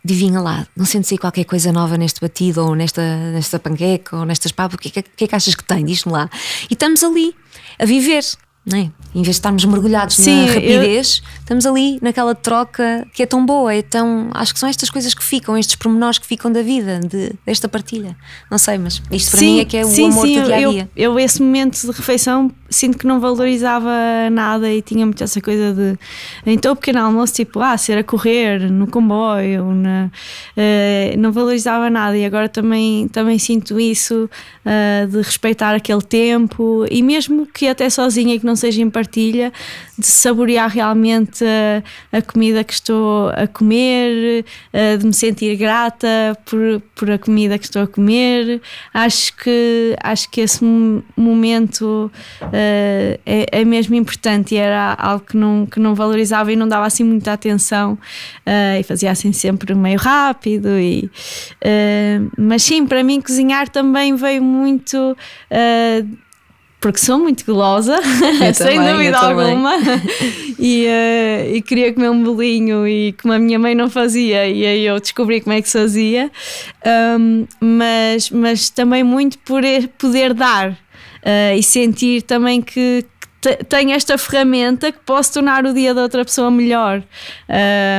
adivinha 0.05 0.40
lá, 0.40 0.64
não 0.77 0.85
sentes 0.85 1.11
aí 1.11 1.18
qualquer 1.18 1.42
coisa 1.42 1.72
nova 1.72 1.96
neste 1.96 2.20
batido, 2.20 2.64
ou 2.64 2.77
nesta, 2.77 3.03
nesta 3.33 3.59
panqueca, 3.59 4.16
ou 4.16 4.24
nestas 4.24 4.53
papas, 4.53 4.77
o 4.77 4.79
que, 4.79 4.90
que, 4.90 5.03
que 5.03 5.24
é 5.24 5.27
que 5.27 5.35
achas 5.35 5.57
que 5.57 5.64
tem? 5.64 5.85
Diz-me 5.85 6.12
lá. 6.12 6.31
E 6.70 6.74
estamos 6.74 7.03
ali, 7.03 7.35
a 7.81 7.85
viver. 7.85 8.22
É? 8.72 8.90
Em 9.14 9.22
vez 9.22 9.26
de 9.26 9.31
estarmos 9.31 9.64
mergulhados 9.64 10.16
Sim, 10.16 10.46
na 10.46 10.52
rapidez, 10.52 11.22
eu... 11.24 11.38
estamos 11.40 11.64
ali 11.64 11.98
naquela 12.02 12.35
troca 12.35 13.07
que 13.14 13.22
é 13.22 13.26
tão 13.26 13.44
boa. 13.44 13.74
É 13.74 13.81
tão, 13.81 14.28
acho 14.35 14.52
que 14.52 14.61
são 14.61 14.68
estas 14.68 14.90
coisas 14.90 15.14
que 15.14 15.24
ficam, 15.24 15.57
estes 15.57 15.76
pormenores 15.76 16.18
que 16.18 16.26
ficam 16.26 16.52
da 16.52 16.62
vida, 16.62 17.00
de, 17.00 17.33
desta 17.46 17.68
partilha. 17.68 18.14
Não 18.50 18.59
sei, 18.59 18.76
mas 18.76 19.02
isto 19.11 19.31
para 19.31 19.40
sim, 19.40 19.54
mim 19.54 19.61
é 19.61 19.64
que 19.64 19.76
é 19.76 19.85
o 19.85 19.88
sim, 19.88 20.11
amor 20.11 20.26
sim, 20.26 20.40
do 20.40 20.46
dia 20.46 20.54
a 20.54 20.59
dia. 20.70 20.90
Eu, 20.94 21.12
eu, 21.12 21.18
esse 21.18 21.42
momento 21.42 21.81
de 21.81 21.90
refeição, 21.90 22.50
sinto 22.68 22.98
que 22.98 23.07
não 23.07 23.18
valorizava 23.18 23.90
nada 24.31 24.70
e 24.70 24.83
tinha 24.83 25.07
muito 25.07 25.24
essa 25.24 25.40
coisa 25.40 25.72
de. 25.72 25.98
Então, 26.44 26.72
o 26.72 26.76
pequeno 26.76 27.00
almoço, 27.00 27.33
tipo, 27.33 27.61
ah, 27.61 27.78
ser 27.78 27.96
a 27.96 28.04
correr 28.04 28.70
no 28.70 28.87
comboio, 28.87 29.72
na, 29.72 30.11
uh, 30.57 31.18
não 31.18 31.33
valorizava 31.33 31.88
nada. 31.88 32.16
E 32.16 32.26
agora 32.26 32.48
também, 32.48 33.09
também 33.09 33.38
sinto 33.38 33.81
isso 33.81 34.28
uh, 34.66 35.07
de 35.07 35.16
respeitar 35.16 35.74
aquele 35.74 36.02
tempo 36.02 36.85
e 36.90 37.02
mesmo 37.02 37.46
que 37.46 37.66
até 37.68 37.88
sozinha, 37.88 38.38
que 38.38 38.44
não 38.44 38.57
seja 38.58 38.82
em 38.82 38.90
partilha, 38.90 39.52
de 39.98 40.06
saborear 40.06 40.70
realmente 40.70 41.44
a, 41.44 42.18
a 42.18 42.22
comida 42.22 42.62
que 42.62 42.72
estou 42.72 43.30
a 43.30 43.46
comer, 43.46 44.44
de 44.98 45.06
me 45.06 45.12
sentir 45.12 45.56
grata 45.56 46.08
por, 46.44 46.82
por 46.94 47.10
a 47.10 47.18
comida 47.18 47.58
que 47.58 47.64
estou 47.64 47.82
a 47.82 47.86
comer. 47.86 48.60
Acho 48.92 49.34
que, 49.36 49.96
acho 50.02 50.30
que 50.30 50.40
esse 50.40 50.64
momento 51.16 52.10
uh, 52.42 52.48
é, 53.24 53.46
é, 53.52 53.64
mesmo 53.64 53.94
importante 53.94 54.54
e 54.54 54.58
era 54.58 54.94
algo 54.94 55.24
que 55.24 55.36
não, 55.36 55.66
que 55.66 55.78
não 55.80 55.94
valorizava 55.94 56.52
e 56.52 56.56
não 56.56 56.68
dava 56.68 56.86
assim 56.86 57.04
muita 57.04 57.32
atenção 57.32 57.94
uh, 57.94 58.80
e 58.80 58.82
fazia 58.82 59.10
assim 59.10 59.32
sempre 59.32 59.74
meio 59.74 59.98
rápido. 59.98 60.78
E, 60.78 61.10
uh, 61.62 62.30
mas 62.38 62.62
sim, 62.62 62.86
para 62.86 63.02
mim 63.02 63.20
cozinhar 63.20 63.68
também 63.68 64.14
veio 64.16 64.42
muito 64.42 65.16
porque 66.80 66.98
sou 66.98 67.18
muito 67.18 67.44
gulosa, 67.44 67.98
sem 68.54 68.80
dúvida 68.80 69.18
alguma, 69.18 69.76
e, 70.58 70.86
uh, 70.86 71.56
e, 71.56 71.62
queria 71.62 71.92
comer 71.92 72.10
um 72.10 72.22
bolinho 72.22 72.86
e 72.86 73.12
como 73.20 73.34
a 73.34 73.38
minha 73.38 73.58
mãe 73.58 73.74
não 73.74 73.90
fazia, 73.90 74.46
e 74.46 74.64
aí 74.64 74.86
eu 74.86 75.00
descobri 75.00 75.40
como 75.40 75.54
é 75.54 75.62
que 75.62 75.68
se 75.68 75.78
fazia, 75.78 76.30
um, 77.18 77.46
mas, 77.60 78.30
mas 78.30 78.70
também 78.70 79.02
muito 79.02 79.38
por 79.40 79.62
poder 79.98 80.34
dar 80.34 80.70
uh, 80.70 81.56
e 81.56 81.62
sentir 81.62 82.22
também 82.22 82.62
que, 82.62 83.04
tenho 83.40 83.92
esta 83.92 84.18
ferramenta 84.18 84.90
que 84.90 84.98
posso 84.98 85.35
tornar 85.35 85.64
o 85.64 85.72
dia 85.72 85.94
da 85.94 86.03
outra 86.03 86.24
pessoa 86.24 86.51
melhor. 86.51 87.03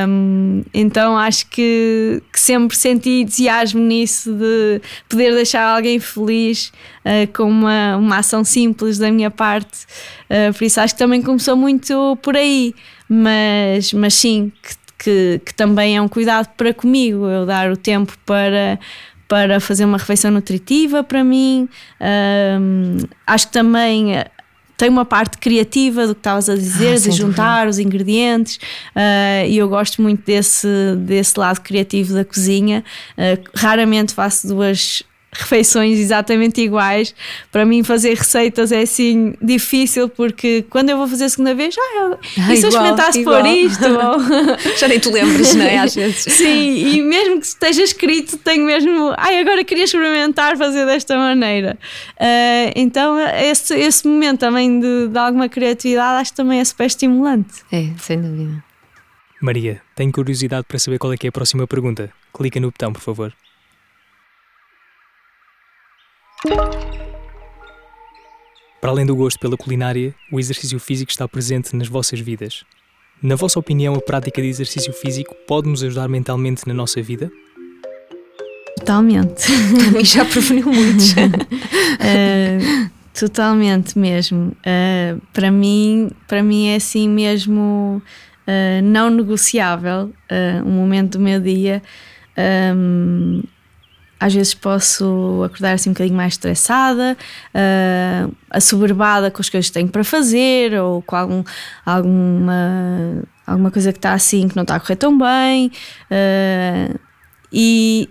Um, 0.08 0.62
então 0.74 1.16
acho 1.16 1.46
que, 1.48 2.22
que, 2.30 2.38
sempre 2.38 2.76
senti 2.76 3.22
entusiasmo 3.22 3.80
nisso 3.80 4.32
de 4.32 4.82
poder 5.08 5.34
deixar 5.34 5.64
alguém 5.64 5.98
feliz 5.98 6.72
uh, 7.04 7.32
com 7.32 7.44
uma, 7.44 7.96
uma 7.96 8.18
ação 8.18 8.44
simples 8.44 8.98
da 8.98 9.10
minha 9.10 9.30
parte. 9.30 9.86
Uh, 10.28 10.52
por 10.52 10.64
isso 10.64 10.80
acho 10.80 10.94
que 10.94 10.98
também 10.98 11.22
começou 11.22 11.56
muito 11.56 12.18
por 12.22 12.36
aí. 12.36 12.74
Mas, 13.08 13.92
mas 13.92 14.14
sim, 14.14 14.52
que, 14.62 14.74
que, 14.98 15.40
que 15.46 15.54
também 15.54 15.96
é 15.96 16.02
um 16.02 16.08
cuidado 16.08 16.48
para 16.56 16.72
comigo, 16.74 17.26
eu 17.26 17.46
dar 17.46 17.70
o 17.70 17.76
tempo 17.76 18.12
para 18.26 18.78
para 19.26 19.60
fazer 19.60 19.84
uma 19.84 19.96
refeição 19.96 20.32
nutritiva 20.32 21.04
para 21.04 21.22
mim. 21.22 21.68
Um, 22.00 22.96
acho 23.24 23.46
que 23.46 23.52
também 23.52 24.12
tem 24.80 24.88
uma 24.88 25.04
parte 25.04 25.36
criativa 25.36 26.06
do 26.06 26.14
que 26.14 26.20
estavas 26.20 26.48
a 26.48 26.54
dizer, 26.54 26.96
ah, 26.96 26.98
de 26.98 27.10
juntar 27.10 27.68
os 27.68 27.78
ingredientes, 27.78 28.56
uh, 28.96 29.46
e 29.46 29.58
eu 29.58 29.68
gosto 29.68 30.00
muito 30.00 30.24
desse, 30.24 30.66
desse 30.96 31.38
lado 31.38 31.60
criativo 31.60 32.14
da 32.14 32.24
cozinha. 32.24 32.82
Uh, 33.12 33.46
raramente 33.54 34.14
faço 34.14 34.48
duas 34.48 35.02
refeições 35.32 35.98
exatamente 35.98 36.60
iguais. 36.60 37.14
Para 37.52 37.64
mim, 37.64 37.84
fazer 37.84 38.16
receitas 38.16 38.72
é 38.72 38.82
assim 38.82 39.34
difícil, 39.40 40.08
porque 40.08 40.64
quando 40.68 40.90
eu 40.90 40.96
vou 40.96 41.06
fazer 41.06 41.24
a 41.24 41.28
segunda 41.28 41.54
vez, 41.54 41.76
ah, 41.78 41.96
eu, 41.96 42.18
ah, 42.42 42.52
e 42.52 42.56
se 42.56 42.64
eu 42.64 42.68
experimentasse 42.68 43.22
por 43.22 43.46
isto? 43.46 43.84
Ou... 43.84 44.18
Já 44.76 44.88
nem 44.88 44.98
tu 44.98 45.10
lembras, 45.10 45.54
não 45.54 45.64
é? 45.64 45.78
Às 45.78 45.94
vezes. 45.94 46.24
Sim, 46.34 46.96
e 46.96 47.02
mesmo 47.02 47.40
que 47.40 47.46
esteja 47.46 47.82
escrito, 47.82 48.38
tenho 48.38 48.64
mesmo, 48.64 49.14
ai, 49.16 49.38
agora 49.38 49.62
queria 49.62 49.84
experimentar 49.84 50.56
fazer 50.56 50.84
desta 50.84 51.16
maneira. 51.16 51.78
Uh, 52.16 52.72
então, 52.74 53.18
esse, 53.18 53.74
esse 53.74 54.06
momento 54.06 54.40
também 54.40 54.80
de, 54.80 55.08
de 55.08 55.18
alguma 55.18 55.48
criatividade, 55.48 56.20
acho 56.20 56.32
que 56.32 56.36
também 56.36 56.60
é 56.60 56.64
super 56.64 56.86
estimulante. 56.86 57.62
É, 57.70 57.86
sem 57.98 58.20
dúvida. 58.20 58.64
Maria, 59.40 59.80
tenho 59.94 60.12
curiosidade 60.12 60.66
para 60.68 60.78
saber 60.78 60.98
qual 60.98 61.12
é 61.12 61.16
que 61.16 61.26
é 61.26 61.30
a 61.30 61.32
próxima 61.32 61.66
pergunta. 61.66 62.12
Clica 62.34 62.60
no 62.60 62.70
botão, 62.70 62.92
por 62.92 63.00
favor. 63.00 63.32
Para 68.80 68.90
além 68.90 69.04
do 69.04 69.14
gosto 69.14 69.38
pela 69.38 69.58
culinária, 69.58 70.14
o 70.32 70.40
exercício 70.40 70.80
físico 70.80 71.10
está 71.10 71.28
presente 71.28 71.76
nas 71.76 71.86
vossas 71.86 72.18
vidas. 72.18 72.64
Na 73.22 73.36
vossa 73.36 73.58
opinião, 73.58 73.94
a 73.94 74.00
prática 74.00 74.40
de 74.40 74.48
exercício 74.48 74.92
físico 74.92 75.34
pode 75.46 75.68
nos 75.68 75.82
ajudar 75.82 76.08
mentalmente 76.08 76.66
na 76.66 76.72
nossa 76.72 77.02
vida? 77.02 77.30
Totalmente. 78.78 79.46
E 80.00 80.04
já 80.04 80.24
preveniu 80.24 80.72
muito. 80.72 81.02
uh, 81.02 82.90
totalmente 83.12 83.98
mesmo. 83.98 84.56
Uh, 84.60 85.20
para 85.34 85.50
mim, 85.50 86.10
para 86.26 86.42
mim 86.42 86.68
é 86.68 86.76
assim 86.76 87.06
mesmo 87.06 88.00
uh, 88.48 88.82
não 88.82 89.10
negociável 89.10 90.10
um 90.64 90.70
momento 90.70 91.18
do 91.18 91.20
meu 91.20 91.38
dia. 91.38 91.82
Um, 92.74 93.42
às 94.20 94.34
vezes 94.34 94.52
posso 94.52 95.42
acordar 95.46 95.72
assim 95.72 95.88
um 95.88 95.92
bocadinho 95.94 96.16
mais 96.16 96.34
estressada, 96.34 97.16
uh, 97.54 98.36
assoberbada 98.50 99.30
com 99.30 99.40
as 99.40 99.48
coisas 99.48 99.68
que 99.68 99.72
tenho 99.72 99.88
para 99.88 100.04
fazer 100.04 100.78
ou 100.78 101.00
com 101.00 101.16
algum, 101.16 101.42
alguma, 101.86 103.22
alguma 103.46 103.70
coisa 103.70 103.92
que 103.92 103.98
está 103.98 104.12
assim 104.12 104.46
que 104.46 104.54
não 104.54 104.62
está 104.62 104.76
a 104.76 104.80
correr 104.80 104.96
tão 104.96 105.16
bem. 105.16 105.72
Uh, 106.10 107.00
e 107.50 108.10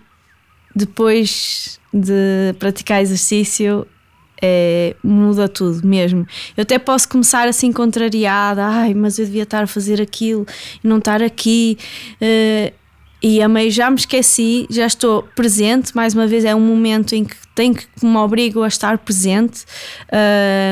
depois 0.75 1.79
de 1.93 2.55
praticar 2.57 3.01
exercício, 3.01 3.85
é, 4.41 4.95
muda 5.03 5.47
tudo 5.47 5.85
mesmo. 5.85 6.25
Eu 6.57 6.63
até 6.63 6.79
posso 6.79 7.07
começar 7.07 7.47
assim 7.47 7.71
contrariada, 7.71 8.65
ai, 8.65 8.93
mas 8.93 9.19
eu 9.19 9.25
devia 9.25 9.43
estar 9.43 9.63
a 9.63 9.67
fazer 9.67 10.01
aquilo 10.01 10.45
e 10.83 10.87
não 10.87 10.97
estar 10.97 11.21
aqui. 11.21 11.77
Uh, 12.15 12.78
e 13.21 13.41
a 13.41 13.47
meio 13.47 13.69
já 13.69 13.89
me 13.89 13.97
esqueci, 13.97 14.65
já 14.69 14.85
estou 14.85 15.23
presente. 15.35 15.95
Mais 15.95 16.13
uma 16.13 16.25
vez, 16.25 16.45
é 16.45 16.55
um 16.55 16.61
momento 16.61 17.13
em 17.13 17.25
que 17.25 17.35
tenho 17.53 17.75
que 17.75 17.87
me 18.01 18.15
obrigo 18.15 18.63
a 18.63 18.67
estar 18.67 18.97
presente. 18.97 19.65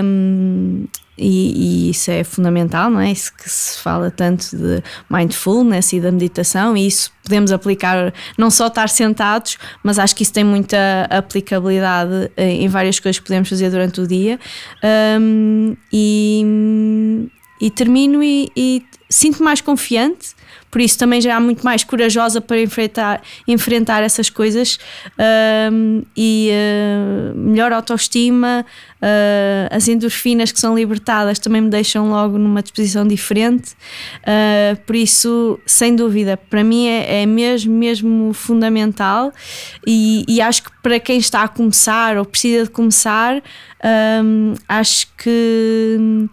Um, 0.04 0.86
e, 1.18 1.88
e, 1.88 1.90
isso 1.90 2.12
é 2.12 2.24
fundamental, 2.24 2.92
não 2.92 3.00
é? 3.00 3.12
Isso 3.12 3.34
que 3.36 3.50
se 3.50 3.80
fala 3.80 4.12
tanto 4.12 4.56
de 4.56 4.84
mindfulness 5.10 5.92
e 5.94 6.00
da 6.00 6.12
meditação, 6.12 6.78
e 6.78 6.86
isso 6.86 7.12
podemos 7.24 7.52
aplicar 7.52 8.14
não 8.38 8.52
só 8.52 8.68
estar 8.68 8.88
sentados, 8.88 9.58
mas 9.84 9.98
acho 9.98 10.16
que 10.16 10.22
isso 10.22 10.32
tem 10.32 10.44
muita 10.44 10.78
aplicabilidade 11.10 12.32
em 12.38 12.68
várias 12.68 13.00
coisas 13.00 13.20
que 13.20 13.26
podemos 13.26 13.50
fazer 13.50 13.72
durante 13.72 14.00
o 14.00 14.08
dia. 14.08 14.40
Um, 15.20 15.76
e, 15.92 17.28
e 17.60 17.72
termino 17.72 18.22
e, 18.22 18.52
e 18.56 18.86
sinto 19.10 19.44
mais 19.44 19.60
confiante 19.60 20.37
por 20.70 20.82
isso 20.82 20.98
também 20.98 21.22
já 21.22 21.36
é 21.36 21.40
muito 21.40 21.64
mais 21.64 21.84
corajosa 21.84 22.42
para 22.42 22.62
enfrentar, 22.62 23.22
enfrentar 23.48 24.04
essas 24.04 24.30
coisas 24.30 24.78
um, 25.72 26.04
e 26.16 26.52
uh, 26.52 27.38
melhor 27.38 27.72
autoestima, 27.72 28.66
uh, 29.02 29.76
as 29.76 29.88
endorfinas 29.88 30.52
que 30.52 30.60
são 30.60 30.76
libertadas 30.76 31.40
também 31.40 31.62
me 31.62 31.70
deixam 31.70 32.10
logo 32.10 32.38
numa 32.38 32.62
disposição 32.62 33.08
diferente. 33.08 33.72
Uh, 34.22 34.80
por 34.86 34.96
isso, 34.96 35.60
sem 35.66 35.96
dúvida, 35.96 36.38
para 36.38 36.64
mim 36.64 36.88
é, 36.88 37.24
é 37.24 37.26
mesmo, 37.26 37.74
mesmo 37.74 38.34
fundamental 38.34 39.32
e, 39.86 40.26
e, 40.28 40.42
acho 40.42 40.64
que 40.64 40.72
para 40.82 41.00
quem 41.00 41.18
está 41.18 41.44
a 41.44 41.48
começar 41.48 42.18
ou 42.18 42.26
precisa 42.26 42.64
de 42.64 42.70
começar, 42.70 43.42
um, 44.24 44.54
acho 44.68 45.08
que 45.18 46.28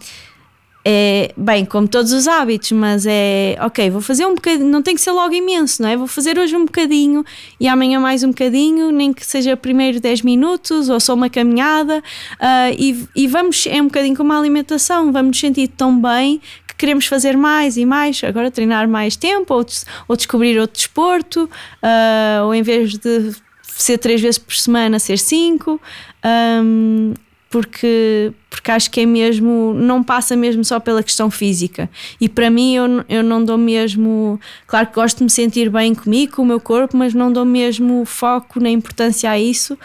é, 0.86 1.32
bem, 1.34 1.64
como 1.64 1.88
todos 1.88 2.12
os 2.12 2.28
hábitos, 2.28 2.72
mas 2.72 3.06
é 3.06 3.56
ok, 3.60 3.88
vou 3.88 4.02
fazer 4.02 4.26
um 4.26 4.34
bocadinho, 4.34 4.68
não 4.68 4.82
tem 4.82 4.94
que 4.94 5.00
ser 5.00 5.12
logo 5.12 5.34
imenso, 5.34 5.80
não 5.80 5.88
é? 5.88 5.96
Vou 5.96 6.06
fazer 6.06 6.38
hoje 6.38 6.54
um 6.54 6.66
bocadinho 6.66 7.24
e 7.58 7.66
amanhã 7.66 7.98
mais 7.98 8.22
um 8.22 8.28
bocadinho, 8.28 8.90
nem 8.90 9.12
que 9.12 9.24
seja 9.24 9.56
primeiro 9.56 9.98
10 9.98 10.20
minutos 10.20 10.90
ou 10.90 11.00
só 11.00 11.14
uma 11.14 11.30
caminhada, 11.30 12.00
uh, 12.34 12.74
e, 12.78 13.08
e 13.16 13.26
vamos, 13.26 13.66
é 13.66 13.80
um 13.80 13.86
bocadinho 13.86 14.14
como 14.14 14.32
a 14.34 14.38
alimentação, 14.38 15.10
vamos 15.10 15.28
nos 15.28 15.40
sentir 15.40 15.68
tão 15.68 15.98
bem 15.98 16.40
que 16.66 16.74
queremos 16.76 17.06
fazer 17.06 17.34
mais 17.34 17.78
e 17.78 17.86
mais, 17.86 18.22
agora 18.22 18.50
treinar 18.50 18.86
mais 18.86 19.16
tempo 19.16 19.54
ou, 19.54 19.64
ou 20.06 20.16
descobrir 20.16 20.58
outro 20.58 20.76
desporto, 20.76 21.44
uh, 21.44 22.44
ou 22.44 22.54
em 22.54 22.62
vez 22.62 22.98
de 22.98 23.32
ser 23.62 23.98
três 23.98 24.20
vezes 24.20 24.38
por 24.38 24.54
semana, 24.54 24.98
ser 24.98 25.18
cinco. 25.18 25.80
Um, 26.24 27.14
porque, 27.54 28.32
porque 28.50 28.68
acho 28.72 28.90
que 28.90 29.02
é 29.02 29.06
mesmo, 29.06 29.72
não 29.74 30.02
passa 30.02 30.34
mesmo 30.34 30.64
só 30.64 30.80
pela 30.80 31.04
questão 31.04 31.30
física. 31.30 31.88
E 32.20 32.28
para 32.28 32.50
mim, 32.50 32.74
eu, 32.74 33.04
eu 33.08 33.22
não 33.22 33.44
dou 33.44 33.56
mesmo. 33.56 34.40
Claro 34.66 34.88
que 34.88 34.94
gosto 34.96 35.18
de 35.18 35.22
me 35.22 35.30
sentir 35.30 35.70
bem 35.70 35.94
comigo, 35.94 36.34
com 36.34 36.42
o 36.42 36.44
meu 36.44 36.58
corpo, 36.58 36.96
mas 36.96 37.14
não 37.14 37.32
dou 37.32 37.44
mesmo 37.44 38.04
foco 38.04 38.58
nem 38.58 38.74
importância 38.74 39.30
a 39.30 39.38
isso, 39.38 39.78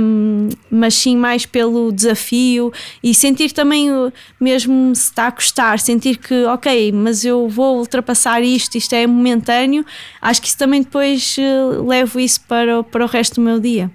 um, 0.00 0.48
mas 0.70 0.94
sim 0.94 1.16
mais 1.16 1.44
pelo 1.44 1.90
desafio 1.90 2.72
e 3.02 3.12
sentir 3.12 3.50
também, 3.50 3.88
mesmo 4.40 4.94
se 4.94 5.06
está 5.06 5.26
a 5.26 5.32
custar, 5.32 5.80
sentir 5.80 6.18
que, 6.18 6.44
ok, 6.44 6.92
mas 6.92 7.24
eu 7.24 7.48
vou 7.48 7.78
ultrapassar 7.78 8.40
isto, 8.40 8.78
isto 8.78 8.92
é 8.92 9.04
momentâneo. 9.04 9.84
Acho 10.22 10.40
que 10.40 10.46
isso 10.46 10.58
também 10.58 10.80
depois 10.80 11.34
uh, 11.38 11.84
levo 11.88 12.20
isso 12.20 12.40
para, 12.42 12.84
para 12.84 13.04
o 13.04 13.08
resto 13.08 13.34
do 13.34 13.40
meu 13.40 13.58
dia. 13.58 13.90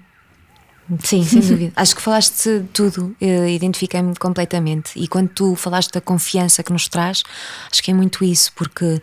Sim, 1.02 1.22
sem 1.22 1.40
dúvida. 1.40 1.72
Acho 1.76 1.94
que 1.94 2.02
falaste 2.02 2.60
de 2.60 2.68
tudo, 2.72 3.14
identifiquei-me 3.20 4.14
completamente. 4.16 4.92
E 4.96 5.06
quando 5.06 5.28
tu 5.28 5.54
falaste 5.54 5.92
da 5.92 6.00
confiança 6.00 6.62
que 6.62 6.72
nos 6.72 6.88
traz, 6.88 7.22
acho 7.70 7.82
que 7.82 7.90
é 7.90 7.94
muito 7.94 8.24
isso, 8.24 8.52
porque 8.54 9.00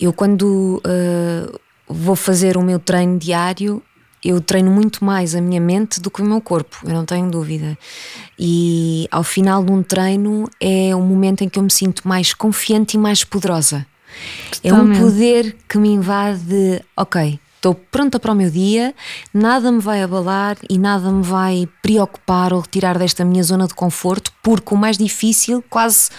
eu, 0.00 0.12
quando 0.12 0.82
uh, 0.84 1.60
vou 1.86 2.16
fazer 2.16 2.56
o 2.56 2.62
meu 2.62 2.78
treino 2.78 3.18
diário, 3.18 3.82
eu 4.24 4.40
treino 4.40 4.70
muito 4.70 5.04
mais 5.04 5.34
a 5.34 5.40
minha 5.40 5.60
mente 5.60 6.00
do 6.00 6.10
que 6.10 6.22
o 6.22 6.24
meu 6.24 6.40
corpo, 6.40 6.78
eu 6.84 6.94
não 6.94 7.04
tenho 7.04 7.30
dúvida. 7.30 7.76
E 8.38 9.06
ao 9.10 9.22
final 9.22 9.62
de 9.62 9.70
um 9.70 9.82
treino 9.82 10.48
é 10.58 10.96
um 10.96 11.02
momento 11.02 11.44
em 11.44 11.48
que 11.48 11.58
eu 11.58 11.62
me 11.62 11.70
sinto 11.70 12.08
mais 12.08 12.32
confiante 12.32 12.96
e 12.96 12.98
mais 12.98 13.22
poderosa. 13.22 13.86
Totalmente. 14.50 14.96
É 14.96 15.00
um 15.00 15.04
poder 15.04 15.56
que 15.68 15.76
me 15.76 15.90
invade, 15.90 16.82
ok, 16.96 17.38
estou 17.64 17.74
pronta 17.74 18.20
para 18.20 18.32
o 18.32 18.34
meu 18.34 18.50
dia, 18.50 18.94
nada 19.32 19.72
me 19.72 19.80
vai 19.80 20.02
abalar 20.02 20.58
e 20.68 20.78
nada 20.78 21.10
me 21.10 21.22
vai 21.22 21.66
preocupar 21.82 22.52
ou 22.52 22.60
retirar 22.60 22.98
desta 22.98 23.24
minha 23.24 23.42
zona 23.42 23.66
de 23.66 23.74
conforto, 23.74 24.30
porque 24.42 24.74
o 24.74 24.76
mais 24.76 24.98
difícil, 24.98 25.64
quase 25.70 26.10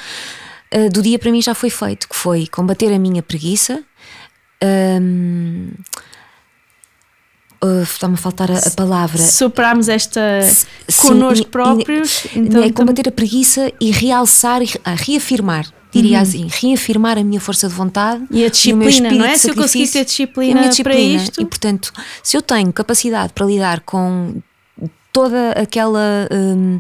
uh, 0.74 0.90
do 0.90 1.04
dia 1.04 1.20
para 1.20 1.32
mim 1.32 1.42
já 1.42 1.54
foi 1.54 1.70
feito, 1.70 2.10
que 2.10 2.16
foi 2.16 2.48
combater 2.48 2.92
a 2.92 3.00
minha 3.00 3.22
preguiça. 3.22 3.84
Um, 4.64 5.70
Uh, 7.64 7.82
está-me 7.82 8.14
a 8.14 8.18
faltar 8.18 8.52
a, 8.52 8.60
a 8.60 8.72
palavra. 8.72 9.18
Superarmos 9.18 9.90
esta 9.90 10.22
connosco 11.02 11.48
próprios. 11.48 12.26
E, 12.26 12.40
então, 12.40 12.62
é 12.62 12.70
combater 12.70 13.08
a 13.08 13.12
preguiça 13.12 13.72
e 13.82 13.90
realçar 13.92 14.62
e 14.62 14.70
reafirmar 14.86 15.66
diria 16.02 16.18
uhum. 16.18 16.24
assim, 16.24 16.48
reafirmar 16.52 17.18
a 17.18 17.24
minha 17.24 17.40
força 17.40 17.68
de 17.68 17.74
vontade 17.74 18.26
e 18.30 18.44
a 18.44 18.50
disciplina, 18.50 19.12
não 19.12 19.26
é? 19.26 19.38
Se 19.38 19.50
eu 19.50 19.56
conseguir 19.56 19.88
ter 19.88 20.04
disciplina, 20.04 20.62
a 20.62 20.68
disciplina 20.68 21.00
para 21.00 21.24
isto. 21.24 21.42
E 21.42 21.46
portanto, 21.46 21.94
se 22.22 22.36
eu 22.36 22.42
tenho 22.42 22.72
capacidade 22.74 23.34
para 23.34 23.46
lidar 23.46 23.80
com 23.82 24.36
toda 25.12 25.52
aquela. 25.52 26.28
Hum, 26.32 26.80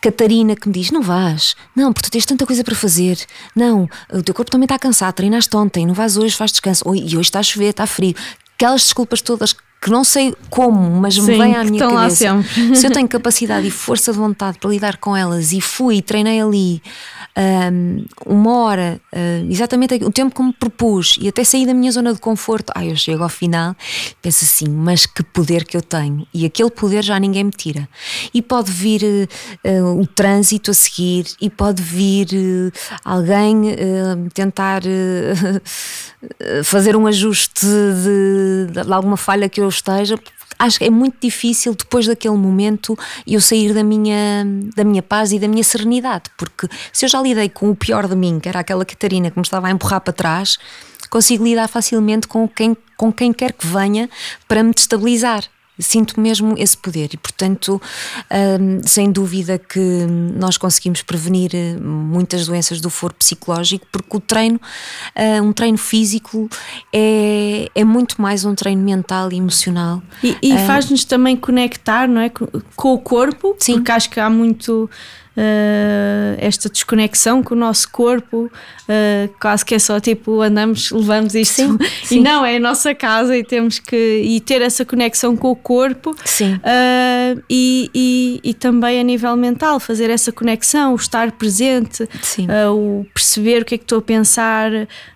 Catarina 0.00 0.54
que 0.54 0.68
me 0.68 0.74
diz: 0.74 0.90
Não 0.90 1.00
vás, 1.00 1.56
não, 1.74 1.90
porque 1.90 2.10
tu 2.10 2.12
tens 2.12 2.26
tanta 2.26 2.44
coisa 2.44 2.62
para 2.62 2.74
fazer, 2.74 3.18
não, 3.56 3.88
o 4.12 4.22
teu 4.22 4.34
corpo 4.34 4.50
também 4.50 4.66
está 4.66 4.78
cansado, 4.78 5.14
treinaste 5.14 5.56
ontem, 5.56 5.86
não 5.86 5.94
vais 5.94 6.18
hoje, 6.18 6.36
faz 6.36 6.50
descanso, 6.50 6.84
e 6.94 7.16
hoje 7.16 7.20
está 7.20 7.38
a 7.38 7.42
chover, 7.42 7.70
está 7.70 7.86
frio. 7.86 8.14
Aquelas 8.54 8.82
desculpas 8.82 9.22
todas 9.22 9.54
que 9.84 9.90
não 9.90 10.04
sei 10.04 10.34
como, 10.50 10.90
mas 11.00 11.18
me 11.18 11.26
vêm 11.38 11.54
à 11.54 11.64
minha 11.64 11.78
cabeça. 11.78 12.42
Se 12.74 12.86
eu 12.86 12.90
tenho 12.90 13.08
capacidade 13.08 13.66
e 13.66 13.70
força 13.70 14.12
de 14.12 14.18
vontade 14.18 14.58
para 14.58 14.70
lidar 14.70 14.98
com 14.98 15.16
elas 15.16 15.52
e 15.52 15.60
fui, 15.60 16.00
treinei 16.02 16.40
ali 16.40 16.82
um, 17.36 18.04
uma 18.26 18.58
hora, 18.58 19.00
uh, 19.12 19.50
exatamente 19.50 19.94
o 20.04 20.10
tempo 20.10 20.34
que 20.34 20.42
me 20.42 20.52
propus 20.52 21.16
e 21.20 21.28
até 21.28 21.42
sair 21.42 21.66
da 21.66 21.74
minha 21.74 21.90
zona 21.90 22.14
de 22.14 22.20
conforto, 22.20 22.72
ai, 22.74 22.90
eu 22.90 22.96
chego 22.96 23.22
ao 23.22 23.28
final, 23.28 23.74
penso 24.22 24.44
assim, 24.44 24.68
mas 24.68 25.04
que 25.04 25.22
poder 25.22 25.64
que 25.64 25.76
eu 25.76 25.82
tenho 25.82 26.26
e 26.32 26.46
aquele 26.46 26.70
poder 26.70 27.02
já 27.02 27.18
ninguém 27.18 27.44
me 27.44 27.50
tira. 27.50 27.88
E 28.32 28.40
pode 28.40 28.70
vir 28.70 29.02
uh, 29.64 30.00
o 30.00 30.06
trânsito 30.06 30.70
a 30.70 30.74
seguir, 30.74 31.26
e 31.40 31.50
pode 31.50 31.82
vir 31.82 32.28
uh, 32.32 32.72
alguém 33.04 33.62
tentar 34.32 34.82
fazer 36.64 36.96
um 36.96 37.06
ajuste 37.06 37.66
de, 37.66 38.82
de 38.84 38.92
alguma 38.92 39.16
falha 39.16 39.48
que 39.48 39.60
eu 39.60 39.68
esteja 39.68 40.16
acho 40.58 40.78
que 40.78 40.84
é 40.84 40.90
muito 40.90 41.16
difícil 41.20 41.74
depois 41.74 42.06
daquele 42.06 42.36
momento 42.36 42.96
eu 43.26 43.40
sair 43.40 43.72
da 43.72 43.84
minha, 43.84 44.44
da 44.74 44.84
minha 44.84 45.02
paz 45.02 45.32
e 45.32 45.38
da 45.38 45.48
minha 45.48 45.64
serenidade, 45.64 46.24
porque 46.36 46.68
se 46.92 47.04
eu 47.04 47.08
já 47.08 47.20
lidei 47.20 47.48
com 47.48 47.70
o 47.70 47.76
pior 47.76 48.06
de 48.08 48.16
mim, 48.16 48.40
que 48.40 48.48
era 48.48 48.60
aquela 48.60 48.84
Catarina 48.84 49.30
que 49.30 49.38
me 49.38 49.44
estava 49.44 49.68
a 49.68 49.70
empurrar 49.70 50.00
para 50.00 50.12
trás, 50.12 50.58
consigo 51.10 51.44
lidar 51.44 51.68
facilmente 51.68 52.26
com 52.26 52.48
quem, 52.48 52.76
com 52.96 53.12
quem 53.12 53.32
quer 53.32 53.52
que 53.52 53.66
venha 53.66 54.08
para 54.48 54.62
me 54.62 54.72
destabilizar. 54.72 55.44
Sinto 55.78 56.20
mesmo 56.20 56.54
esse 56.56 56.76
poder 56.76 57.10
e, 57.12 57.16
portanto, 57.16 57.82
hum, 58.60 58.80
sem 58.84 59.10
dúvida 59.10 59.58
que 59.58 59.80
nós 60.36 60.56
conseguimos 60.56 61.02
prevenir 61.02 61.50
eh, 61.52 61.76
muitas 61.80 62.46
doenças 62.46 62.80
do 62.80 62.88
foro 62.88 63.12
psicológico, 63.14 63.84
porque 63.90 64.16
o 64.16 64.20
treino, 64.20 64.60
uh, 65.16 65.42
um 65.42 65.52
treino 65.52 65.78
físico, 65.78 66.48
é, 66.92 67.68
é 67.74 67.84
muito 67.84 68.22
mais 68.22 68.44
um 68.44 68.54
treino 68.54 68.82
mental 68.82 69.32
e 69.32 69.36
emocional. 69.36 70.00
E, 70.22 70.36
e 70.40 70.52
uh, 70.54 70.58
faz-nos 70.66 71.04
também 71.04 71.36
conectar, 71.36 72.06
não 72.06 72.20
é? 72.20 72.28
Com, 72.28 72.46
com 72.76 72.94
o 72.94 72.98
corpo, 72.98 73.56
Sim. 73.58 73.74
porque 73.74 73.90
acho 73.90 74.10
que 74.10 74.20
há 74.20 74.30
muito 74.30 74.88
uh, 75.36 76.36
esta 76.38 76.68
desconexão 76.68 77.42
com 77.42 77.54
o 77.54 77.58
nosso 77.58 77.90
corpo, 77.90 78.44
uh, 78.46 79.34
quase 79.40 79.64
que 79.64 79.74
é 79.74 79.78
só 79.78 80.00
tipo 80.00 80.40
andamos, 80.40 80.90
levamos 80.90 81.34
isto 81.34 81.54
sim, 81.54 81.78
sim. 82.04 82.18
e 82.18 82.20
não, 82.20 82.44
é 82.44 82.56
a 82.56 82.60
nossa 82.60 82.94
casa 82.94 83.36
e 83.36 83.44
temos 83.44 83.78
que 83.78 84.22
e 84.24 84.40
ter 84.40 84.62
essa 84.62 84.84
conexão 84.84 85.36
com 85.36 85.50
o 85.50 85.56
corpo 85.56 86.14
sim. 86.24 86.54
Uh, 86.54 87.42
e, 87.48 87.90
e, 87.94 88.40
e, 88.42 88.54
também 88.54 89.00
a 89.00 89.02
nível 89.02 89.36
mental, 89.36 89.80
fazer 89.80 90.10
essa 90.10 90.32
conexão, 90.32 90.92
o 90.92 90.96
estar 90.96 91.32
presente, 91.32 92.08
o 92.72 93.04
perceber 93.12 93.62
o 93.62 93.64
que 93.64 93.74
é 93.74 93.78
que 93.78 93.84
estou 93.84 93.98
a 93.98 94.02
pensar 94.02 94.70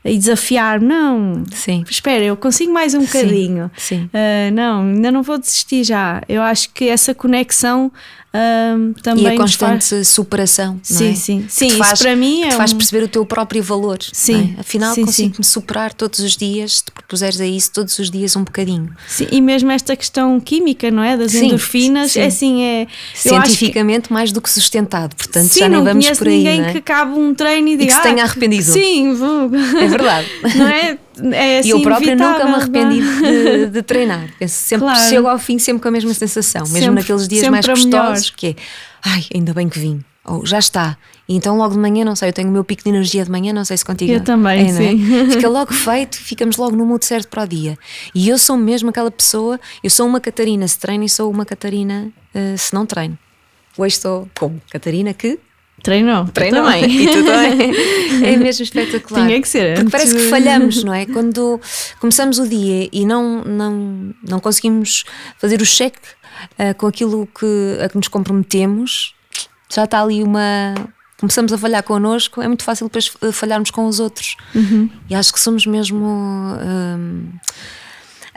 e 0.04 0.18
desafiar, 0.18 0.80
não, 0.80 1.44
sim. 1.52 1.84
espera, 1.88 2.24
eu 2.24 2.36
consigo 2.36 2.72
mais 2.72 2.94
um 2.94 3.00
bocadinho, 3.00 3.70
não, 4.52 4.82
ainda 4.82 5.10
não 5.10 5.22
vou 5.22 5.38
desistir 5.38 5.84
já. 5.84 6.22
Eu 6.28 6.42
acho 6.42 6.70
que 6.70 6.88
essa 6.88 7.14
conexão 7.14 7.90
um, 8.34 8.92
também 9.02 9.24
e 9.24 9.28
a 9.28 9.36
constante 9.36 9.88
faz... 9.88 10.08
superação. 10.08 10.78
Sim, 10.82 11.12
é? 11.12 11.14
sim, 11.14 11.46
sim. 11.48 11.70
Faz, 11.70 11.94
isso 11.94 12.02
para 12.02 12.14
mim 12.14 12.42
é 12.42 12.50
te 12.50 12.56
faz 12.56 12.72
um... 12.72 12.76
perceber 12.76 13.04
o 13.04 13.08
teu 13.08 13.24
próprio 13.24 13.62
valor. 13.62 13.98
Sim, 14.12 14.54
é? 14.56 14.60
afinal 14.60 14.94
consigo-me 14.94 15.44
superar 15.44 15.94
todos 15.94 16.20
os 16.20 16.36
dias. 16.36 16.78
Se 16.78 16.84
te 16.84 16.92
propuseres 16.92 17.40
a 17.40 17.46
isso 17.46 17.72
todos 17.72 17.98
os 17.98 18.10
dias 18.10 18.36
um 18.36 18.44
bocadinho. 18.44 18.94
Sim, 19.06 19.28
e 19.30 19.40
mesmo 19.40 19.70
esta 19.70 19.96
questão 19.96 20.38
química, 20.38 20.90
não 20.90 21.02
é, 21.02 21.16
das 21.16 21.32
sim, 21.32 21.46
endorfinas, 21.46 22.12
sim. 22.12 22.20
é 22.20 22.26
assim 22.26 22.62
é 22.62 22.86
cientificamente 23.14 24.08
que... 24.08 24.12
mais 24.12 24.30
do 24.30 24.42
que 24.42 24.50
sustentado. 24.50 25.16
Portanto, 25.16 25.48
sim, 25.48 25.60
já 25.60 25.68
nem 25.68 25.82
vamos 25.82 26.10
por 26.10 26.28
aí. 26.28 26.36
ninguém 26.38 26.64
é? 26.66 26.72
que 26.72 26.78
acabe 26.78 27.12
um 27.12 27.34
treino 27.34 27.68
e 27.68 27.76
diga 27.78 27.84
e 27.84 27.86
que 27.86 27.94
se 27.94 28.02
tenha 28.02 28.24
arrependido. 28.24 28.62
Sim, 28.64 29.14
vou. 29.14 29.50
É 29.80 29.86
verdade. 29.88 30.28
Não 30.54 30.68
é? 30.68 30.98
É 31.32 31.58
assim 31.58 31.68
e 31.68 31.70
eu 31.72 31.82
própria 31.82 32.14
nunca 32.14 32.44
me 32.44 32.54
arrependi 32.54 33.00
de, 33.00 33.66
de, 33.66 33.82
treinar. 33.84 34.28
Penso 34.38 34.54
sempre 34.54 34.86
claro. 34.86 35.08
chego 35.08 35.28
ao 35.28 35.38
fim 35.38 35.58
sempre 35.58 35.82
com 35.82 35.88
a 35.88 35.90
mesma 35.90 36.14
sensação, 36.14 36.62
mesmo 36.62 36.78
sempre, 36.78 36.94
naqueles 36.94 37.28
dias 37.28 37.48
mais 37.48 37.66
gostosos, 37.66 38.30
que 38.30 38.48
é 38.48 38.56
ai, 39.02 39.24
ainda 39.34 39.52
bem 39.52 39.68
que 39.68 39.78
vim, 39.78 40.04
ou 40.24 40.44
já 40.44 40.58
está. 40.58 40.96
E 41.28 41.34
então 41.36 41.58
logo 41.58 41.74
de 41.74 41.80
manhã, 41.80 42.04
não 42.04 42.16
sei, 42.16 42.30
eu 42.30 42.32
tenho 42.32 42.48
o 42.48 42.52
meu 42.52 42.64
pico 42.64 42.82
de 42.82 42.88
energia 42.88 43.24
de 43.24 43.30
manhã, 43.30 43.52
não 43.52 43.64
sei 43.64 43.76
se 43.76 43.84
contigo. 43.84 44.12
Eu 44.12 44.22
também, 44.22 44.66
é, 44.66 44.72
sim. 44.72 45.22
É? 45.22 45.30
Fica 45.36 45.48
logo 45.48 45.72
feito, 45.74 46.16
ficamos 46.16 46.56
logo 46.56 46.74
no 46.74 46.86
mood 46.86 47.04
certo 47.04 47.28
para 47.28 47.42
o 47.42 47.46
dia. 47.46 47.78
E 48.14 48.28
eu 48.28 48.38
sou 48.38 48.56
mesmo 48.56 48.88
aquela 48.90 49.10
pessoa, 49.10 49.60
eu 49.82 49.90
sou 49.90 50.06
uma 50.06 50.20
Catarina 50.20 50.66
se 50.66 50.78
treino 50.78 51.04
e 51.04 51.08
sou 51.08 51.30
uma 51.30 51.44
Catarina 51.44 52.10
uh, 52.34 52.56
se 52.56 52.72
não 52.72 52.86
treino. 52.86 53.18
Hoje 53.76 53.96
estou 53.96 54.28
como? 54.38 54.60
Catarina 54.70 55.12
que 55.12 55.38
Treinou. 55.82 56.26
Treina 56.26 56.62
bem. 56.62 56.84
E 56.84 57.06
tu 57.06 57.24
também. 57.24 57.98
É 58.18 58.36
mesmo 58.36 58.64
espetacular. 58.64 59.26
Tinha 59.26 59.40
que 59.40 59.48
ser. 59.48 59.76
Porque 59.76 59.90
parece 59.90 60.14
que 60.14 60.22
falhamos, 60.28 60.82
não 60.82 60.92
é? 60.92 61.06
Quando 61.06 61.60
começamos 62.00 62.38
o 62.38 62.48
dia 62.48 62.88
e 62.92 63.06
não, 63.06 63.44
não, 63.44 64.14
não 64.26 64.40
conseguimos 64.40 65.04
fazer 65.38 65.62
o 65.62 65.64
cheque 65.64 66.00
uh, 66.58 66.74
com 66.76 66.86
aquilo 66.86 67.26
que, 67.26 67.78
a 67.80 67.88
que 67.88 67.96
nos 67.96 68.08
comprometemos, 68.08 69.14
já 69.72 69.84
está 69.84 70.02
ali 70.02 70.22
uma. 70.22 70.74
Começamos 71.20 71.52
a 71.52 71.58
falhar 71.58 71.82
connosco, 71.82 72.42
é 72.42 72.46
muito 72.48 72.64
fácil 72.64 72.86
depois 72.86 73.12
falharmos 73.32 73.70
com 73.70 73.86
os 73.86 74.00
outros. 74.00 74.36
Uhum. 74.54 74.88
E 75.08 75.14
acho 75.14 75.32
que 75.32 75.40
somos 75.40 75.64
mesmo. 75.64 76.04
Um, 76.04 77.28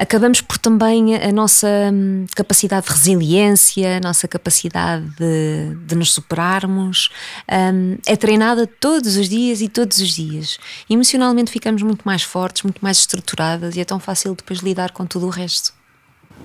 acabamos 0.02 0.42
por 0.42 0.58
também 0.58 1.16
a 1.16 1.32
nossa 1.32 1.68
hum, 1.94 2.26
capacidade 2.36 2.88
de 2.88 2.92
resiliência, 2.92 3.98
a 3.98 4.00
nossa 4.00 4.28
capacidade 4.28 5.08
de, 5.12 5.76
de 5.86 5.96
nos 5.96 6.12
superarmos, 6.12 7.10
um, 7.48 7.98
é 8.08 8.16
treinada 8.16 8.66
todos 8.66 9.16
os 9.16 9.30
dias 9.30 9.62
e 9.62 9.70
todos 9.70 10.00
os 10.00 10.16
dias. 10.16 10.58
Emocionalmente 10.90 11.52
ficamos 11.52 11.84
muito 11.84 12.02
mais 12.04 12.24
fortes, 12.24 12.64
muito 12.64 12.80
mais 12.82 12.98
estruturadas 12.98 13.76
e 13.76 13.80
é 13.80 13.86
tão 13.86 14.00
fácil 14.00 14.34
depois 14.34 14.60
lidar 14.60 14.92
com 14.92 15.06
tudo 15.06 15.28
o 15.28 15.30
resto. 15.30 15.72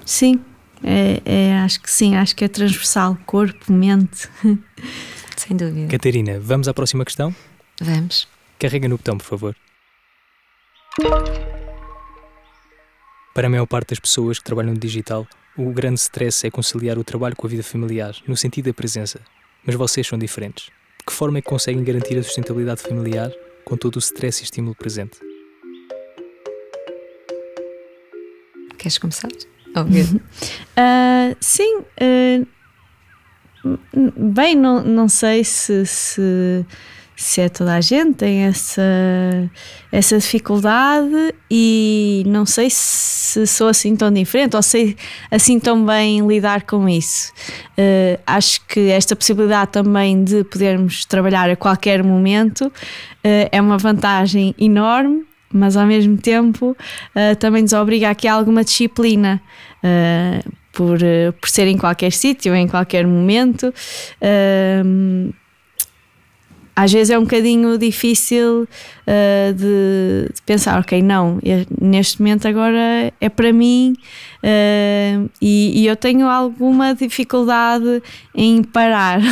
Sim, 0.04 0.38
é, 0.84 1.22
é, 1.24 1.58
acho 1.60 1.80
que 1.80 1.90
sim, 1.90 2.14
acho 2.14 2.36
que 2.36 2.44
é 2.44 2.48
transversal, 2.48 3.16
corpo, 3.24 3.72
mente. 3.72 4.28
Sem 5.34 5.56
dúvida. 5.56 5.88
Catarina, 5.88 6.38
vamos 6.38 6.68
à 6.68 6.74
próxima 6.74 7.04
questão? 7.06 7.34
Vamos. 7.80 8.28
Carrega 8.58 8.86
no 8.86 8.98
botão, 8.98 9.16
por 9.16 9.24
favor. 9.24 9.56
Para 13.36 13.46
a 13.48 13.50
maior 13.50 13.66
parte 13.66 13.90
das 13.90 14.00
pessoas 14.00 14.38
que 14.38 14.44
trabalham 14.46 14.72
no 14.72 14.78
digital, 14.78 15.26
o 15.58 15.70
grande 15.70 16.00
stress 16.00 16.46
é 16.46 16.50
conciliar 16.50 16.98
o 16.98 17.04
trabalho 17.04 17.36
com 17.36 17.46
a 17.46 17.50
vida 17.50 17.62
familiar, 17.62 18.16
no 18.26 18.34
sentido 18.34 18.64
da 18.64 18.72
presença. 18.72 19.20
Mas 19.62 19.74
vocês 19.74 20.06
são 20.06 20.18
diferentes. 20.18 20.64
De 20.64 21.04
que 21.06 21.12
forma 21.12 21.36
é 21.36 21.42
que 21.42 21.46
conseguem 21.46 21.84
garantir 21.84 22.16
a 22.16 22.22
sustentabilidade 22.22 22.80
familiar 22.80 23.30
com 23.62 23.76
todo 23.76 23.96
o 23.96 23.98
stress 23.98 24.40
e 24.40 24.44
estímulo 24.44 24.74
presente? 24.74 25.18
Queres 28.78 28.96
começar? 28.96 29.28
uh, 29.28 31.36
sim. 31.38 31.80
Uh, 32.00 32.46
bem, 34.32 34.56
não, 34.56 34.82
não 34.82 35.10
sei 35.10 35.44
se, 35.44 35.84
se 35.84 36.64
se 37.16 37.40
é 37.40 37.48
toda 37.48 37.74
a 37.74 37.80
gente 37.80 38.16
tem 38.16 38.42
essa, 38.42 38.82
essa 39.90 40.18
dificuldade 40.18 41.34
e 41.50 42.22
não 42.26 42.44
sei 42.44 42.68
se 42.68 43.46
sou 43.46 43.68
assim 43.68 43.96
tão 43.96 44.12
diferente 44.12 44.54
ou 44.54 44.62
sei 44.62 44.94
assim 45.30 45.58
tão 45.58 45.84
bem 45.84 46.26
lidar 46.26 46.62
com 46.64 46.86
isso. 46.86 47.32
Uh, 47.70 48.20
acho 48.26 48.60
que 48.66 48.90
esta 48.90 49.16
possibilidade 49.16 49.72
também 49.72 50.22
de 50.22 50.44
podermos 50.44 51.06
trabalhar 51.06 51.48
a 51.48 51.56
qualquer 51.56 52.04
momento 52.04 52.66
uh, 52.66 52.72
é 53.50 53.60
uma 53.62 53.78
vantagem 53.78 54.54
enorme, 54.58 55.24
mas 55.50 55.74
ao 55.74 55.86
mesmo 55.86 56.18
tempo 56.18 56.76
uh, 56.76 57.36
também 57.36 57.62
nos 57.62 57.72
obriga 57.72 58.10
aqui 58.10 58.28
a 58.28 58.34
alguma 58.34 58.62
disciplina. 58.62 59.40
por, 60.72 60.98
por 61.40 61.48
ser 61.48 61.66
em 61.68 61.78
qualquer 61.78 62.12
sítio, 62.12 62.54
em 62.54 62.68
qualquer 62.68 63.06
momento, 63.06 63.72
às 66.76 66.92
vezes 66.92 67.10
é 67.10 67.18
um 67.18 67.22
bocadinho 67.22 67.78
difícil 67.78 68.64
uh, 68.64 69.52
de, 69.54 70.30
de, 70.34 70.42
pensar, 70.44 70.78
ok, 70.78 71.00
não, 71.00 71.40
neste 71.80 72.20
momento 72.20 72.46
agora 72.46 73.10
é 73.18 73.28
para 73.30 73.50
mim 73.50 73.94
uh, 74.44 75.30
e, 75.40 75.80
e, 75.82 75.86
eu 75.86 75.96
tenho 75.96 76.28
alguma 76.28 76.94
dificuldade 76.94 78.02
em 78.34 78.62
parar 78.62 79.20
uh, 79.20 79.22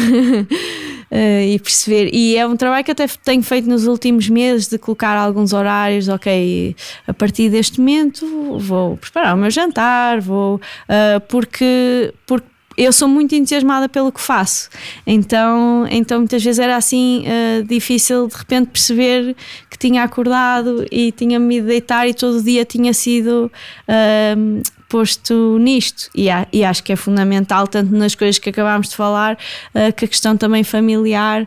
e 1.47 1.59
perceber. 1.59 2.09
E 2.15 2.35
é 2.35 2.47
um 2.47 2.57
trabalho 2.57 2.83
que 2.83 2.93
até 2.93 3.07
tenho 3.23 3.43
feito 3.43 3.69
nos 3.69 3.87
últimos 3.87 4.27
meses 4.31 4.67
de 4.67 4.79
colocar 4.79 5.15
alguns 5.15 5.53
horários, 5.53 6.09
ok, 6.09 6.75
a 7.07 7.13
partir 7.13 7.51
deste 7.51 7.79
momento 7.79 8.59
vou 8.59 8.97
preparar 8.97 9.35
o 9.35 9.39
meu 9.39 9.51
jantar, 9.51 10.19
vou 10.23 10.59
porque, 11.29 12.15
porque 12.27 12.54
eu 12.77 12.93
sou 12.93 13.09
muito 13.09 13.35
entusiasmada 13.35 13.89
pelo 13.89 14.11
que 14.11 14.21
faço, 14.21 14.69
então, 15.07 15.87
então 15.91 16.19
muitas 16.19 16.43
vezes 16.43 16.59
era 16.59 16.77
assim 16.77 17.25
uh, 17.27 17.65
difícil 17.65 18.29
de 18.29 18.37
repente 18.37 18.69
perceber 18.69 19.37
que 19.71 19.79
tinha 19.79 20.03
acordado 20.03 20.87
e 20.91 21.13
tinha-me 21.13 21.57
ido 21.57 21.67
deitar 21.67 22.09
e 22.09 22.15
todo 22.15 22.39
o 22.39 22.43
dia 22.43 22.65
tinha 22.65 22.93
sido 22.93 23.51
uh, 23.89 24.63
posto 24.89 25.59
nisto. 25.59 26.09
E, 26.15 26.29
e, 26.53 26.65
acho 26.65 26.83
que 26.85 26.93
é 26.93 26.97
fundamental, 26.97 27.67
tanto 27.67 27.93
nas 27.93 28.15
coisas 28.15 28.39
que 28.39 28.51
acabámos 28.51 28.89
de 28.89 28.97
falar, 28.97 29.35
uh, 29.35 29.93
que 29.93 30.05
a 30.05 30.09
questão 30.09 30.37
também 30.37 30.63
familiar 30.63 31.47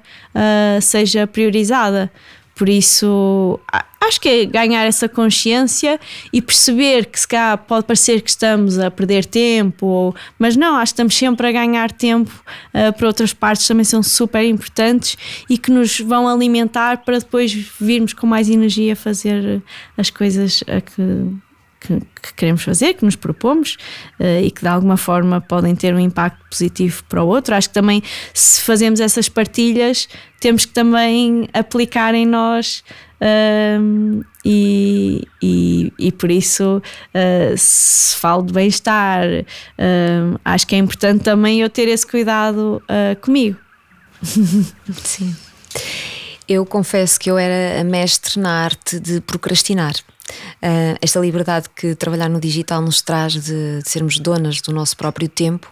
seja 0.82 1.26
priorizada. 1.26 2.12
Por 2.58 2.68
isso, 2.70 3.60
acho 4.02 4.20
que 4.20 4.28
é 4.28 4.46
ganhar 4.46 4.84
essa 4.84 5.08
consciência 5.08 6.00
e 6.34 6.42
perceber 6.42 7.06
que 7.06 7.20
se 7.20 7.28
cá 7.28 7.56
pode 7.56 7.86
parecer 7.86 8.22
que 8.22 8.30
estamos 8.30 8.80
a 8.80 8.90
perder 8.90 9.26
tempo, 9.26 9.86
ou, 9.86 10.16
mas 10.40 10.56
não, 10.56 10.76
acho 10.76 10.92
que 10.92 10.96
estamos 10.96 11.16
sempre 11.16 11.48
a 11.48 11.52
ganhar 11.52 11.92
tempo 11.92 12.32
uh, 12.74 12.92
para 12.94 13.08
outras 13.08 13.32
partes 13.32 13.68
também 13.68 13.84
são 13.84 14.02
super 14.02 14.44
importantes 14.44 15.18
e 15.48 15.58
que 15.58 15.70
nos 15.70 16.00
vão 16.00 16.28
alimentar 16.28 17.04
para 17.04 17.20
depois 17.20 17.54
virmos 17.54 18.14
com 18.14 18.26
mais 18.26 18.50
energia 18.50 18.96
fazer 18.96 19.62
as 19.96 20.10
coisas 20.10 20.64
a 20.68 20.82
que 20.82 21.38
que, 21.80 22.00
que, 22.00 22.34
queremos 22.36 22.64
fazer, 22.64 22.94
que 22.94 23.06
nos 23.06 23.16
propomos 23.16 23.78
uh, 24.20 24.42
e 24.42 24.52
que 24.52 24.62
de 24.62 24.68
alguma 24.68 24.98
forma 24.98 25.40
podem 25.42 25.76
ter 25.76 25.94
um 25.94 26.00
impacto 26.00 26.44
positivo 26.50 27.04
para 27.10 27.24
o 27.24 27.28
outro. 27.28 27.56
Acho 27.56 27.70
que 27.70 27.74
também, 27.74 28.02
se 28.34 28.62
fazemos 28.62 29.00
essas 29.00 29.30
partilhas, 29.30 30.08
temos 30.40 30.66
que 30.66 30.74
também 30.74 31.48
aplicar 31.54 32.14
em 32.14 32.26
nós 32.26 32.84
um, 33.20 34.22
e, 34.46 35.28
e, 35.42 35.92
e, 35.98 36.12
por 36.12 36.30
isso, 36.30 36.78
uh, 36.78 37.58
se 37.58 38.16
falo 38.16 38.44
de 38.44 38.54
bem-estar, 38.54 39.26
uh, 39.28 40.40
acho 40.46 40.68
que 40.68 40.76
é 40.76 40.78
importante 40.78 41.24
também 41.24 41.62
eu 41.62 41.70
ter 41.70 41.88
esse 41.88 42.06
cuidado 42.06 42.82
uh, 42.84 43.20
comigo. 43.20 43.58
Sim. 44.22 45.36
Eu 46.48 46.66
confesso 46.66 47.20
que 47.20 47.30
eu 47.30 47.38
era 47.38 47.82
a 47.82 47.84
mestre 47.84 48.40
na 48.40 48.64
arte 48.64 49.00
de 49.00 49.20
procrastinar. 49.20 49.96
Uh, 50.62 50.98
esta 51.02 51.20
liberdade 51.20 51.70
que 51.76 51.96
trabalhar 51.96 52.30
no 52.30 52.40
digital 52.40 52.82
nos 52.82 53.02
traz 53.02 53.34
de, 53.34 53.82
de 53.82 53.90
sermos 53.90 54.20
donas 54.20 54.62
do 54.62 54.74
nosso 54.74 54.98
próprio 54.98 55.30
tempo 55.30 55.72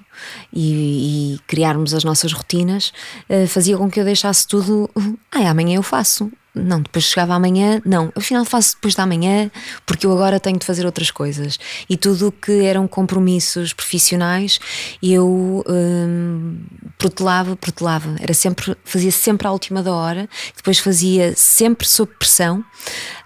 e, 0.54 1.36
e 1.36 1.40
criarmos 1.48 1.94
as 1.94 2.04
nossas 2.04 2.32
rotinas 2.32 2.94
uh, 3.30 3.48
fazia 3.48 3.78
com 3.78 3.90
que 3.90 4.00
eu 4.00 4.06
deixasse 4.06 4.48
tudo. 4.48 4.90
Ah, 5.32 5.50
amanhã 5.50 5.76
eu 5.76 5.84
faço. 5.84 6.32
Não, 6.56 6.82
depois 6.82 7.04
chegava 7.04 7.34
amanhã, 7.34 7.82
não, 7.86 8.14
afinal 8.16 8.46
faço 8.46 8.76
depois 8.76 8.96
da 8.96 9.06
manhã, 9.06 9.52
porque 9.86 10.06
eu 10.06 10.14
agora 10.14 10.40
tenho 10.40 10.58
de 10.58 10.66
fazer 10.66 10.86
outras 10.86 11.12
coisas. 11.12 11.60
E 11.90 11.98
tudo 11.98 12.30
o 12.30 12.32
que 12.32 12.64
eram 12.64 12.88
compromissos 12.88 13.74
profissionais, 13.74 14.58
eu 15.04 15.66
hum, 15.68 16.64
protelava, 16.98 17.58
protelava. 17.58 18.16
Era 18.22 18.34
sempre, 18.34 18.74
fazia 18.86 19.12
sempre 19.12 19.46
à 19.46 19.52
última 19.52 19.84
da 19.84 19.94
hora, 19.94 20.30
depois 20.56 20.80
fazia 20.80 21.34
sempre 21.36 21.86
sob 21.86 22.14
pressão. 22.18 22.64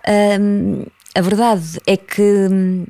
Hum, 0.07 0.85
a 1.15 1.21
verdade 1.21 1.79
é 1.87 1.97
que 1.97 2.47
hum, 2.51 2.85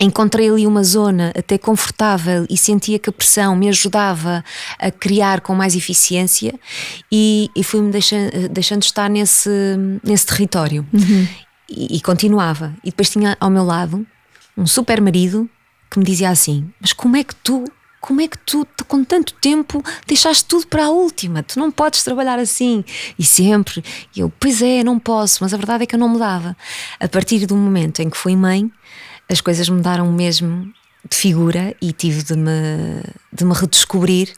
encontrei 0.00 0.50
ali 0.50 0.66
uma 0.66 0.84
zona 0.84 1.32
até 1.36 1.56
confortável 1.56 2.46
e 2.50 2.56
sentia 2.56 2.98
que 2.98 3.08
a 3.08 3.12
pressão 3.12 3.56
me 3.56 3.68
ajudava 3.68 4.44
a 4.78 4.90
criar 4.90 5.40
com 5.40 5.54
mais 5.54 5.74
eficiência 5.74 6.58
e, 7.10 7.50
e 7.54 7.64
fui-me 7.64 7.90
deixando, 7.90 8.48
deixando 8.50 8.82
estar 8.82 9.08
nesse, 9.08 9.50
nesse 10.02 10.26
território. 10.26 10.86
Uhum. 10.92 11.28
E, 11.68 11.96
e, 11.96 12.00
continuava. 12.00 12.74
E 12.84 12.90
depois 12.90 13.10
tinha 13.10 13.36
ao 13.40 13.50
meu 13.50 13.64
lado 13.64 14.06
um 14.56 14.66
super 14.66 15.00
marido 15.00 15.48
que 15.90 15.98
me 15.98 16.04
dizia 16.04 16.30
assim: 16.30 16.70
Mas 16.80 16.92
como 16.92 17.16
é 17.16 17.24
que 17.24 17.34
tu. 17.34 17.64
Como 18.00 18.20
é 18.20 18.28
que 18.28 18.38
tu, 18.38 18.66
com 18.86 19.02
tanto 19.02 19.32
tempo, 19.34 19.82
deixaste 20.06 20.44
tudo 20.44 20.66
para 20.66 20.84
a 20.84 20.90
última? 20.90 21.42
Tu 21.42 21.58
não 21.58 21.70
podes 21.70 22.02
trabalhar 22.02 22.38
assim. 22.38 22.84
E 23.18 23.24
sempre. 23.24 23.82
E 24.14 24.20
eu, 24.20 24.32
pois 24.38 24.62
é, 24.62 24.84
não 24.84 24.98
posso, 24.98 25.38
mas 25.42 25.52
a 25.52 25.56
verdade 25.56 25.84
é 25.84 25.86
que 25.86 25.94
eu 25.94 25.98
não 25.98 26.08
mudava. 26.08 26.56
A 27.00 27.08
partir 27.08 27.46
do 27.46 27.56
momento 27.56 28.00
em 28.00 28.10
que 28.10 28.16
fui 28.16 28.36
mãe, 28.36 28.70
as 29.28 29.40
coisas 29.40 29.68
mudaram 29.68 30.10
mesmo 30.12 30.72
de 31.08 31.16
figura 31.16 31.74
e 31.80 31.92
tive 31.92 32.22
de 32.22 32.36
me, 32.36 33.02
de 33.32 33.44
me 33.44 33.54
redescobrir 33.54 34.32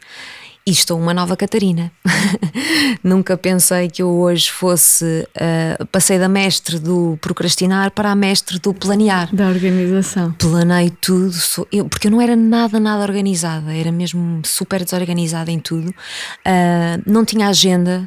e 0.69 0.71
estou 0.71 1.01
uma 1.01 1.15
nova 1.15 1.35
Catarina. 1.35 1.91
Nunca 3.03 3.39
pensei 3.39 3.89
que 3.89 4.03
eu 4.03 4.11
hoje 4.11 4.51
fosse. 4.51 5.27
Uh, 5.35 5.87
passei 5.87 6.19
da 6.19 6.29
mestre 6.29 6.79
do 6.79 7.19
procrastinar 7.23 7.91
para 7.91 8.11
a 8.11 8.15
mestre 8.15 8.59
do 8.59 8.75
planear. 8.75 9.35
Da 9.35 9.49
organização. 9.49 10.33
Planei 10.33 10.91
tudo, 11.01 11.33
sou, 11.33 11.67
eu, 11.73 11.89
porque 11.89 12.09
eu 12.09 12.11
não 12.11 12.21
era 12.21 12.37
nada, 12.37 12.79
nada 12.79 13.03
organizada, 13.03 13.75
era 13.75 13.91
mesmo 13.91 14.43
super 14.45 14.85
desorganizada 14.85 15.51
em 15.51 15.59
tudo. 15.59 15.89
Uh, 15.89 17.03
não 17.07 17.25
tinha 17.25 17.49
agenda, 17.49 18.07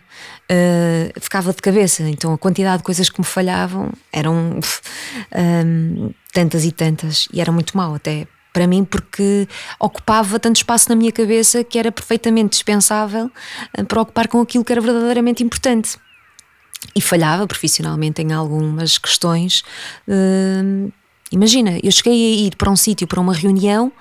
uh, 0.52 1.20
ficava 1.20 1.52
de 1.54 1.62
cabeça, 1.64 2.04
então 2.04 2.32
a 2.32 2.38
quantidade 2.38 2.78
de 2.78 2.84
coisas 2.84 3.10
que 3.10 3.20
me 3.20 3.26
falhavam 3.26 3.92
eram 4.14 4.60
tantas 6.32 6.64
e 6.64 6.72
tantas, 6.72 7.28
e 7.34 7.42
era 7.42 7.52
muito 7.52 7.76
mal 7.76 7.96
até 7.96 8.28
para 8.54 8.68
mim 8.68 8.84
porque 8.84 9.48
ocupava 9.80 10.40
tanto 10.40 10.58
espaço 10.58 10.90
na 10.90 10.96
minha 10.96 11.12
cabeça 11.12 11.64
que 11.64 11.80
era 11.80 11.92
perfeitamente 11.92 12.52
dispensável 12.52 13.32
eh, 13.74 13.84
para 13.84 14.02
ocupar 14.02 14.28
com 14.28 14.42
aquilo 14.42 14.64
que 14.64 14.72
era 14.72 14.82
verdadeiramente 14.82 15.44
importante. 15.44 15.98
E 16.96 17.02
falhava 17.02 17.46
profissionalmente 17.46 18.22
em 18.22 18.34
algumas 18.34 18.98
questões. 18.98 19.64
Uh, 20.08 20.92
imagina, 21.32 21.80
eu 21.84 21.92
cheguei 21.92 22.14
a 22.14 22.48
ir 22.48 22.56
para 22.56 22.72
um 22.72 22.76
sítio, 22.76 23.08
para 23.08 23.22
uma 23.22 23.34
reunião, 23.34 23.92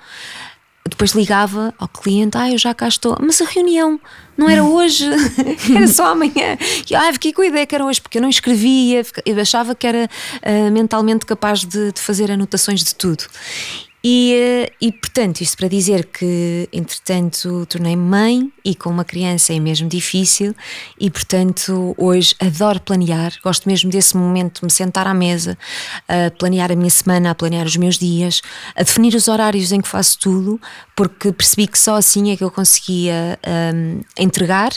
depois 0.89 1.11
ligava 1.11 1.73
ao 1.77 1.87
cliente, 1.87 2.37
ah, 2.37 2.49
eu 2.49 2.57
já 2.57 2.73
cá 2.73 2.87
estou, 2.87 3.15
mas 3.21 3.39
a 3.39 3.45
reunião 3.45 3.99
não 4.35 4.49
era 4.49 4.63
hoje, 4.65 5.05
era 5.75 5.87
só 5.87 6.07
amanhã. 6.07 6.57
E 6.89 6.95
ah, 6.95 7.13
fiquei 7.13 7.31
com 7.33 7.41
a 7.41 7.45
ideia 7.45 7.65
que 7.65 7.75
era 7.75 7.85
hoje, 7.85 8.01
porque 8.01 8.17
eu 8.17 8.21
não 8.21 8.29
escrevia, 8.29 9.03
eu 9.25 9.39
achava 9.39 9.75
que 9.75 9.85
era 9.85 10.09
uh, 10.43 10.71
mentalmente 10.71 11.25
capaz 11.25 11.63
de, 11.63 11.91
de, 11.91 12.01
fazer 12.01 12.31
anotações 12.31 12.83
de 12.83 12.95
tudo. 12.95 13.23
E, 14.03 14.33
eh, 14.33 14.71
e, 14.81 14.91
portanto, 14.91 15.41
isto 15.41 15.55
para 15.57 15.67
dizer 15.67 16.05
que, 16.05 16.67
entretanto, 16.73 17.65
tornei-me 17.67 18.01
mãe 18.01 18.51
e 18.65 18.73
com 18.73 18.89
uma 18.89 19.05
criança 19.05 19.53
é 19.53 19.59
mesmo 19.59 19.87
difícil, 19.87 20.55
e 20.99 21.09
portanto, 21.09 21.93
hoje 21.97 22.35
adoro 22.39 22.79
planear, 22.79 23.33
gosto 23.43 23.69
mesmo 23.69 23.91
desse 23.91 24.17
momento 24.17 24.61
de 24.61 24.65
me 24.65 24.71
sentar 24.71 25.05
à 25.05 25.13
mesa, 25.13 25.57
a 26.07 26.31
planear 26.31 26.71
a 26.71 26.75
minha 26.75 26.89
semana, 26.89 27.31
a 27.31 27.35
planear 27.35 27.65
os 27.65 27.77
meus 27.77 27.97
dias, 27.99 28.41
a 28.75 28.81
definir 28.81 29.13
os 29.13 29.27
horários 29.27 29.71
em 29.71 29.81
que 29.81 29.87
faço 29.87 30.17
tudo, 30.19 30.59
porque 30.95 31.31
percebi 31.31 31.67
que 31.67 31.77
só 31.77 31.95
assim 31.95 32.31
é 32.31 32.37
que 32.37 32.43
eu 32.43 32.49
conseguia 32.49 33.39
um, 33.75 34.01
entregar 34.17 34.71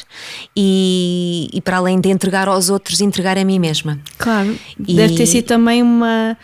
e, 0.54 1.48
e, 1.52 1.60
para 1.62 1.78
além 1.78 1.98
de 1.98 2.10
entregar 2.10 2.46
aos 2.46 2.68
outros, 2.68 3.00
entregar 3.00 3.38
a 3.38 3.44
mim 3.44 3.58
mesma. 3.58 3.98
Claro, 4.18 4.58
e, 4.86 4.94
deve 4.94 5.14
ter 5.14 5.26
sido 5.26 5.46
também 5.46 5.82
uma 5.82 6.36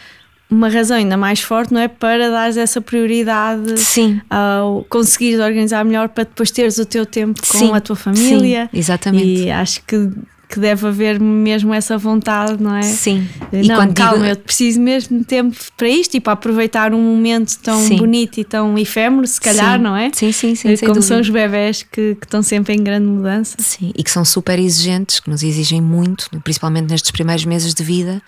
uma 0.51 0.69
razão 0.69 0.97
ainda 0.97 1.17
mais 1.17 1.41
forte, 1.41 1.73
não 1.73 1.81
é? 1.81 1.87
Para 1.87 2.29
dar 2.31 2.57
essa 2.57 2.81
prioridade 2.81 3.79
Sim. 3.79 4.21
ao 4.29 4.85
conseguir 4.89 5.39
organizar 5.41 5.85
melhor 5.85 6.09
para 6.09 6.25
depois 6.25 6.51
teres 6.51 6.79
o 6.79 6.85
teu 6.85 7.07
tempo 7.07 7.41
com 7.47 7.59
Sim. 7.59 7.73
a 7.73 7.81
tua 7.81 7.97
família. 7.97 8.69
Sim, 8.73 8.79
exatamente. 8.79 9.45
E 9.45 9.51
acho 9.51 9.81
que, 9.85 10.11
que 10.49 10.59
deve 10.59 10.89
haver 10.89 11.21
mesmo 11.21 11.73
essa 11.73 11.97
vontade, 11.97 12.61
não 12.61 12.75
é? 12.75 12.83
Sim. 12.83 13.29
E 13.53 13.69
não, 13.69 13.77
quando 13.77 13.95
calma, 13.95 14.25
digo... 14.25 14.27
eu 14.31 14.37
preciso 14.37 14.81
mesmo 14.81 15.21
de 15.21 15.25
tempo 15.25 15.57
para 15.77 15.89
isto 15.89 16.17
e 16.17 16.21
para 16.21 16.33
aproveitar 16.33 16.93
um 16.93 17.01
momento 17.01 17.57
tão 17.63 17.81
sim. 17.81 17.97
bonito 17.97 18.39
e 18.39 18.45
tão 18.45 18.77
efêmero, 18.77 19.27
se 19.29 19.41
calhar, 19.41 19.79
sim. 19.79 19.85
não 19.85 19.97
é? 19.97 20.11
Sim, 20.13 20.33
sim, 20.33 20.57
sim. 20.57 20.77
Como 20.79 21.01
são 21.01 21.21
os 21.21 21.31
bebés 21.31 21.85
que, 21.85 22.17
que 22.17 22.27
estão 22.27 22.43
sempre 22.43 22.75
em 22.75 22.83
grande 22.83 23.07
mudança. 23.07 23.57
Sim, 23.61 23.93
e 23.97 24.03
que 24.03 24.11
são 24.11 24.25
super 24.25 24.59
exigentes, 24.59 25.21
que 25.21 25.31
nos 25.31 25.45
exigem 25.45 25.81
muito, 25.81 26.29
principalmente 26.43 26.91
nestes 26.91 27.13
primeiros 27.13 27.45
meses 27.45 27.73
de 27.73 27.85
vida 27.85 28.21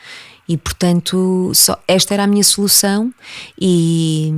e 0.49 0.57
portanto, 0.57 1.53
só, 1.55 1.79
esta 1.87 2.15
era 2.15 2.25
a 2.25 2.27
minha 2.27 2.45
solução, 2.45 3.13
e, 3.61 4.33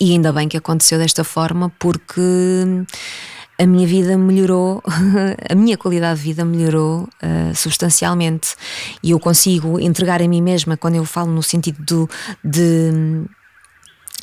e 0.00 0.12
ainda 0.12 0.32
bem 0.32 0.48
que 0.48 0.56
aconteceu 0.56 0.98
desta 0.98 1.24
forma, 1.24 1.70
porque 1.78 2.20
a 3.60 3.66
minha 3.66 3.86
vida 3.86 4.16
melhorou, 4.16 4.82
a 5.50 5.54
minha 5.54 5.76
qualidade 5.76 6.18
de 6.20 6.24
vida 6.24 6.44
melhorou 6.44 7.02
uh, 7.02 7.54
substancialmente. 7.54 8.54
E 9.02 9.10
eu 9.10 9.20
consigo 9.20 9.78
entregar 9.78 10.22
a 10.22 10.28
mim 10.28 10.40
mesma, 10.40 10.78
quando 10.78 10.94
eu 10.94 11.04
falo 11.04 11.30
no 11.30 11.42
sentido 11.42 11.82
do, 11.84 12.10
de 12.42 13.26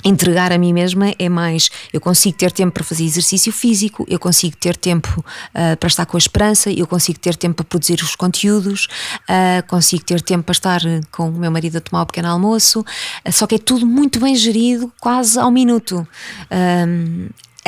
entregar 0.04 0.52
a 0.52 0.58
mim 0.58 0.74
mesma 0.74 1.14
é 1.18 1.30
mais 1.30 1.70
eu 1.92 2.00
consigo 2.00 2.38
ter 2.38 2.52
tempo 2.52 2.74
para 2.74 2.84
fazer 2.84 3.04
exercício 3.04 3.52
físico, 3.52 4.06
eu 4.10 4.20
consigo 4.20 4.56
ter 4.58 4.76
tempo 4.76 5.20
uh, 5.20 5.78
para 5.78 5.88
estar 5.88 6.06
com 6.06 6.18
a 6.18 6.20
esperança, 6.20 6.72
eu 6.72 6.88
consigo 6.88 7.20
ter 7.20 7.36
tempo 7.36 7.56
para 7.56 7.66
produzir 7.66 8.02
os 8.02 8.16
conteúdos, 8.16 8.88
uh, 9.24 9.68
consigo 9.68 10.04
ter 10.04 10.22
tempo 10.22 10.44
para 10.44 10.54
estar 10.54 10.82
com 11.12 11.30
o 11.30 11.32
meu 11.32 11.52
marido 11.52 11.78
a 11.78 11.82
tomar 11.82 12.04
o 12.04 12.06
pequeno 12.06 12.30
almoço, 12.30 12.82
uh, 12.82 13.32
só 13.32 13.48
que 13.48 13.56
é 13.56 13.60
tudo 13.60 13.86
muito 13.86 14.20
bem 14.20 14.36
gerido, 14.36 14.92
quase 15.00 15.40
ao 15.40 15.52
minuto 15.52 16.08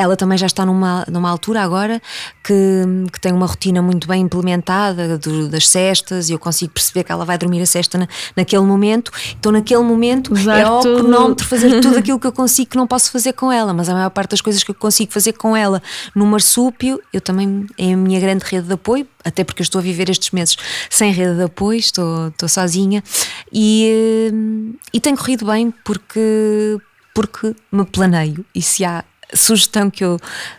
ela 0.00 0.16
também 0.16 0.38
já 0.38 0.46
está 0.46 0.64
numa, 0.64 1.04
numa 1.08 1.28
altura 1.28 1.62
agora 1.62 2.00
que, 2.42 2.54
que 3.12 3.20
tem 3.20 3.32
uma 3.32 3.46
rotina 3.46 3.82
muito 3.82 4.08
bem 4.08 4.22
implementada 4.22 5.18
do, 5.18 5.48
das 5.48 5.68
cestas 5.68 6.30
e 6.30 6.32
eu 6.32 6.38
consigo 6.38 6.72
perceber 6.72 7.04
que 7.04 7.12
ela 7.12 7.24
vai 7.24 7.36
dormir 7.36 7.60
a 7.60 7.66
cesta 7.66 7.98
na, 7.98 8.08
naquele 8.34 8.62
momento. 8.62 9.12
Então, 9.38 9.52
naquele 9.52 9.82
momento, 9.82 10.32
Usar 10.32 10.58
é 10.58 10.62
ao 10.62 10.80
cronómetro 10.80 11.46
fazer 11.46 11.80
tudo 11.80 11.98
aquilo 11.98 12.18
que 12.18 12.26
eu 12.26 12.32
consigo 12.32 12.70
que 12.70 12.76
não 12.76 12.86
posso 12.86 13.10
fazer 13.10 13.34
com 13.34 13.52
ela, 13.52 13.74
mas 13.74 13.88
a 13.88 13.94
maior 13.94 14.10
parte 14.10 14.30
das 14.30 14.40
coisas 14.40 14.64
que 14.64 14.70
eu 14.70 14.74
consigo 14.74 15.12
fazer 15.12 15.34
com 15.34 15.56
ela 15.56 15.82
no 16.14 16.24
marsúpio, 16.24 17.00
eu 17.12 17.20
também 17.20 17.66
é 17.76 17.92
a 17.92 17.96
minha 17.96 18.18
grande 18.18 18.44
rede 18.46 18.66
de 18.66 18.72
apoio, 18.72 19.06
até 19.22 19.44
porque 19.44 19.60
eu 19.60 19.64
estou 19.64 19.80
a 19.80 19.82
viver 19.82 20.08
estes 20.08 20.30
meses 20.30 20.56
sem 20.88 21.12
rede 21.12 21.36
de 21.36 21.42
apoio, 21.42 21.78
estou, 21.78 22.28
estou 22.28 22.48
sozinha 22.48 23.04
e, 23.52 24.32
e 24.92 25.00
tem 25.00 25.14
corrido 25.14 25.44
bem 25.44 25.70
porque 25.84 26.78
porque 27.12 27.54
me 27.72 27.84
planeio 27.84 28.44
e 28.54 28.62
se 28.62 28.84
há 28.84 29.04
sugestão 29.34 29.90
que 29.90 30.04
eu 30.04 30.18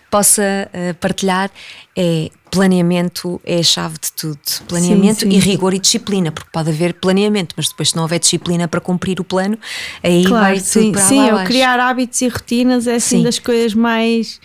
possa 0.10 0.70
uh, 0.74 0.94
partilhar 0.96 1.50
é 1.96 2.30
planeamento 2.52 3.40
é 3.46 3.60
a 3.60 3.64
chave 3.64 3.96
de 3.96 4.12
tudo. 4.12 4.40
Planeamento 4.68 5.22
sim, 5.22 5.32
sim. 5.32 5.38
e 5.38 5.40
rigor 5.40 5.74
e 5.74 5.80
disciplina, 5.80 6.34
porque 6.34 6.50
pode 6.52 6.70
haver 6.70 6.94
planeamento, 6.96 7.56
mas 7.56 7.70
depois 7.70 7.92
se 7.92 7.96
não 7.96 8.04
houver 8.04 8.20
disciplina 8.20 8.68
para 8.68 8.82
cumprir 8.82 9.22
o 9.22 9.24
plano, 9.24 9.58
aí 10.04 10.26
claro, 10.26 10.46
vai 10.46 10.60
sim, 10.60 10.82
tudo 10.82 10.92
para 10.92 11.02
Sim, 11.02 11.28
eu 11.30 11.44
criar 11.46 11.80
hábitos 11.80 12.22
e 12.22 12.28
rotinas 12.28 12.88
é 12.88 12.96
assim 12.96 13.24
das 13.24 13.40
coisas 13.40 13.74
mais 13.74 14.42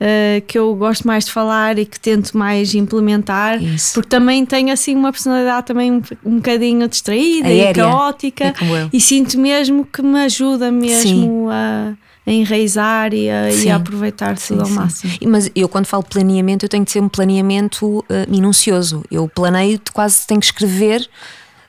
uh, 0.00 0.40
que 0.46 0.56
eu 0.56 0.72
gosto 0.76 1.04
mais 1.04 1.24
de 1.24 1.32
falar 1.32 1.80
e 1.80 1.84
que 1.84 1.98
tento 1.98 2.38
mais 2.38 2.72
implementar, 2.76 3.60
Isso. 3.60 3.94
porque 3.94 4.08
também 4.08 4.46
tenho 4.46 4.72
assim 4.72 4.94
uma 4.94 5.10
personalidade 5.10 5.66
também 5.66 5.90
um, 5.90 6.00
um 6.24 6.36
bocadinho 6.36 6.86
distraída 6.86 7.48
Aérea. 7.48 7.70
e 7.70 7.74
caótica 7.74 8.44
é 8.44 8.54
e 8.92 9.00
sinto 9.00 9.36
mesmo 9.36 9.84
que 9.84 10.00
me 10.00 10.20
ajuda 10.20 10.70
mesmo 10.70 11.48
a 11.50 11.58
a 11.58 12.07
enraizar 12.32 13.12
e 13.14 13.30
a, 13.30 13.50
e 13.50 13.70
a 13.70 13.76
aproveitar 13.76 14.36
sim, 14.38 14.54
tudo 14.54 14.60
ao 14.60 14.66
sim. 14.66 14.74
máximo. 14.74 15.12
Mas 15.26 15.50
eu, 15.54 15.68
quando 15.68 15.86
falo 15.86 16.02
planeamento, 16.02 16.64
eu 16.64 16.68
tenho 16.68 16.84
que 16.84 16.92
ser 16.92 17.00
um 17.00 17.08
planeamento 17.08 17.98
uh, 17.98 18.04
minucioso. 18.28 19.04
Eu 19.10 19.28
planeio, 19.28 19.80
quase 19.92 20.26
tenho 20.26 20.40
que 20.40 20.46
escrever 20.46 21.08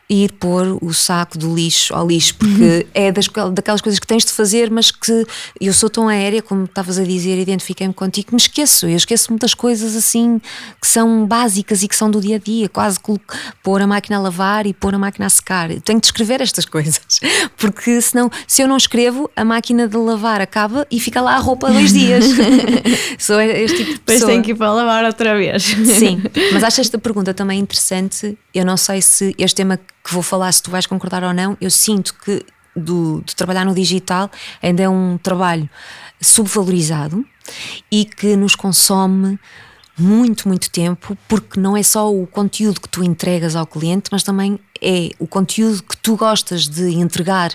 ir 0.09 0.31
pôr 0.33 0.77
o 0.81 0.91
saco 0.91 1.37
do 1.37 1.53
lixo 1.53 1.93
ao 1.93 2.07
lixo, 2.07 2.33
porque 2.35 2.63
uhum. 2.63 2.83
é 2.95 3.11
das, 3.11 3.27
daquelas 3.53 3.79
coisas 3.79 3.99
que 3.99 4.07
tens 4.07 4.25
de 4.25 4.31
fazer, 4.31 4.71
mas 4.71 4.89
que 4.89 5.25
eu 5.61 5.71
sou 5.71 5.87
tão 5.87 6.07
aérea, 6.07 6.41
como 6.41 6.63
estavas 6.63 6.97
a 6.97 7.03
dizer, 7.03 7.37
identifiquei-me 7.39 7.93
contigo, 7.93 8.29
que 8.29 8.33
me 8.33 8.41
esqueço. 8.41 8.87
Eu 8.87 8.95
esqueço 8.95 9.31
muitas 9.31 9.53
coisas 9.53 9.95
assim 9.95 10.41
que 10.81 10.87
são 10.87 11.27
básicas 11.27 11.83
e 11.83 11.87
que 11.87 11.95
são 11.95 12.09
do 12.09 12.19
dia 12.19 12.37
a 12.37 12.39
dia, 12.39 12.67
quase 12.67 12.99
pôr 13.61 13.81
a 13.81 13.85
máquina 13.87 14.17
a 14.17 14.21
lavar 14.21 14.65
e 14.65 14.73
pôr 14.73 14.95
a 14.95 14.97
máquina 14.97 15.27
a 15.27 15.29
secar. 15.29 15.69
Eu 15.69 15.79
tenho 15.79 15.99
de 15.99 16.07
escrever 16.07 16.41
estas 16.41 16.65
coisas, 16.69 16.99
porque 17.55 18.01
senão, 18.01 18.31
se 18.47 18.63
eu 18.63 18.67
não 18.67 18.77
escrevo, 18.77 19.29
a 19.35 19.45
máquina 19.45 19.87
de 19.87 19.95
lavar 19.95 20.41
acaba 20.41 20.87
e 20.89 20.99
fica 20.99 21.21
lá 21.21 21.35
a 21.35 21.39
roupa 21.39 21.71
dois 21.71 21.93
dias. 21.93 22.25
sou 23.19 23.39
este 23.39 23.77
tipo 23.77 23.91
de 23.91 23.99
pessoa. 23.99 24.19
Depois 24.19 24.23
tenho 24.23 24.43
que 24.43 24.51
ir 24.51 24.55
para 24.55 24.73
lavar 24.73 25.05
outra 25.05 25.37
vez. 25.37 25.63
Sim, 25.63 26.23
mas 26.51 26.63
acho 26.63 26.81
esta 26.81 26.97
pergunta 26.97 27.31
também 27.31 27.59
interessante. 27.59 28.35
Eu 28.51 28.65
não 28.65 28.75
sei 28.75 29.01
se 29.03 29.35
este 29.37 29.57
tema 29.57 29.79
que 30.09 30.13
vou 30.15 30.23
falar, 30.23 30.51
se 30.51 30.61
tu 30.61 30.71
vais 30.71 30.87
concordar 30.87 31.23
ou 31.23 31.33
não, 31.33 31.55
eu 31.61 31.69
sinto 31.69 32.15
que 32.15 32.43
do, 32.75 33.21
de 33.23 33.35
trabalhar 33.35 33.63
no 33.63 33.75
digital 33.75 34.29
ainda 34.61 34.83
é 34.83 34.89
um 34.89 35.17
trabalho 35.21 35.69
subvalorizado 36.19 37.23
e 37.91 38.05
que 38.05 38.35
nos 38.35 38.55
consome 38.55 39.39
muito, 39.97 40.47
muito 40.47 40.69
tempo, 40.71 41.17
porque 41.27 41.59
não 41.59 41.75
é 41.75 41.83
só 41.83 42.11
o 42.11 42.25
conteúdo 42.25 42.79
que 42.79 42.87
tu 42.87 43.03
entregas 43.03 43.55
ao 43.55 43.67
cliente, 43.67 44.09
mas 44.11 44.23
também 44.23 44.57
é 44.81 45.09
o 45.19 45.27
conteúdo 45.27 45.83
que 45.83 45.97
tu 45.97 46.15
gostas 46.15 46.69
de 46.69 46.95
entregar 46.95 47.51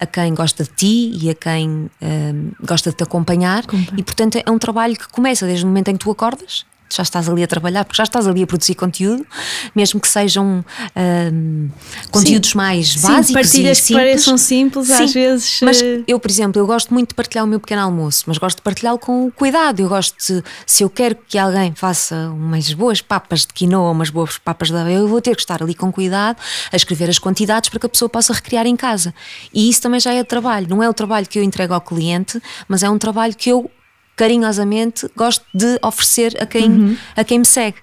a 0.00 0.04
quem 0.04 0.34
gosta 0.34 0.64
de 0.64 0.70
ti 0.70 1.12
e 1.14 1.30
a 1.30 1.34
quem 1.34 1.88
um, 2.02 2.50
gosta 2.60 2.90
de 2.90 2.96
te 2.96 3.04
acompanhar. 3.04 3.64
E, 3.96 4.02
portanto, 4.02 4.36
é 4.44 4.50
um 4.50 4.58
trabalho 4.58 4.96
que 4.96 5.08
começa 5.08 5.46
desde 5.46 5.64
o 5.64 5.68
momento 5.68 5.88
em 5.88 5.96
que 5.96 6.04
tu 6.04 6.10
acordas 6.10 6.66
já 6.88 7.02
estás 7.02 7.28
ali 7.28 7.42
a 7.42 7.46
trabalhar, 7.46 7.84
porque 7.84 7.96
já 7.96 8.04
estás 8.04 8.26
ali 8.26 8.42
a 8.42 8.46
produzir 8.46 8.74
conteúdo, 8.74 9.26
mesmo 9.74 10.00
que 10.00 10.08
sejam 10.08 10.64
um, 10.96 11.68
conteúdos 12.10 12.50
Sim. 12.50 12.56
mais 12.56 12.88
Sim, 12.88 13.02
básicos 13.02 13.32
partilhas 13.32 13.78
e 13.78 13.82
simples. 13.82 13.86
que 13.86 13.94
pareçam 13.94 14.38
simples, 14.38 14.86
Sim, 14.88 15.04
às 15.04 15.12
vezes. 15.12 15.60
Mas 15.62 15.82
eh, 15.82 16.02
eu, 16.06 16.18
por 16.20 16.30
exemplo, 16.30 16.60
eu 16.60 16.66
gosto 16.66 16.92
muito 16.92 17.10
de 17.10 17.14
partilhar 17.14 17.44
o 17.44 17.48
meu 17.48 17.60
pequeno 17.60 17.82
almoço, 17.82 18.24
mas 18.26 18.38
gosto 18.38 18.56
de 18.56 18.62
partilhá-lo 18.62 18.98
com 18.98 19.30
cuidado. 19.30 19.80
Eu 19.80 19.88
gosto 19.88 20.14
de, 20.18 20.42
se 20.64 20.82
eu 20.82 20.90
quero 20.90 21.16
que 21.28 21.38
alguém 21.38 21.74
faça 21.74 22.30
umas 22.30 22.72
boas 22.72 23.00
papas 23.00 23.40
de 23.40 23.48
quinoa, 23.48 23.90
umas 23.90 24.10
boas 24.10 24.38
papas 24.38 24.68
de 24.68 24.76
aveia, 24.76 24.98
eu 24.98 25.08
vou 25.08 25.20
ter 25.20 25.34
que 25.34 25.42
estar 25.42 25.62
ali 25.62 25.74
com 25.74 25.92
cuidado 25.92 26.38
a 26.72 26.76
escrever 26.76 27.10
as 27.10 27.18
quantidades 27.18 27.68
para 27.70 27.80
que 27.80 27.86
a 27.86 27.88
pessoa 27.88 28.08
possa 28.08 28.32
recriar 28.32 28.66
em 28.66 28.76
casa. 28.76 29.14
E 29.52 29.68
isso 29.68 29.82
também 29.82 30.00
já 30.00 30.12
é 30.12 30.22
trabalho. 30.24 30.66
Não 30.68 30.82
é 30.82 30.88
o 30.88 30.94
trabalho 30.94 31.26
que 31.26 31.38
eu 31.38 31.42
entrego 31.42 31.74
ao 31.74 31.80
cliente, 31.80 32.40
mas 32.68 32.82
é 32.82 32.90
um 32.90 32.98
trabalho 32.98 33.34
que 33.34 33.50
eu 33.50 33.70
carinhosamente 34.16 35.08
gosto 35.14 35.44
de 35.54 35.78
oferecer 35.82 36.36
a 36.40 36.46
quem, 36.46 36.68
uhum. 36.68 36.96
a 37.14 37.22
quem 37.22 37.38
me 37.40 37.44
segue. 37.44 37.76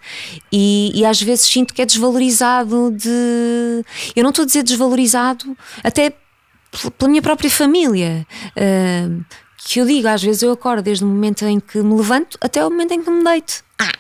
E, 0.52 0.92
e, 0.96 1.06
às 1.06 1.22
vezes 1.22 1.46
sinto 1.46 1.74
que 1.74 1.82
é 1.82 1.86
desvalorizado 1.86 2.92
de. 2.92 3.86
Eu 4.16 4.24
não 4.24 4.32
estou 4.32 4.44
a 4.44 4.46
dizer 4.46 4.64
desvalorizado, 4.64 5.56
até 5.84 6.14
pela 6.98 7.10
minha 7.10 7.22
própria 7.22 7.50
família. 7.50 8.26
Uh, 8.58 9.24
que 9.66 9.80
eu 9.80 9.86
digo, 9.86 10.08
às 10.08 10.22
vezes 10.22 10.42
eu 10.44 10.52
acordo 10.52 10.84
desde 10.84 11.06
o 11.06 11.08
momento 11.08 11.46
em 11.46 11.60
que 11.60 11.78
me 11.78 11.96
levanto 11.96 12.38
até 12.42 12.66
o 12.66 12.70
momento 12.70 12.92
em 12.92 13.02
que 13.02 13.10
me 13.10 13.24
deito. 13.24 13.64
Ah, 13.80 13.92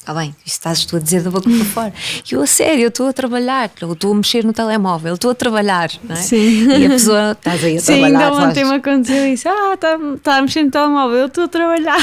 Está 0.00 0.14
bem, 0.14 0.34
isto 0.46 0.56
estás 0.56 0.86
tu 0.86 0.96
a 0.96 0.98
dizer 0.98 1.22
da 1.22 1.30
boca 1.30 1.48
para 1.48 1.64
fora. 1.66 1.92
E 2.30 2.34
eu, 2.34 2.40
a 2.40 2.46
sério, 2.46 2.84
eu 2.84 2.88
estou 2.88 3.08
a 3.08 3.12
trabalhar, 3.12 3.70
eu 3.82 3.92
estou 3.92 4.12
a 4.12 4.14
mexer 4.14 4.42
no 4.42 4.52
telemóvel, 4.52 5.12
estou 5.14 5.30
a 5.30 5.34
trabalhar, 5.34 5.90
não 6.02 6.16
é? 6.16 6.18
Sim. 6.18 6.66
E 6.70 6.86
a 6.86 6.88
pessoa, 6.88 7.32
estás 7.32 7.62
aí 7.62 7.76
a 7.76 7.80
Sim, 7.80 7.86
trabalhar. 7.86 8.18
Sim, 8.18 8.24
ainda 8.24 8.48
ontem 8.48 8.64
me 8.64 8.74
aconteceu 8.76 9.32
isso. 9.32 9.46
Ah, 9.46 9.74
está 9.74 9.98
tá 10.22 10.36
a 10.38 10.42
mexer 10.42 10.64
no 10.64 10.70
telemóvel, 10.70 11.18
eu 11.18 11.26
estou 11.26 11.44
a 11.44 11.48
trabalhar. 11.48 11.98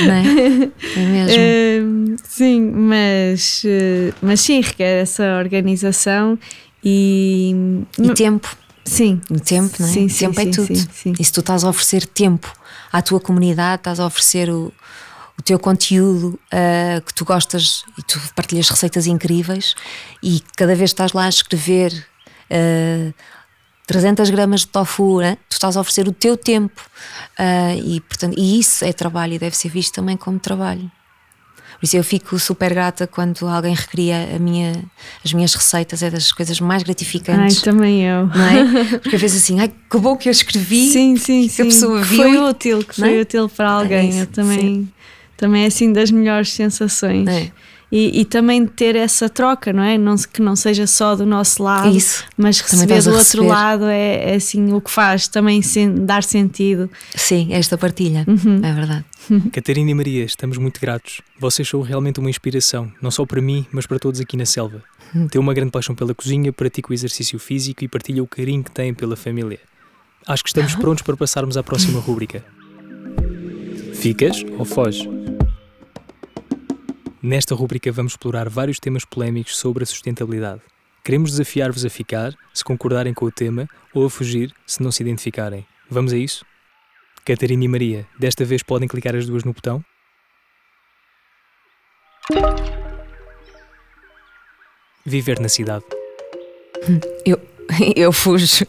Não 0.00 0.14
é? 0.14 0.70
É 0.96 1.06
mesmo. 1.06 2.14
Uh, 2.14 2.16
sim, 2.26 2.72
mas, 2.72 3.62
uh, 3.64 4.14
mas 4.22 4.40
sim, 4.40 4.62
requer 4.62 5.02
essa 5.02 5.36
organização 5.36 6.38
e. 6.82 7.54
E 7.98 8.14
tempo. 8.14 8.56
Sim. 8.82 9.20
E 9.30 9.40
tempo, 9.40 9.74
não 9.78 9.86
é? 9.86 9.90
Sim, 9.90 10.06
tempo 10.08 10.34
sim, 10.34 10.40
é 10.40 10.44
sim, 10.44 10.50
tudo. 10.50 10.76
Sim, 10.76 10.88
sim. 10.90 11.12
E 11.18 11.24
se 11.24 11.32
tu 11.32 11.40
estás 11.40 11.64
a 11.64 11.68
oferecer 11.68 12.06
tempo 12.06 12.50
à 12.90 13.02
tua 13.02 13.20
comunidade, 13.20 13.80
estás 13.80 14.00
a 14.00 14.06
oferecer 14.06 14.48
o 14.48 14.72
o 15.38 15.42
teu 15.42 15.58
conteúdo 15.58 16.38
uh, 16.52 17.00
que 17.02 17.12
tu 17.12 17.24
gostas 17.24 17.84
e 17.98 18.02
tu 18.02 18.20
partilhas 18.34 18.68
receitas 18.68 19.06
incríveis 19.06 19.74
e 20.22 20.40
cada 20.56 20.74
vez 20.74 20.90
estás 20.90 21.12
lá 21.12 21.24
a 21.24 21.28
escrever 21.28 21.92
uh, 22.50 23.12
ah, 23.12 23.24
300 23.86 24.30
gramas 24.30 24.60
de 24.60 24.68
tofu, 24.68 25.20
né? 25.20 25.36
tu 25.48 25.52
estás 25.52 25.76
a 25.76 25.80
oferecer 25.80 26.08
o 26.08 26.12
teu 26.12 26.36
tempo 26.36 26.80
uh, 27.38 27.78
e, 27.84 28.00
portanto, 28.00 28.34
e 28.38 28.58
isso 28.58 28.84
é 28.84 28.92
trabalho 28.92 29.34
e 29.34 29.38
deve 29.38 29.56
ser 29.56 29.68
visto 29.68 29.94
também 29.94 30.16
como 30.16 30.38
trabalho. 30.38 30.90
Por 31.78 31.86
isso 31.86 31.96
eu 31.96 32.04
fico 32.04 32.38
super 32.38 32.72
grata 32.72 33.06
quando 33.06 33.46
alguém 33.46 33.74
recria 33.74 34.38
minha, 34.40 34.72
as 35.22 35.34
minhas 35.34 35.52
receitas, 35.52 36.02
é 36.02 36.10
das 36.10 36.32
coisas 36.32 36.58
mais 36.60 36.82
gratificantes. 36.82 37.58
Ai, 37.58 37.62
também 37.64 38.02
eu. 38.02 38.30
É? 38.30 38.98
Porque 39.02 39.16
às 39.16 39.20
vezes 39.20 39.42
assim, 39.42 39.60
ai, 39.60 39.68
que 39.68 39.98
bom 39.98 40.16
que 40.16 40.28
eu 40.28 40.32
escrevi. 40.32 40.88
Sim, 40.88 41.16
sim, 41.16 41.42
que 41.42 41.48
sim. 41.50 41.62
a 41.62 41.64
pessoa 41.66 42.02
viu. 42.02 42.16
Foi 42.16 42.38
útil, 42.38 42.78
que 42.84 42.94
foi 42.94 43.18
é? 43.18 43.20
útil 43.20 43.48
para 43.50 43.70
alguém. 43.70 44.18
É 44.18 44.22
eu 44.22 44.26
também. 44.28 44.60
Sim 44.60 44.93
também 45.44 45.64
é 45.64 45.66
assim 45.66 45.92
das 45.92 46.10
melhores 46.10 46.52
sensações. 46.52 47.28
É. 47.28 47.52
E, 47.92 48.22
e, 48.22 48.24
também 48.24 48.66
ter 48.66 48.96
essa 48.96 49.28
troca, 49.28 49.72
não 49.72 49.82
é? 49.82 49.98
Não, 49.98 50.16
que 50.16 50.40
não 50.40 50.56
seja 50.56 50.86
só 50.86 51.14
do 51.14 51.24
nosso 51.26 51.62
lado, 51.62 51.94
Isso. 51.94 52.24
mas 52.36 52.58
receber 52.60 53.00
do 53.02 53.14
outro 53.14 53.44
lado 53.44 53.84
é, 53.84 54.32
é, 54.32 54.34
assim 54.34 54.72
o 54.72 54.80
que 54.80 54.90
faz 54.90 55.28
também 55.28 55.60
sen, 55.62 55.94
dar 56.04 56.24
sentido. 56.24 56.90
Sim, 57.14 57.52
esta 57.52 57.76
partilha, 57.78 58.24
uhum. 58.26 58.60
é 58.64 58.72
verdade. 58.72 59.04
Catarina 59.52 59.90
e 59.90 59.94
Maria, 59.94 60.24
estamos 60.24 60.56
muito 60.56 60.80
gratos. 60.80 61.20
Vocês 61.38 61.68
são 61.68 61.82
realmente 61.82 62.18
uma 62.18 62.30
inspiração, 62.30 62.90
não 63.00 63.10
só 63.10 63.24
para 63.26 63.40
mim, 63.40 63.66
mas 63.70 63.86
para 63.86 63.98
todos 63.98 64.18
aqui 64.18 64.36
na 64.36 64.46
selva. 64.46 64.82
Hum. 65.14 65.28
Tem 65.28 65.40
uma 65.40 65.54
grande 65.54 65.70
paixão 65.70 65.94
pela 65.94 66.14
cozinha, 66.14 66.52
pratica 66.52 66.90
o 66.90 66.94
exercício 66.94 67.38
físico 67.38 67.84
e 67.84 67.88
partilha 67.88 68.22
o 68.22 68.26
carinho 68.26 68.64
que 68.64 68.70
têm 68.70 68.94
pela 68.94 69.14
família. 69.14 69.60
Acho 70.26 70.42
que 70.42 70.48
estamos 70.48 70.74
prontos 70.74 71.02
para 71.02 71.16
passarmos 71.16 71.56
à 71.56 71.62
próxima 71.62 72.00
rúbrica. 72.00 72.42
Ficas 73.92 74.42
ou 74.58 74.64
foges? 74.64 75.06
Nesta 77.26 77.54
rubrica 77.54 77.90
vamos 77.90 78.12
explorar 78.12 78.50
vários 78.50 78.78
temas 78.78 79.02
polémicos 79.02 79.56
sobre 79.56 79.82
a 79.82 79.86
sustentabilidade. 79.86 80.60
Queremos 81.02 81.30
desafiar-vos 81.30 81.82
a 81.82 81.88
ficar, 81.88 82.34
se 82.52 82.62
concordarem 82.62 83.14
com 83.14 83.24
o 83.24 83.32
tema, 83.32 83.66
ou 83.94 84.04
a 84.04 84.10
fugir, 84.10 84.54
se 84.66 84.82
não 84.82 84.92
se 84.92 85.02
identificarem. 85.02 85.66
Vamos 85.88 86.12
a 86.12 86.18
isso? 86.18 86.44
Catarina 87.24 87.64
e 87.64 87.68
Maria, 87.68 88.06
desta 88.18 88.44
vez 88.44 88.62
podem 88.62 88.86
clicar 88.86 89.16
as 89.16 89.26
duas 89.26 89.42
no 89.42 89.54
botão? 89.54 89.82
Viver 95.06 95.40
na 95.40 95.48
cidade. 95.48 95.84
Eu, 97.24 97.40
eu 97.96 98.12
fujo 98.12 98.66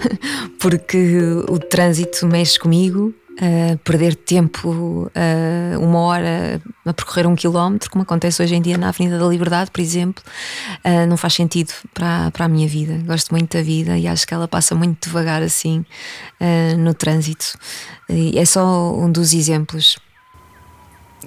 porque 0.58 1.20
o 1.46 1.58
trânsito 1.58 2.26
mexe 2.26 2.58
comigo 2.58 3.14
uh, 3.40 3.78
perder 3.78 4.14
tempo, 4.14 5.10
uh, 5.14 5.80
uma 5.80 5.98
hora 6.00 6.60
a 6.84 6.92
percorrer 6.92 7.26
um 7.26 7.34
quilómetro, 7.34 7.90
como 7.90 8.02
acontece 8.02 8.42
hoje 8.42 8.54
em 8.54 8.62
dia 8.62 8.76
na 8.76 8.88
Avenida 8.88 9.18
da 9.18 9.26
Liberdade, 9.26 9.70
por 9.70 9.80
exemplo, 9.80 10.22
uh, 10.84 11.06
não 11.06 11.16
faz 11.16 11.34
sentido 11.34 11.72
para, 11.94 12.30
para 12.30 12.44
a 12.46 12.48
minha 12.48 12.68
vida. 12.68 12.98
Gosto 13.06 13.30
muito 13.30 13.56
da 13.56 13.62
vida 13.62 13.96
e 13.96 14.06
acho 14.06 14.26
que 14.26 14.34
ela 14.34 14.48
passa 14.48 14.74
muito 14.74 15.08
devagar 15.08 15.42
assim 15.42 15.84
no 16.78 16.94
trânsito. 16.94 17.58
E 18.08 18.38
é 18.38 18.44
só 18.44 18.94
um 18.94 19.10
dos 19.10 19.32
exemplos. 19.32 19.98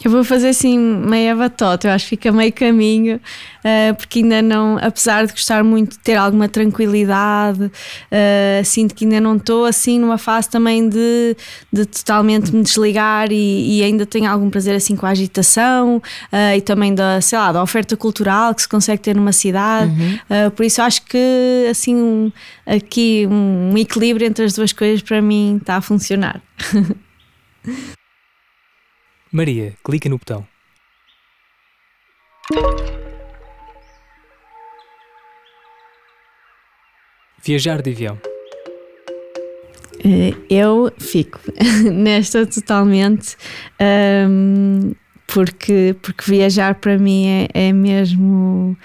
Eu 0.03 0.09
vou 0.09 0.23
fazer 0.23 0.49
assim 0.49 0.79
meia 0.79 1.35
batota, 1.35 1.87
eu 1.87 1.91
acho 1.91 2.05
que 2.05 2.11
fica 2.11 2.31
meio 2.31 2.51
caminho, 2.53 3.17
uh, 3.17 3.93
porque 3.95 4.19
ainda 4.19 4.41
não, 4.41 4.77
apesar 4.81 5.25
de 5.25 5.33
gostar 5.33 5.63
muito 5.63 5.91
de 5.91 5.99
ter 5.99 6.15
alguma 6.15 6.47
tranquilidade, 6.47 7.65
uh, 7.65 8.65
sinto 8.65 8.95
que 8.95 9.03
ainda 9.03 9.19
não 9.19 9.35
estou 9.35 9.65
assim 9.65 9.99
numa 9.99 10.17
fase 10.17 10.49
também 10.49 10.87
de, 10.87 11.35
de 11.71 11.85
totalmente 11.85 12.55
me 12.55 12.63
desligar 12.63 13.31
e, 13.31 13.79
e, 13.79 13.83
ainda 13.83 14.05
tenho 14.05 14.31
algum 14.31 14.49
prazer 14.49 14.75
assim 14.75 14.95
com 14.95 15.05
a 15.05 15.09
agitação 15.09 15.97
uh, 15.97 16.55
e 16.55 16.61
também 16.61 16.95
da, 16.95 17.19
sei 17.21 17.37
lá, 17.37 17.51
da 17.51 17.61
oferta 17.61 17.95
cultural 17.95 18.55
que 18.55 18.61
se 18.61 18.69
consegue 18.69 19.03
ter 19.03 19.15
numa 19.15 19.33
cidade. 19.33 19.91
Uhum. 19.91 20.51
por 20.51 20.65
isso 20.65 20.81
acho 20.81 21.03
que 21.03 21.67
assim 21.69 21.95
um, 21.95 22.31
aqui 22.65 23.27
um, 23.29 23.71
um 23.73 23.77
equilíbrio 23.77 24.25
entre 24.25 24.45
as 24.45 24.53
duas 24.53 24.71
coisas 24.71 25.01
para 25.01 25.21
mim 25.21 25.57
está 25.57 25.75
a 25.75 25.81
funcionar. 25.81 26.41
Maria, 29.33 29.73
clica 29.81 30.09
no 30.09 30.17
botão. 30.17 30.45
Viajar 37.41 37.81
de 37.81 37.91
avião. 37.91 38.19
Eh, 40.03 40.33
eu 40.49 40.91
fico 40.99 41.39
nesta 41.93 42.45
totalmente, 42.45 43.37
um, 44.29 44.93
porque, 45.25 45.95
porque 46.01 46.29
viajar 46.29 46.75
para 46.75 46.97
mim 46.97 47.25
é, 47.27 47.47
é 47.53 47.71
mesmo 47.71 48.75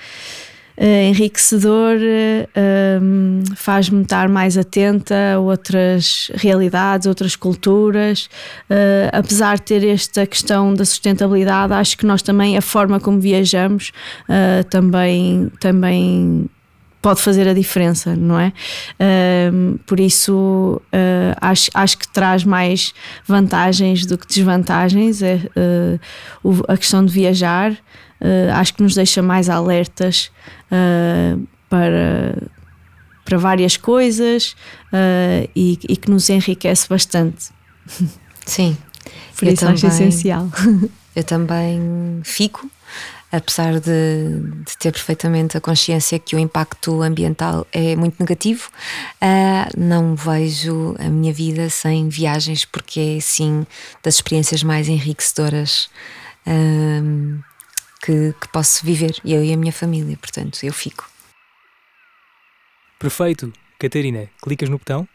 uh, 0.78 1.08
enriquecedor, 1.08 1.96
uh, 1.96 3.56
faz-me 3.56 4.02
estar 4.02 4.28
mais 4.28 4.56
atenta 4.56 5.34
a 5.34 5.40
outras 5.40 6.30
realidades, 6.34 7.06
outras 7.06 7.36
culturas. 7.36 8.28
Uh, 8.70 9.10
apesar 9.12 9.56
de 9.56 9.62
ter 9.62 9.84
esta 9.86 10.26
questão 10.26 10.74
da 10.74 10.84
sustentabilidade, 10.84 11.72
acho 11.72 11.96
que 11.96 12.06
nós 12.06 12.22
também, 12.22 12.56
a 12.56 12.62
forma 12.62 13.00
como 13.00 13.20
viajamos, 13.20 13.92
também, 14.70 15.50
também 15.60 16.48
pode 17.06 17.22
fazer 17.22 17.46
a 17.46 17.54
diferença, 17.54 18.16
não 18.16 18.36
é? 18.36 18.52
Uh, 18.98 19.78
por 19.86 20.00
isso 20.00 20.82
uh, 20.86 21.36
acho, 21.40 21.70
acho 21.72 21.98
que 21.98 22.08
traz 22.08 22.42
mais 22.42 22.92
vantagens 23.24 24.04
do 24.04 24.18
que 24.18 24.26
desvantagens 24.26 25.22
é, 25.22 25.40
uh, 26.44 26.64
a 26.66 26.76
questão 26.76 27.06
de 27.06 27.12
viajar. 27.12 27.76
Acho 28.54 28.74
que 28.74 28.82
nos 28.82 28.94
deixa 28.94 29.22
mais 29.22 29.48
alertas 29.48 30.30
para, 31.68 32.42
para 33.24 33.38
várias 33.38 33.76
coisas 33.76 34.56
e, 35.54 35.78
e, 35.88 35.96
que 35.96 36.10
nos 36.10 36.28
enriquece 36.30 36.88
bastante. 36.88 37.50
Sim, 38.44 38.76
por 39.36 39.48
isso 39.48 39.60
também, 39.60 39.74
acho 39.74 39.86
essencial. 39.86 40.48
Eu 41.14 41.24
também 41.24 42.20
fico 42.24 42.70
apesar 43.30 43.80
de, 43.80 44.40
de, 44.64 44.78
ter 44.78 44.92
perfeitamente 44.92 45.56
a 45.56 45.60
consciência 45.60 46.18
que 46.18 46.36
o 46.36 46.38
impacto 46.38 47.02
ambiental 47.02 47.66
é 47.72 47.96
muito 47.96 48.16
negativo, 48.20 48.70
uh, 49.22 49.80
não 49.80 50.14
vejo 50.14 50.94
a 50.98 51.08
minha 51.08 51.32
vida 51.32 51.68
sem 51.68 52.08
viagens, 52.08 52.64
porque 52.64 53.16
é 53.18 53.20
sim 53.20 53.66
das 54.02 54.14
experiências 54.14 54.62
mais 54.62 54.88
enriquecedoras 54.88 55.88
uh, 56.46 57.42
que, 58.00 58.34
que 58.40 58.48
posso 58.48 58.84
viver, 58.84 59.16
eu 59.24 59.42
e 59.42 59.52
a 59.52 59.56
minha 59.56 59.72
família, 59.72 60.16
portanto, 60.16 60.58
eu 60.62 60.72
fico. 60.72 61.08
Perfeito. 62.98 63.52
Catarina, 63.78 64.30
clicas 64.42 64.68
no 64.68 64.78
botão? 64.78 65.06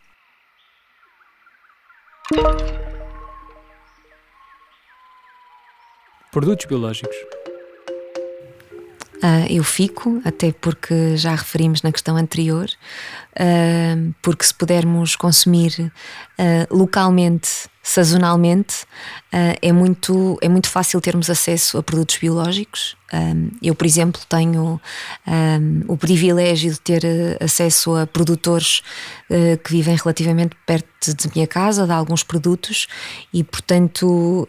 Produtos 6.32 6.66
biológicos. 6.66 7.16
Uh, 9.24 9.46
eu 9.50 9.64
fico, 9.64 10.20
até 10.26 10.52
porque 10.52 11.16
já 11.16 11.36
referimos 11.36 11.84
na 11.84 11.92
questão 11.92 12.18
anterior, 12.18 12.68
uh, 13.34 14.16
porque 14.22 14.44
se 14.44 14.54
pudermos 14.54 15.16
consumir 15.16 15.92
uh, 16.40 16.76
localmente, 16.76 17.68
sazonalmente, 17.84 18.86
é, 19.32 19.72
muito, 19.72 20.38
é 20.42 20.50
muito 20.50 20.70
fácil 20.70 21.00
termos 21.02 21.30
acesso 21.30 21.78
a 21.78 21.84
produtos 21.84 22.18
biológicos. 22.18 22.96
eu, 23.62 23.74
por 23.74 23.86
exemplo, 23.86 24.22
tenho 24.28 24.80
o 25.88 25.98
privilégio 25.98 26.72
de 26.72 26.80
ter 26.80 27.04
acesso 27.42 27.96
a 27.96 28.06
produtores 28.06 28.82
que 29.64 29.72
vivem 29.72 29.96
relativamente 29.96 30.56
perto 30.66 31.16
de 31.16 31.30
minha 31.34 31.48
casa, 31.48 31.86
de 31.86 31.92
alguns 31.92 32.24
produtos, 32.24 32.88
e 33.34 33.44
portanto, 33.44 34.48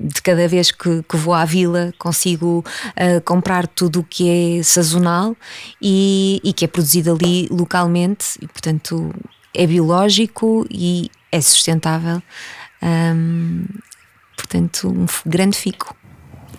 de 0.00 0.22
cada 0.22 0.48
vez 0.48 0.70
que, 0.70 1.02
que 1.02 1.16
vou 1.16 1.34
à 1.34 1.44
vila, 1.44 1.92
consigo 1.98 2.64
comprar 3.24 3.66
tudo 3.68 4.00
o 4.00 4.04
que 4.04 4.58
é 4.58 4.62
sazonal 4.62 5.36
e, 5.80 6.40
e 6.42 6.52
que 6.52 6.64
é 6.64 6.68
produzido 6.68 7.12
ali 7.12 7.46
localmente, 7.50 8.38
e 8.40 8.48
portanto 8.48 9.14
é 9.54 9.66
biológico 9.66 10.66
e 10.70 11.10
é 11.30 11.40
sustentável. 11.40 12.22
portanto, 14.36 14.88
um 14.88 15.06
grande 15.28 15.56
fico. 15.56 15.94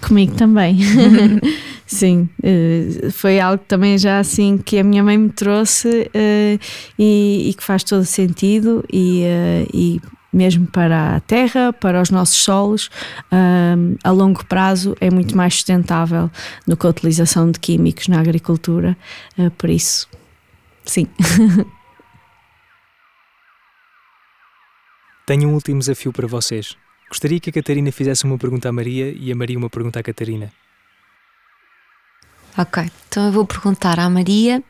Comigo 0.01 0.36
também. 0.36 0.78
Sim, 1.88 2.30
eh, 2.43 3.09
foi 3.11 3.39
algo 3.39 3.63
também 3.65 3.97
já 3.97 4.20
assim 4.20 4.57
que 4.57 4.78
a 4.78 4.84
minha 4.84 5.01
mãe 5.01 5.18
me 5.18 5.30
trouxe 5.30 6.09
eh, 6.13 6.59
e, 6.99 7.49
e 7.49 7.53
que 7.53 7.63
faz 7.63 7.82
todo 7.82 8.03
sentido 8.03 8.84
e, 8.91 9.24
eh, 9.24 9.65
e 9.74 10.01
mesmo 10.34 10.68
para 10.68 11.15
a 11.15 11.20
terra, 11.22 11.72
para 11.72 12.01
os 12.01 12.09
nossos 12.11 12.36
solos, 12.38 12.89
a 14.03 14.11
longo 14.11 14.45
prazo 14.45 14.95
é 14.99 15.09
muito 15.09 15.36
mais 15.36 15.55
sustentável 15.55 16.30
do 16.68 16.76
que 16.76 16.86
a 16.86 16.89
utilização 16.89 17.49
de 17.49 17.59
químicos 17.59 18.09
na 18.09 18.20
agricultura. 18.20 18.95
por 19.57 19.70
isso, 19.70 20.07
sim. 20.86 21.07
Tenho 25.28 25.49
um 25.49 25.55
último 25.55 25.78
desafio 25.78 26.13
para 26.13 26.25
vocês. 26.25 26.78
Gostaria 27.09 27.38
que 27.38 27.49
a 27.49 27.53
Catarina 27.53 27.91
fizesse 27.91 28.23
uma 28.23 28.38
pergunta 28.38 28.69
à 28.69 28.71
Maria 28.71 29.13
e 29.13 29.30
a 29.30 29.36
Maria 29.36 29.57
uma 29.57 29.69
pergunta 29.69 29.99
à 29.99 30.03
Catarina. 30.03 30.53
Ok, 32.57 32.89
então 33.09 33.25
eu 33.25 33.32
vou 33.34 33.45
perguntar 33.45 33.99
à 33.99 34.09
Maria 34.09 34.63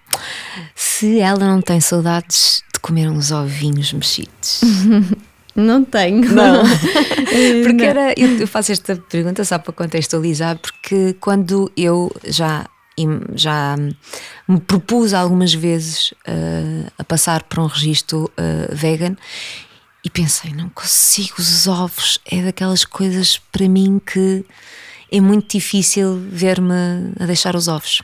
se 0.73 1.19
ela 1.19 1.45
não 1.45 1.61
tem 1.61 1.79
saudades 1.79 2.63
de 2.73 2.79
comer 2.79 3.07
uns 3.07 3.29
ovinhos 3.29 3.93
mexidos. 3.93 4.61
Não 5.55 5.83
tenho. 5.83 6.23
Não. 6.35 6.61
porque 7.63 7.83
era, 7.83 8.13
eu, 8.15 8.47
faço 8.47 8.71
esta 8.71 8.95
pergunta 8.95 9.43
só 9.43 9.57
para 9.57 9.73
contextualizar, 9.73 10.55
porque 10.59 11.15
quando 11.19 11.71
eu 11.75 12.15
já, 12.25 12.67
já 13.33 13.75
me 14.47 14.59
propus 14.59 15.15
algumas 15.15 15.55
vezes 15.55 16.11
uh, 16.11 16.91
a 16.99 17.03
passar 17.03 17.41
por 17.41 17.57
um 17.57 17.65
registro 17.65 18.25
uh, 18.25 18.75
vegan 18.75 19.17
e 20.07 20.09
pensei, 20.09 20.53
não 20.53 20.69
consigo, 20.69 21.35
os 21.37 21.67
ovos 21.67 22.17
é 22.25 22.41
daquelas 22.41 22.85
coisas 22.85 23.37
para 23.51 23.67
mim 23.67 23.99
que 23.99 24.45
é 25.11 25.19
muito 25.19 25.51
difícil 25.51 26.17
ver-me 26.31 27.11
a 27.19 27.25
deixar 27.25 27.57
os 27.57 27.67
ovos. 27.67 28.01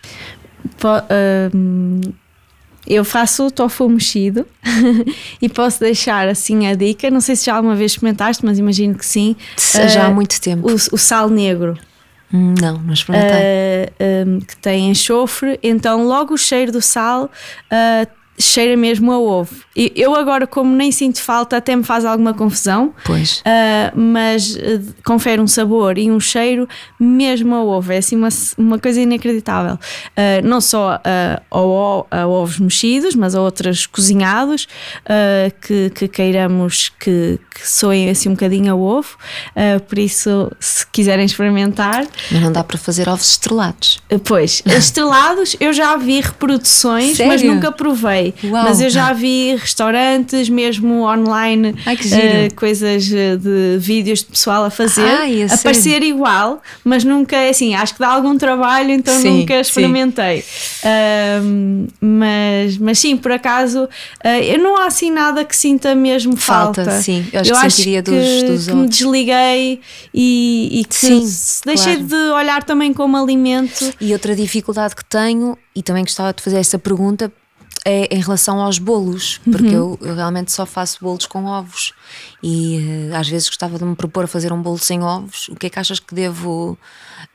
eu 2.86 3.06
faço 3.06 3.48
o 3.48 3.52
tofu 3.52 3.88
mexido 3.88 4.46
e 5.42 5.48
posso 5.48 5.80
deixar 5.80 6.28
assim 6.28 6.68
a 6.68 6.76
dica. 6.76 7.10
Não 7.10 7.22
sei 7.22 7.38
se 7.38 7.46
já 7.46 7.56
alguma 7.56 7.76
vez 7.76 7.94
experimentaste, 7.94 8.46
mas 8.46 8.60
imagino 8.60 8.96
que 8.96 9.06
sim. 9.06 9.38
Já 9.58 10.08
há 10.08 10.10
uh, 10.10 10.14
muito 10.14 10.42
tempo. 10.42 10.70
O, 10.70 10.76
o 10.76 10.98
sal 10.98 11.30
negro. 11.30 11.78
Hum, 12.34 12.54
não, 12.60 12.80
não 12.80 12.94
experimentei. 12.94 13.38
Uh, 13.38 14.28
um, 14.28 14.40
que 14.42 14.58
tem 14.58 14.90
enxofre, 14.90 15.58
então 15.64 16.06
logo 16.06 16.34
o 16.34 16.38
cheiro 16.38 16.74
do 16.74 16.82
sal 16.82 17.26
uh, 17.72 18.23
cheira 18.40 18.76
mesmo 18.76 19.12
a 19.12 19.20
ovo. 19.20 19.56
E 19.76 19.92
eu 19.96 20.16
agora, 20.16 20.46
como 20.46 20.76
nem 20.76 20.92
sinto 20.92 21.22
falta, 21.22 21.58
até 21.58 21.76
me 21.76 21.84
faz 21.84 22.06
alguma 22.06 22.34
confusão. 22.34 22.94
Pois. 23.04 23.40
Uh, 23.40 24.00
mas 24.00 24.56
uh, 24.56 24.94
confere 25.04 25.42
um 25.42 25.48
sabor 25.48 25.98
e 25.98 26.10
um 26.10 26.20
cheiro 26.20 26.68
mesmo 27.00 27.56
a 27.56 27.64
ovo. 27.64 27.92
É 27.92 27.98
assim 27.98 28.16
uma, 28.16 28.30
uma 28.58 28.80
coisa 28.80 29.02
inacreditável. 29.02 29.76
Uh, 29.76 30.48
não 30.48 30.62
só 30.62 31.02
ao, 31.50 32.08
a 32.10 32.28
ovos 32.28 32.60
mexidos, 32.60 33.16
mas 33.16 33.36
a 33.36 33.42
outros 33.42 33.86
cozinhados 33.86 34.68
que, 35.62 35.90
que 35.92 36.08
queiramos 36.08 36.92
que, 37.00 37.40
que 37.54 37.68
soem 37.68 38.10
assim 38.10 38.30
um 38.30 38.34
bocadinho 38.34 38.74
a 38.74 38.76
ovo. 38.76 39.18
por 39.88 39.98
isso, 39.98 40.52
se 40.60 40.86
quiserem 40.88 41.26
experimentar. 41.26 42.06
Mas 42.32 42.42
não 42.42 42.52
dá 42.52 42.64
para 42.64 42.78
fazer 42.78 43.08
ovos 43.10 43.32
estrelados. 43.32 44.02
pois, 44.24 44.62
estrelados 44.66 45.56
eu 45.60 45.74
já 45.74 45.96
vi 45.98 46.22
reproduções, 46.22 47.18
Sério? 47.18 47.32
mas 47.32 47.44
nunca 47.44 47.72
provei. 47.72 48.23
Uau. 48.44 48.64
Mas 48.64 48.80
eu 48.80 48.90
já 48.90 49.12
vi 49.14 49.56
restaurantes, 49.56 50.50
mesmo 50.50 51.04
online, 51.04 51.76
Ai, 51.86 51.96
uh, 51.96 52.56
coisas 52.56 53.12
eh, 53.12 53.36
de 53.36 53.78
vídeos 53.80 54.20
de 54.20 54.26
pessoal 54.26 54.66
a 54.66 54.70
fazer, 54.70 55.02
Ai, 55.02 55.44
a, 55.44 55.54
a 55.54 55.58
parecer 55.58 56.04
igual, 56.04 56.62
mas 56.84 57.04
nunca 57.04 57.36
é 57.36 57.50
assim, 57.50 57.74
acho 57.76 57.94
que 57.94 58.00
dá 58.00 58.10
algum 58.10 58.38
trabalho, 58.38 58.92
então 58.92 59.20
sim, 59.20 59.40
nunca 59.40 59.60
experimentei. 59.60 60.44
Uh, 60.84 61.88
mas, 62.00 62.78
mas 62.78 63.00
sim, 63.00 63.18
por 63.18 63.32
acaso, 63.32 63.84
uh, 63.84 64.44
eu 64.44 64.60
não 64.60 64.78
há 64.78 64.86
assim 64.88 65.12
nada 65.12 65.44
que 65.44 65.56
sinta 65.56 65.96
mesmo 65.96 66.36
falta. 66.36 66.86
falta. 66.86 67.02
Sim, 67.02 67.26
eu 67.32 67.42
acho 67.42 67.50
eu 67.50 67.56
que 67.56 67.66
acho 67.66 67.76
sentiria 67.78 68.04
que, 68.04 68.12
dos, 68.12 68.44
dos 68.44 68.68
que 68.68 68.74
me 68.74 68.88
desliguei 68.88 69.82
e, 70.14 70.80
e 70.82 70.86
que 70.86 70.96
sim, 70.96 71.26
deixei 71.66 71.96
claro. 71.96 72.08
de 72.08 72.16
olhar 72.34 72.64
também 72.64 72.94
como 72.94 73.18
alimento. 73.18 73.94
E 74.00 74.14
outra 74.14 74.36
dificuldade 74.36 74.96
que 74.96 75.06
tenho, 75.06 75.58
e 75.76 75.82
também 75.82 76.04
gostava 76.04 76.34
de 76.34 76.42
fazer 76.42 76.58
essa 76.58 76.78
pergunta, 76.78 77.32
é 77.86 78.16
em 78.16 78.20
relação 78.20 78.62
aos 78.62 78.80
bolos, 78.80 79.40
porque 79.44 79.76
uhum. 79.76 79.98
eu, 80.02 80.10
eu, 80.10 80.16
realmente 80.16 80.52
só 80.52 80.66
faço 80.66 81.00
bolos 81.02 81.26
com 81.26 81.46
ovos 81.46 81.94
e 82.42 83.10
uh, 83.12 83.16
às 83.16 83.28
vezes 83.28 83.50
gostava 83.50 83.78
de 83.78 83.84
me 83.84 83.96
propor 83.96 84.24
a 84.24 84.28
fazer 84.28 84.54
um 84.54 84.62
bolo 84.62 84.78
sem 84.78 85.04
ovos. 85.04 85.50
O 85.50 85.56
que 85.56 85.68
é 85.68 85.70
que 85.70 85.80
achas 85.80 86.00
que 86.00 86.16
devo, 86.16 86.78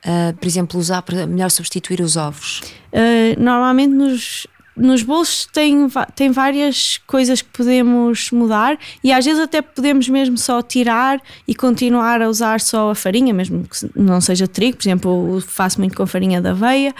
uh, 0.05 0.33
por 0.37 0.47
exemplo, 0.47 0.79
usar 0.79 1.01
para 1.03 1.27
melhor 1.27 1.51
substituir 1.51 2.01
os 2.01 2.17
ovos? 2.17 2.61
Uh, 2.91 3.39
normalmente 3.39 3.93
nos 3.93 4.47
nos 4.79 5.03
bolos 5.03 5.47
tem, 5.51 5.87
tem 6.15 6.31
várias 6.31 6.99
coisas 7.05 7.41
que 7.41 7.49
podemos 7.49 8.31
mudar 8.31 8.79
e 9.03 9.11
às 9.11 9.25
vezes 9.25 9.41
até 9.41 9.61
podemos 9.61 10.07
mesmo 10.07 10.37
só 10.37 10.61
tirar 10.61 11.21
e 11.47 11.53
continuar 11.53 12.21
a 12.21 12.29
usar 12.29 12.61
só 12.61 12.91
a 12.91 12.95
farinha, 12.95 13.33
mesmo 13.33 13.63
que 13.63 13.99
não 13.99 14.21
seja 14.21 14.47
trigo, 14.47 14.77
por 14.77 14.83
exemplo, 14.83 15.41
faço 15.41 15.79
muito 15.79 15.95
com 15.95 16.07
farinha 16.07 16.41
de 16.41 16.47
aveia, 16.47 16.95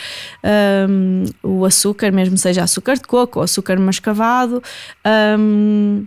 um, 0.90 1.24
o 1.42 1.66
açúcar, 1.66 2.12
mesmo 2.12 2.38
seja 2.38 2.64
açúcar 2.64 2.96
de 2.96 3.04
coco 3.04 3.40
ou 3.40 3.44
açúcar 3.44 3.80
mascavado. 3.80 4.62
Um, 5.38 6.06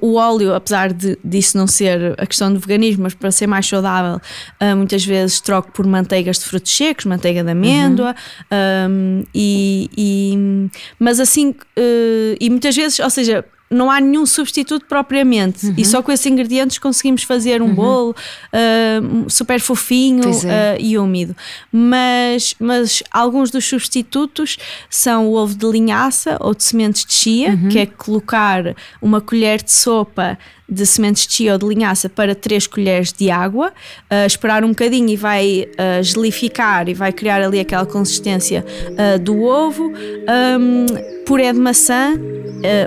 o 0.00 0.14
óleo, 0.14 0.54
apesar 0.54 0.92
de, 0.92 1.18
disso 1.24 1.56
não 1.56 1.66
ser 1.66 2.14
a 2.18 2.26
questão 2.26 2.52
do 2.52 2.60
veganismo, 2.60 3.04
mas 3.04 3.14
para 3.14 3.30
ser 3.30 3.46
mais 3.46 3.66
saudável, 3.66 4.20
uh, 4.60 4.76
muitas 4.76 5.04
vezes 5.04 5.40
troco 5.40 5.72
por 5.72 5.86
manteigas 5.86 6.38
de 6.38 6.44
frutos 6.44 6.76
secos, 6.76 7.06
manteiga 7.06 7.42
de 7.42 7.50
amêndoa, 7.50 8.14
uhum. 8.50 8.90
um, 8.90 9.24
e, 9.34 9.90
e, 9.96 10.70
mas 10.98 11.18
assim, 11.18 11.50
uh, 11.50 12.36
e 12.40 12.50
muitas 12.50 12.76
vezes, 12.76 12.98
ou 12.98 13.10
seja, 13.10 13.44
não 13.72 13.90
há 13.90 14.00
nenhum 14.00 14.26
substituto 14.26 14.86
propriamente. 14.86 15.66
Uhum. 15.66 15.74
E 15.76 15.84
só 15.84 16.02
com 16.02 16.12
esses 16.12 16.26
ingredientes 16.26 16.78
conseguimos 16.78 17.22
fazer 17.22 17.62
um 17.62 17.66
uhum. 17.66 17.74
bolo 17.74 18.16
uh, 18.52 19.30
super 19.30 19.60
fofinho 19.60 20.24
é. 20.24 20.76
uh, 20.76 20.80
e 20.80 20.98
úmido. 20.98 21.34
Mas, 21.70 22.54
mas 22.58 23.02
alguns 23.10 23.50
dos 23.50 23.64
substitutos 23.64 24.58
são 24.88 25.28
o 25.28 25.34
ovo 25.34 25.54
de 25.54 25.66
linhaça 25.66 26.36
ou 26.40 26.54
de 26.54 26.62
sementes 26.62 27.04
de 27.04 27.14
chia, 27.14 27.50
uhum. 27.50 27.68
que 27.68 27.78
é 27.78 27.86
colocar 27.86 28.74
uma 29.00 29.20
colher 29.20 29.62
de 29.62 29.72
sopa 29.72 30.38
de 30.72 30.86
sementes 30.86 31.26
de 31.26 31.34
chia 31.34 31.52
ou 31.52 31.58
de 31.58 31.66
linhaça 31.66 32.08
para 32.08 32.34
3 32.34 32.66
colheres 32.66 33.12
de 33.12 33.30
água, 33.30 33.68
uh, 33.68 34.26
esperar 34.26 34.64
um 34.64 34.68
bocadinho 34.68 35.08
e 35.08 35.16
vai 35.16 35.68
uh, 35.68 36.02
gelificar 36.02 36.88
e 36.88 36.94
vai 36.94 37.12
criar 37.12 37.42
ali 37.42 37.60
aquela 37.60 37.86
consistência 37.86 38.64
uh, 38.90 39.18
do 39.18 39.42
ovo, 39.42 39.92
um, 39.92 40.86
puré 41.26 41.52
de 41.52 41.58
maçã 41.58 42.18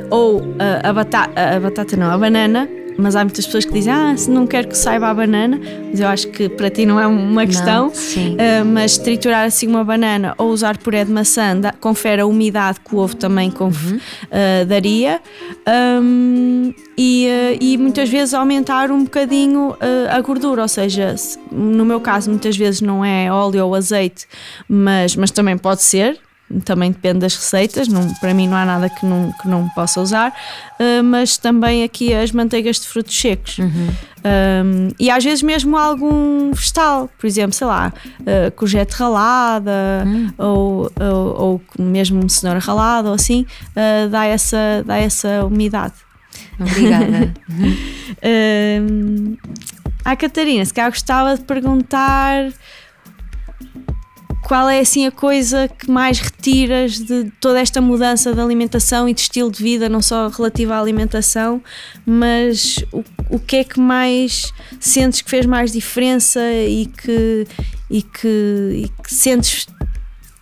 ou 0.09 0.41
a, 0.83 0.93
batata, 0.93 1.33
a 1.37 1.59
batata 1.59 1.97
não, 1.97 2.09
a 2.09 2.17
banana 2.17 2.67
mas 2.97 3.15
há 3.15 3.23
muitas 3.23 3.45
pessoas 3.45 3.65
que 3.65 3.73
dizem, 3.73 3.93
ah, 3.93 4.15
não 4.27 4.47
quero 4.47 4.67
que 4.67 4.77
saiba 4.77 5.07
a 5.07 5.13
banana, 5.13 5.59
mas 5.89 5.99
eu 5.99 6.07
acho 6.07 6.27
que 6.29 6.49
para 6.49 6.69
ti 6.69 6.85
não 6.85 6.99
é 6.99 7.07
uma 7.07 7.45
questão. 7.45 7.85
Não, 7.85 7.91
uh, 7.91 8.65
mas 8.65 8.97
triturar 8.97 9.45
assim 9.45 9.67
uma 9.67 9.83
banana 9.83 10.33
ou 10.37 10.49
usar 10.49 10.77
puré 10.77 11.03
de 11.03 11.11
maçã 11.11 11.59
dá, 11.59 11.71
confere 11.73 12.21
a 12.21 12.25
umidade 12.25 12.79
que 12.79 12.95
o 12.95 12.99
ovo 12.99 13.15
também 13.15 13.51
conf, 13.51 13.91
uhum. 13.91 13.97
uh, 13.97 14.65
daria. 14.65 15.21
Um, 16.01 16.73
e, 16.97 17.27
uh, 17.27 17.57
e, 17.59 17.77
muitas 17.77 18.09
vezes 18.09 18.33
aumentar 18.33 18.91
um 18.91 19.03
bocadinho 19.03 19.75
a 20.09 20.21
gordura, 20.21 20.61
ou 20.61 20.67
seja, 20.67 21.15
no 21.51 21.85
meu 21.85 21.99
caso 21.99 22.29
muitas 22.29 22.55
vezes 22.55 22.81
não 22.81 23.03
é 23.03 23.31
óleo 23.31 23.65
ou 23.65 23.75
azeite, 23.75 24.25
mas, 24.67 25.15
mas 25.15 25.31
também 25.31 25.57
pode 25.57 25.83
ser, 25.83 26.17
também 26.63 26.91
depende 26.91 27.19
das 27.19 27.35
receitas, 27.35 27.87
não, 27.87 28.13
para 28.15 28.33
mim 28.33 28.47
não 28.47 28.55
há 28.55 28.65
nada 28.65 28.89
que 28.89 29.05
não, 29.05 29.33
que 29.41 29.47
não 29.47 29.67
possa 29.69 29.99
usar, 29.99 30.29
uh, 30.29 31.03
mas 31.03 31.37
também 31.37 31.83
aqui 31.83 32.13
as 32.13 32.31
manteigas 32.31 32.79
de 32.79 32.87
frutos 32.87 33.19
secos. 33.19 33.57
Uhum. 33.57 33.89
Um, 34.25 34.89
e 34.99 35.09
às 35.09 35.23
vezes 35.23 35.41
mesmo 35.43 35.75
algum 35.77 36.51
vegetal, 36.51 37.09
por 37.17 37.27
exemplo, 37.27 37.53
sei 37.53 37.67
lá, 37.67 37.91
uh, 38.21 38.51
courgette 38.55 38.95
ralada 38.95 40.03
uhum. 40.05 40.33
ou, 40.37 40.91
ou, 40.99 41.41
ou, 41.41 41.61
mesmo 41.79 42.27
cenoura 42.29 42.59
ralada 42.59 43.09
ou 43.09 43.15
assim, 43.15 43.45
uh, 43.71 44.09
dá, 44.09 44.25
essa, 44.25 44.83
dá 44.85 44.97
essa 44.97 45.45
umidade. 45.45 45.93
Obrigada. 46.59 47.33
um, 48.81 49.37
a 50.03 50.15
Catarina, 50.15 50.63
se 50.63 50.73
calhar 50.73 50.91
gostava 50.91 51.35
de 51.35 51.43
perguntar 51.43 52.51
qual 54.45 54.69
é 54.69 54.79
assim 54.79 55.07
a 55.07 55.11
coisa 55.11 55.67
que 55.67 55.89
mais 55.89 56.19
retiras 56.19 56.99
de 56.99 57.31
toda 57.41 57.59
esta 57.59 57.81
mudança 57.81 58.31
de 58.31 58.39
alimentação 58.39 59.09
e 59.09 59.13
de 59.13 59.21
estilo 59.21 59.51
de 59.51 59.61
vida, 59.61 59.89
não 59.89 60.03
só 60.03 60.27
relativa 60.27 60.75
à 60.75 60.79
alimentação, 60.79 61.63
mas 62.05 62.77
o, 62.91 63.03
o 63.31 63.39
que 63.39 63.55
é 63.55 63.63
que 63.63 63.79
mais 63.79 64.53
sentes 64.79 65.23
que 65.23 65.31
fez 65.31 65.47
mais 65.47 65.71
diferença 65.71 66.39
e 66.53 66.85
que, 66.85 67.47
e 67.89 68.03
que, 68.03 68.85
e 68.85 68.91
que 69.03 69.11
sentes 69.11 69.65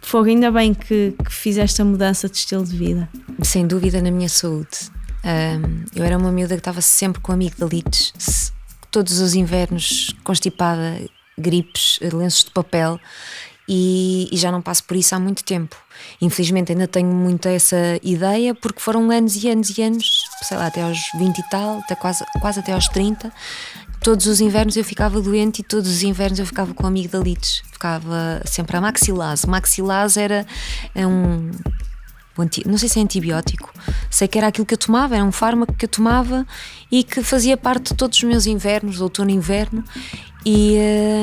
fogo 0.02 0.28
ainda 0.28 0.52
bem 0.52 0.74
que, 0.74 1.16
que 1.24 1.34
fizeste 1.34 1.82
a 1.82 1.86
mudança 1.86 2.28
de 2.28 2.36
estilo 2.36 2.66
de 2.66 2.76
vida? 2.76 3.10
Sem 3.42 3.66
dúvida 3.66 4.02
na 4.02 4.12
minha 4.12 4.28
saúde. 4.28 4.92
Um, 5.24 5.86
eu 5.96 6.04
era 6.04 6.18
uma 6.18 6.30
miúda 6.30 6.56
que 6.56 6.60
estava 6.60 6.82
sempre 6.82 7.22
com 7.22 7.32
amigdalites, 7.32 8.52
todos 8.92 9.22
os 9.22 9.34
invernos 9.34 10.14
constipada, 10.26 11.00
gripes, 11.38 12.00
lenços 12.02 12.44
de 12.44 12.52
papel 12.52 13.00
e, 13.68 14.28
e, 14.32 14.38
já 14.38 14.52
não 14.52 14.62
passo 14.62 14.84
por 14.84 14.98
isso 14.98 15.16
há 15.16 15.20
muito 15.20 15.44
tempo. 15.44 15.76
Infelizmente 16.22 16.72
ainda 16.72 16.88
tenho 16.88 17.08
muito 17.08 17.48
essa 17.48 18.00
ideia 18.02 18.54
porque 18.54 18.80
foram 18.80 19.10
anos 19.10 19.42
e 19.42 19.50
anos 19.50 19.78
e 19.78 19.82
anos, 19.82 20.24
sei 20.42 20.58
lá, 20.58 20.68
até 20.68 20.82
aos 20.82 21.00
20 21.18 21.38
e 21.38 21.50
tal, 21.50 21.80
até 21.80 21.96
quase, 21.96 22.26
quase 22.42 22.60
até 22.60 22.74
aos 22.74 22.88
30. 22.90 23.32
Todos 24.02 24.26
os 24.26 24.42
invernos 24.42 24.76
eu 24.76 24.84
ficava 24.84 25.22
doente 25.22 25.60
e 25.60 25.64
todos 25.64 25.90
os 25.90 26.04
invernos 26.04 26.40
eu 26.40 26.46
ficava 26.46 26.74
com 26.74 26.86
amigdalites. 26.86 27.64
Ficava 27.72 28.42
sempre 28.46 28.76
a 28.76 28.82
maxilase. 28.82 29.48
Maxilase 29.48 30.20
era 30.20 30.46
um 30.96 31.52
não 32.66 32.78
sei 32.78 32.90
se 32.90 33.00
é 33.00 33.04
antibiótico, 33.04 33.72
sei 34.10 34.28
que 34.28 34.38
era 34.38 34.48
aquilo 34.48 34.66
que 34.66 34.74
eu 34.74 34.78
tomava, 34.78 35.16
era 35.16 35.24
um 35.24 35.32
fármaco 35.32 35.74
que 35.74 35.86
eu 35.86 35.90
tomava 35.90 36.46
e 36.92 37.04
que 37.04 37.22
fazia 37.24 37.56
parte 37.56 37.92
de 37.92 37.96
todos 37.96 38.18
os 38.18 38.24
meus 38.24 38.46
invernos, 38.46 39.02
outono 39.02 39.30
e 39.30 39.34
inverno, 39.34 39.84
e 40.46 40.78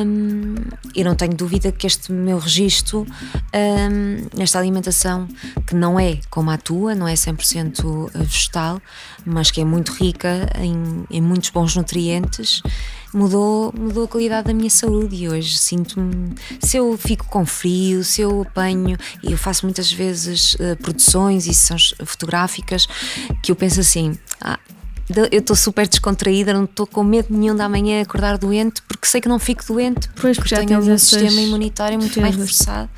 hum, 0.06 0.54
eu 0.94 1.04
não 1.04 1.14
tenho 1.14 1.34
dúvida 1.34 1.70
que 1.70 1.86
este 1.86 2.10
meu 2.10 2.38
registro, 2.38 3.06
hum, 3.54 4.28
esta 4.38 4.58
alimentação, 4.58 5.28
que 5.66 5.74
não 5.74 6.00
é 6.00 6.18
como 6.30 6.50
a 6.50 6.56
tua, 6.56 6.94
não 6.94 7.06
é 7.06 7.14
100% 7.14 8.10
vegetal, 8.14 8.80
mas 9.24 9.50
que 9.50 9.60
é 9.60 9.64
muito 9.64 9.92
rica 9.92 10.48
em, 10.58 11.04
em 11.10 11.20
muitos 11.20 11.50
bons 11.50 11.76
nutrientes, 11.76 12.62
mudou, 13.12 13.72
mudou 13.76 14.04
a 14.04 14.08
qualidade 14.08 14.48
da 14.48 14.54
minha 14.54 14.70
saúde 14.70 15.16
e 15.16 15.28
hoje 15.28 15.58
sinto-me. 15.58 16.34
Se 16.60 16.76
eu 16.76 16.96
fico 16.96 17.26
com 17.26 17.44
frio, 17.44 18.04
se 18.04 18.22
eu 18.22 18.42
apanho, 18.42 18.96
e 19.22 19.32
eu 19.32 19.38
faço 19.38 19.66
muitas 19.66 19.92
vezes 19.92 20.54
uh, 20.54 20.76
produções 20.80 21.46
e 21.46 21.54
sessões 21.54 21.94
fotográficas 22.04 22.86
que 23.42 23.50
eu 23.50 23.56
penso 23.56 23.80
assim: 23.80 24.16
ah, 24.40 24.58
eu 25.30 25.40
estou 25.40 25.56
super 25.56 25.88
descontraída, 25.88 26.52
não 26.52 26.64
estou 26.64 26.86
com 26.86 27.02
medo 27.02 27.28
nenhum 27.30 27.56
da 27.56 27.68
manhã 27.68 28.00
acordar 28.00 28.38
doente, 28.38 28.82
porque 28.82 29.06
sei 29.06 29.20
que 29.20 29.28
não 29.28 29.38
fico 29.38 29.64
doente, 29.66 30.08
pois, 30.20 30.36
porque 30.36 30.54
já 30.54 30.64
tenho 30.64 30.80
um 30.80 30.98
sistema 30.98 31.40
imunitário 31.40 31.98
muito 31.98 32.20
bem 32.20 32.30
reforçado 32.30 32.88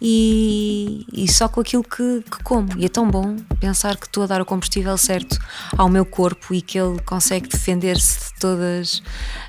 e, 0.00 1.06
e, 1.12 1.26
só 1.28 1.48
com 1.48 1.60
aquilo 1.60 1.82
que, 1.82 2.22
que, 2.22 2.42
como. 2.42 2.68
E 2.76 2.84
é 2.84 2.88
tão 2.88 3.08
bom 3.10 3.36
pensar 3.58 3.96
que 3.96 4.06
estou 4.06 4.24
a 4.24 4.26
dar 4.26 4.40
o 4.40 4.44
combustível 4.44 4.96
certo 4.98 5.38
ao 5.76 5.88
meu 5.88 6.04
corpo 6.04 6.54
e 6.54 6.60
que 6.60 6.78
ele 6.78 7.00
consegue 7.00 7.48
defender-se 7.48 8.32
de 8.32 8.40
todas. 8.40 8.98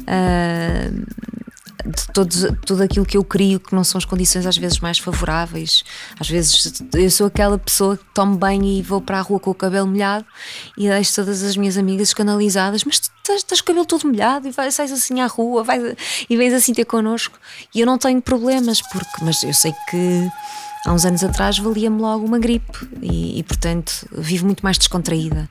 Uh, 0.02 1.06
de 1.88 2.14
todos, 2.14 2.46
tudo 2.66 2.84
aquilo 2.84 3.06
que 3.06 3.18
eu 3.18 3.24
crio 3.24 3.60
que 3.60 3.74
não 3.74 3.84
são 3.84 3.98
as 3.98 4.06
condições 4.06 4.46
às 4.46 4.58
vezes 4.58 4.80
mais 4.80 5.00
favoráveis. 5.00 5.84
Às 6.20 6.30
vezes 6.30 6.84
eu 6.94 7.10
sou 7.10 7.28
aquela 7.28 7.58
pessoa 7.58 7.98
que 7.98 8.04
tomo 8.14 8.38
banho 8.38 8.66
e 8.66 8.82
vou 8.82 9.02
para 9.02 9.20
a 9.20 9.22
rua 9.22 9.40
com 9.40 9.52
o 9.52 9.56
cabelo 9.56 9.88
molhado 9.88 10.26
e 10.78 10.88
deixo 10.88 11.16
todas 11.16 11.42
as 11.44 11.56
minhas 11.56 11.78
amigas 11.78 12.10
escandalizadas, 12.10 12.84
mas 12.84 13.00
tu 13.00 13.10
estás, 13.18 13.40
estás 13.40 13.60
o 13.62 13.64
cabelo 13.64 13.86
todo 13.86 14.08
molhado 14.08 14.48
e 14.48 14.52
vais, 14.52 14.74
sais 14.74 14.92
assim 14.92 15.22
à 15.22 15.28
rua 15.28 15.64
vais, 15.64 15.96
e 16.30 16.38
vens 16.38 16.54
assim 16.54 16.74
ter 16.74 16.86
connosco. 16.86 17.40
E 17.74 17.80
eu 17.80 17.86
não 17.86 17.98
tenho 17.98 18.22
problemas, 18.22 18.82
porque, 18.82 19.24
mas 19.24 19.42
eu 19.44 19.54
sei 19.54 19.74
que 19.90 20.30
há 20.86 20.94
uns 20.94 21.06
anos 21.06 21.24
atrás 21.24 21.58
valia-me 21.58 22.02
logo 22.02 22.26
uma 22.26 22.40
gripe 22.40 22.88
e, 23.02 23.40
e, 23.40 23.44
portanto 23.44 24.08
vivo 24.12 24.46
muito 24.46 24.62
mais 24.62 24.78
descontraída 24.78 25.50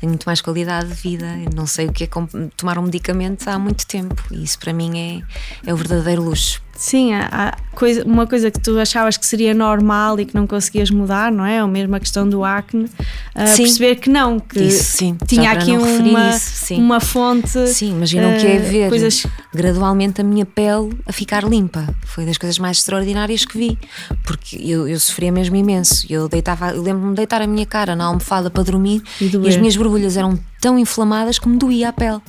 tenho 0.00 0.10
muito 0.10 0.24
mais 0.24 0.40
qualidade 0.40 0.88
de 0.88 0.94
vida. 0.94 1.26
Não 1.54 1.66
sei 1.66 1.86
o 1.86 1.92
que 1.92 2.04
é 2.04 2.08
tomar 2.56 2.78
um 2.78 2.82
medicamento 2.82 3.46
há 3.48 3.58
muito 3.58 3.86
tempo 3.86 4.22
e 4.30 4.42
isso 4.42 4.58
para 4.58 4.72
mim 4.72 5.22
é, 5.64 5.70
é 5.70 5.74
o 5.74 5.76
verdadeiro 5.76 6.22
luxo. 6.22 6.62
Sim, 6.80 7.12
há 7.12 7.58
coisa, 7.74 8.02
uma 8.06 8.26
coisa 8.26 8.50
que 8.50 8.58
tu 8.58 8.78
achavas 8.78 9.18
que 9.18 9.26
seria 9.26 9.52
normal 9.52 10.18
e 10.18 10.24
que 10.24 10.34
não 10.34 10.46
conseguias 10.46 10.90
mudar, 10.90 11.30
não 11.30 11.44
é? 11.44 11.62
Ou 11.62 11.68
mesmo 11.68 11.94
a 11.94 12.00
questão 12.00 12.26
do 12.26 12.42
acne, 12.42 12.84
uh, 12.84 13.54
perceber 13.54 13.96
que 13.96 14.08
não, 14.08 14.40
que 14.40 14.60
isso, 14.60 14.96
sim, 14.96 15.14
tinha 15.28 15.52
aqui 15.52 15.72
uma, 15.72 16.30
isso, 16.30 16.74
uma 16.76 16.98
fonte. 16.98 17.68
Sim, 17.68 17.96
imagina 17.96 18.28
uh, 18.28 18.34
o 18.34 18.40
que 18.40 18.46
é 18.46 18.56
ah, 18.56 18.60
ver 18.60 18.88
coisas... 18.88 19.26
gradualmente 19.52 20.22
a 20.22 20.24
minha 20.24 20.46
pele 20.46 20.98
a 21.04 21.12
ficar 21.12 21.44
limpa. 21.44 21.86
Foi 22.06 22.24
das 22.24 22.38
coisas 22.38 22.58
mais 22.58 22.78
extraordinárias 22.78 23.44
que 23.44 23.58
vi, 23.58 23.78
porque 24.24 24.56
eu, 24.56 24.88
eu 24.88 24.98
sofria 24.98 25.30
mesmo 25.30 25.56
imenso. 25.56 26.06
Eu 26.08 26.30
deitava, 26.30 26.70
eu 26.70 26.80
lembro-me 26.80 27.10
de 27.10 27.16
deitar 27.16 27.42
a 27.42 27.46
minha 27.46 27.66
cara 27.66 27.94
na 27.94 28.06
almofada 28.06 28.48
para 28.48 28.62
dormir 28.62 29.02
e, 29.20 29.26
e 29.26 29.48
as 29.48 29.56
minhas 29.58 29.76
borbulhas 29.76 30.16
eram 30.16 30.38
tão 30.58 30.78
inflamadas 30.78 31.38
que 31.38 31.46
me 31.46 31.58
doía 31.58 31.90
a 31.90 31.92
pele. 31.92 32.22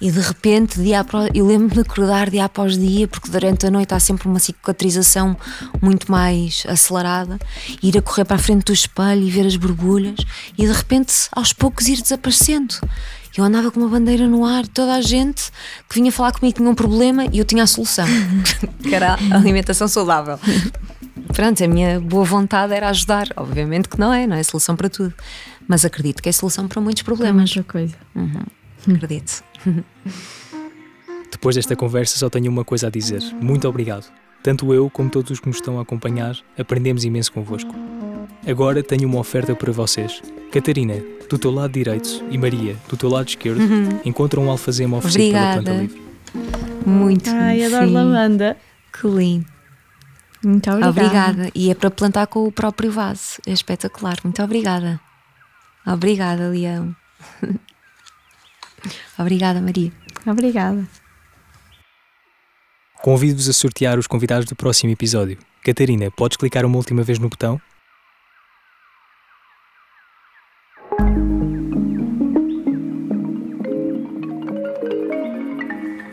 E 0.00 0.10
de 0.10 0.20
repente, 0.20 0.80
dia 0.80 1.00
após, 1.00 1.30
eu 1.34 1.46
lembro-me 1.46 1.74
de 1.74 1.80
acordar 1.80 2.30
dia 2.30 2.44
após 2.44 2.78
dia, 2.78 3.06
porque 3.06 3.30
durante 3.30 3.66
a 3.66 3.70
noite 3.70 3.92
há 3.92 4.00
sempre 4.00 4.28
uma 4.28 4.38
cicatrização 4.38 5.36
muito 5.82 6.10
mais 6.10 6.64
acelerada, 6.66 7.38
ir 7.82 7.98
a 7.98 8.02
correr 8.02 8.24
para 8.24 8.36
a 8.36 8.38
frente 8.38 8.64
do 8.64 8.72
espelho 8.72 9.22
e 9.22 9.30
ver 9.30 9.46
as 9.46 9.56
borbulhas, 9.56 10.20
e 10.56 10.66
de 10.66 10.72
repente, 10.72 11.12
aos 11.32 11.52
poucos, 11.52 11.86
ir 11.86 12.00
desaparecendo. 12.00 12.76
Eu 13.36 13.44
andava 13.44 13.70
com 13.70 13.78
uma 13.78 13.88
bandeira 13.88 14.26
no 14.26 14.44
ar, 14.44 14.66
toda 14.66 14.94
a 14.94 15.00
gente 15.00 15.50
que 15.88 15.94
vinha 15.94 16.10
falar 16.10 16.32
comigo 16.32 16.56
tinha 16.56 16.68
um 16.68 16.74
problema 16.74 17.26
e 17.32 17.38
eu 17.38 17.44
tinha 17.44 17.62
a 17.62 17.66
solução, 17.66 18.06
que 18.82 18.94
era 18.94 19.14
a 19.14 19.36
alimentação 19.36 19.86
saudável. 19.86 20.38
Pronto, 21.32 21.62
a 21.62 21.68
minha 21.68 22.00
boa 22.00 22.24
vontade 22.24 22.74
era 22.74 22.88
ajudar. 22.88 23.28
Obviamente 23.36 23.88
que 23.88 23.98
não 23.98 24.12
é, 24.12 24.26
não 24.26 24.36
é 24.36 24.42
solução 24.42 24.74
para 24.74 24.88
tudo. 24.88 25.14
Mas 25.68 25.84
acredito 25.84 26.22
que 26.22 26.28
é 26.28 26.32
solução 26.32 26.66
para 26.66 26.80
muitos 26.80 27.02
problemas. 27.02 27.54
Muita 27.54 27.72
coisa. 27.72 27.94
Uhum. 28.14 28.42
Acredito. 28.94 29.44
Depois 31.30 31.56
desta 31.56 31.76
conversa, 31.76 32.18
só 32.18 32.28
tenho 32.28 32.50
uma 32.50 32.64
coisa 32.64 32.88
a 32.88 32.90
dizer. 32.90 33.22
Muito 33.40 33.66
obrigado. 33.68 34.10
Tanto 34.42 34.72
eu 34.74 34.90
como 34.90 35.10
todos 35.10 35.30
os 35.30 35.40
que 35.40 35.48
nos 35.48 35.56
estão 35.56 35.78
a 35.78 35.82
acompanhar, 35.82 36.36
aprendemos 36.58 37.04
imenso 37.04 37.32
convosco. 37.32 37.74
Agora 38.46 38.82
tenho 38.82 39.08
uma 39.08 39.18
oferta 39.18 39.54
para 39.54 39.70
vocês. 39.70 40.22
Catarina, 40.50 40.94
do 41.28 41.38
teu 41.38 41.50
lado 41.50 41.72
direito, 41.72 42.24
e 42.30 42.38
Maria, 42.38 42.76
do 42.88 42.96
teu 42.96 43.08
lado 43.08 43.28
esquerdo, 43.28 43.60
uhum. 43.60 44.00
encontram 44.04 44.44
um 44.44 44.50
alfazema 44.50 44.96
oferecido 44.96 45.36
Obrigada. 45.36 45.62
pela 45.62 45.76
Planta 45.76 45.82
Livre. 45.82 46.10
Muito 46.86 47.30
Ai, 47.30 47.64
adoro 47.64 47.86
sim. 47.86 47.92
lavanda. 47.92 48.56
Que 48.92 49.06
lindo. 49.06 49.46
Muito 50.42 50.70
obrigada. 50.70 50.90
Obrigada. 50.90 51.50
E 51.54 51.70
é 51.70 51.74
para 51.74 51.90
plantar 51.90 52.26
com 52.26 52.46
o 52.46 52.52
próprio 52.52 52.90
vaso. 52.90 53.38
É 53.46 53.52
espetacular. 53.52 54.16
Muito 54.24 54.42
obrigada. 54.42 54.98
Obrigada, 55.86 56.48
Leão. 56.48 56.94
Obrigada, 59.18 59.60
Maria. 59.60 59.92
Obrigada. 60.26 60.86
Convido-vos 63.02 63.48
a 63.48 63.52
sortear 63.52 63.98
os 63.98 64.06
convidados 64.06 64.46
do 64.46 64.54
próximo 64.54 64.92
episódio. 64.92 65.38
Catarina, 65.64 66.10
podes 66.10 66.36
clicar 66.36 66.64
uma 66.66 66.76
última 66.76 67.02
vez 67.02 67.18
no 67.18 67.28
botão? 67.28 67.60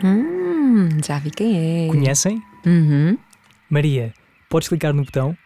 Hum, 0.02 0.88
já 1.04 1.18
vi 1.18 1.30
quem 1.30 1.86
é. 1.86 1.88
Conhecem? 1.88 2.42
Uhum. 2.64 3.18
Maria, 3.68 4.14
podes 4.48 4.68
clicar 4.68 4.94
no 4.94 5.04
botão? 5.04 5.36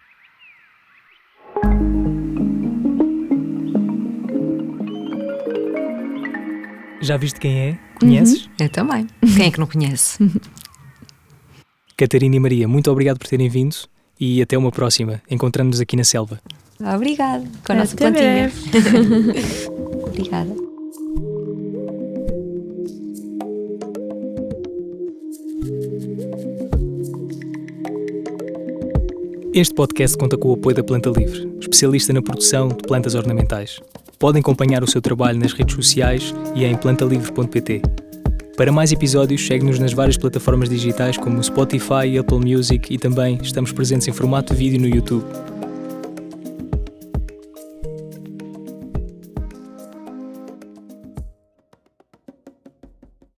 Já 7.03 7.16
viste 7.16 7.40
quem 7.40 7.59
é? 7.59 7.78
Conheces? 7.98 8.48
Eu 8.61 8.68
também. 8.68 9.09
Quem 9.36 9.46
é 9.46 9.50
que 9.50 9.59
não 9.59 9.66
conhece? 9.66 10.18
Catarina 11.98 12.36
e 12.36 12.38
Maria, 12.38 12.68
muito 12.68 12.90
obrigado 12.92 13.18
por 13.18 13.26
terem 13.26 13.48
vindo 13.48 13.74
e 14.20 14.40
até 14.40 14.57
uma 14.57 14.70
próxima. 14.70 15.20
Encontramos-nos 15.28 15.80
aqui 15.80 15.96
na 15.96 16.05
selva. 16.05 16.40
Obrigada. 16.80 17.44
Com 17.66 17.72
a 17.72 17.74
nossa 17.74 17.94
Até 17.94 18.11
plantinha. 18.11 18.53
Obrigada. 20.07 20.55
Este 29.53 29.74
podcast 29.74 30.16
conta 30.16 30.38
com 30.38 30.50
o 30.50 30.55
apoio 30.55 30.76
da 30.76 30.84
Planta 30.84 31.11
Livre, 31.11 31.53
especialista 31.61 32.12
na 32.12 32.22
produção 32.22 32.68
de 32.68 32.76
plantas 32.76 33.16
ornamentais. 33.16 33.80
Podem 34.23 34.39
acompanhar 34.39 34.85
o 34.85 34.87
seu 34.87 35.03
trabalho 35.03 35.37
nas 35.37 35.53
redes 35.53 35.75
sociais 35.75 36.33
e 36.55 36.64
em 36.64 36.77
plantalivre.pt. 36.77 37.83
Para 38.57 38.70
mais 38.70 38.93
episódios, 38.93 39.45
segue-nos 39.45 39.81
nas 39.81 39.93
várias 39.93 40.16
plataformas 40.16 40.68
digitais 40.68 41.18
como 41.18 41.43
Spotify, 41.43 42.16
Apple 42.16 42.39
Music 42.39 42.95
e 42.95 42.99
também 42.99 43.41
estamos 43.43 43.73
presentes 43.73 44.07
em 44.07 44.12
formato 44.12 44.55
de 44.55 44.59
vídeo 44.61 44.81
no 44.81 44.87
YouTube. 44.87 45.25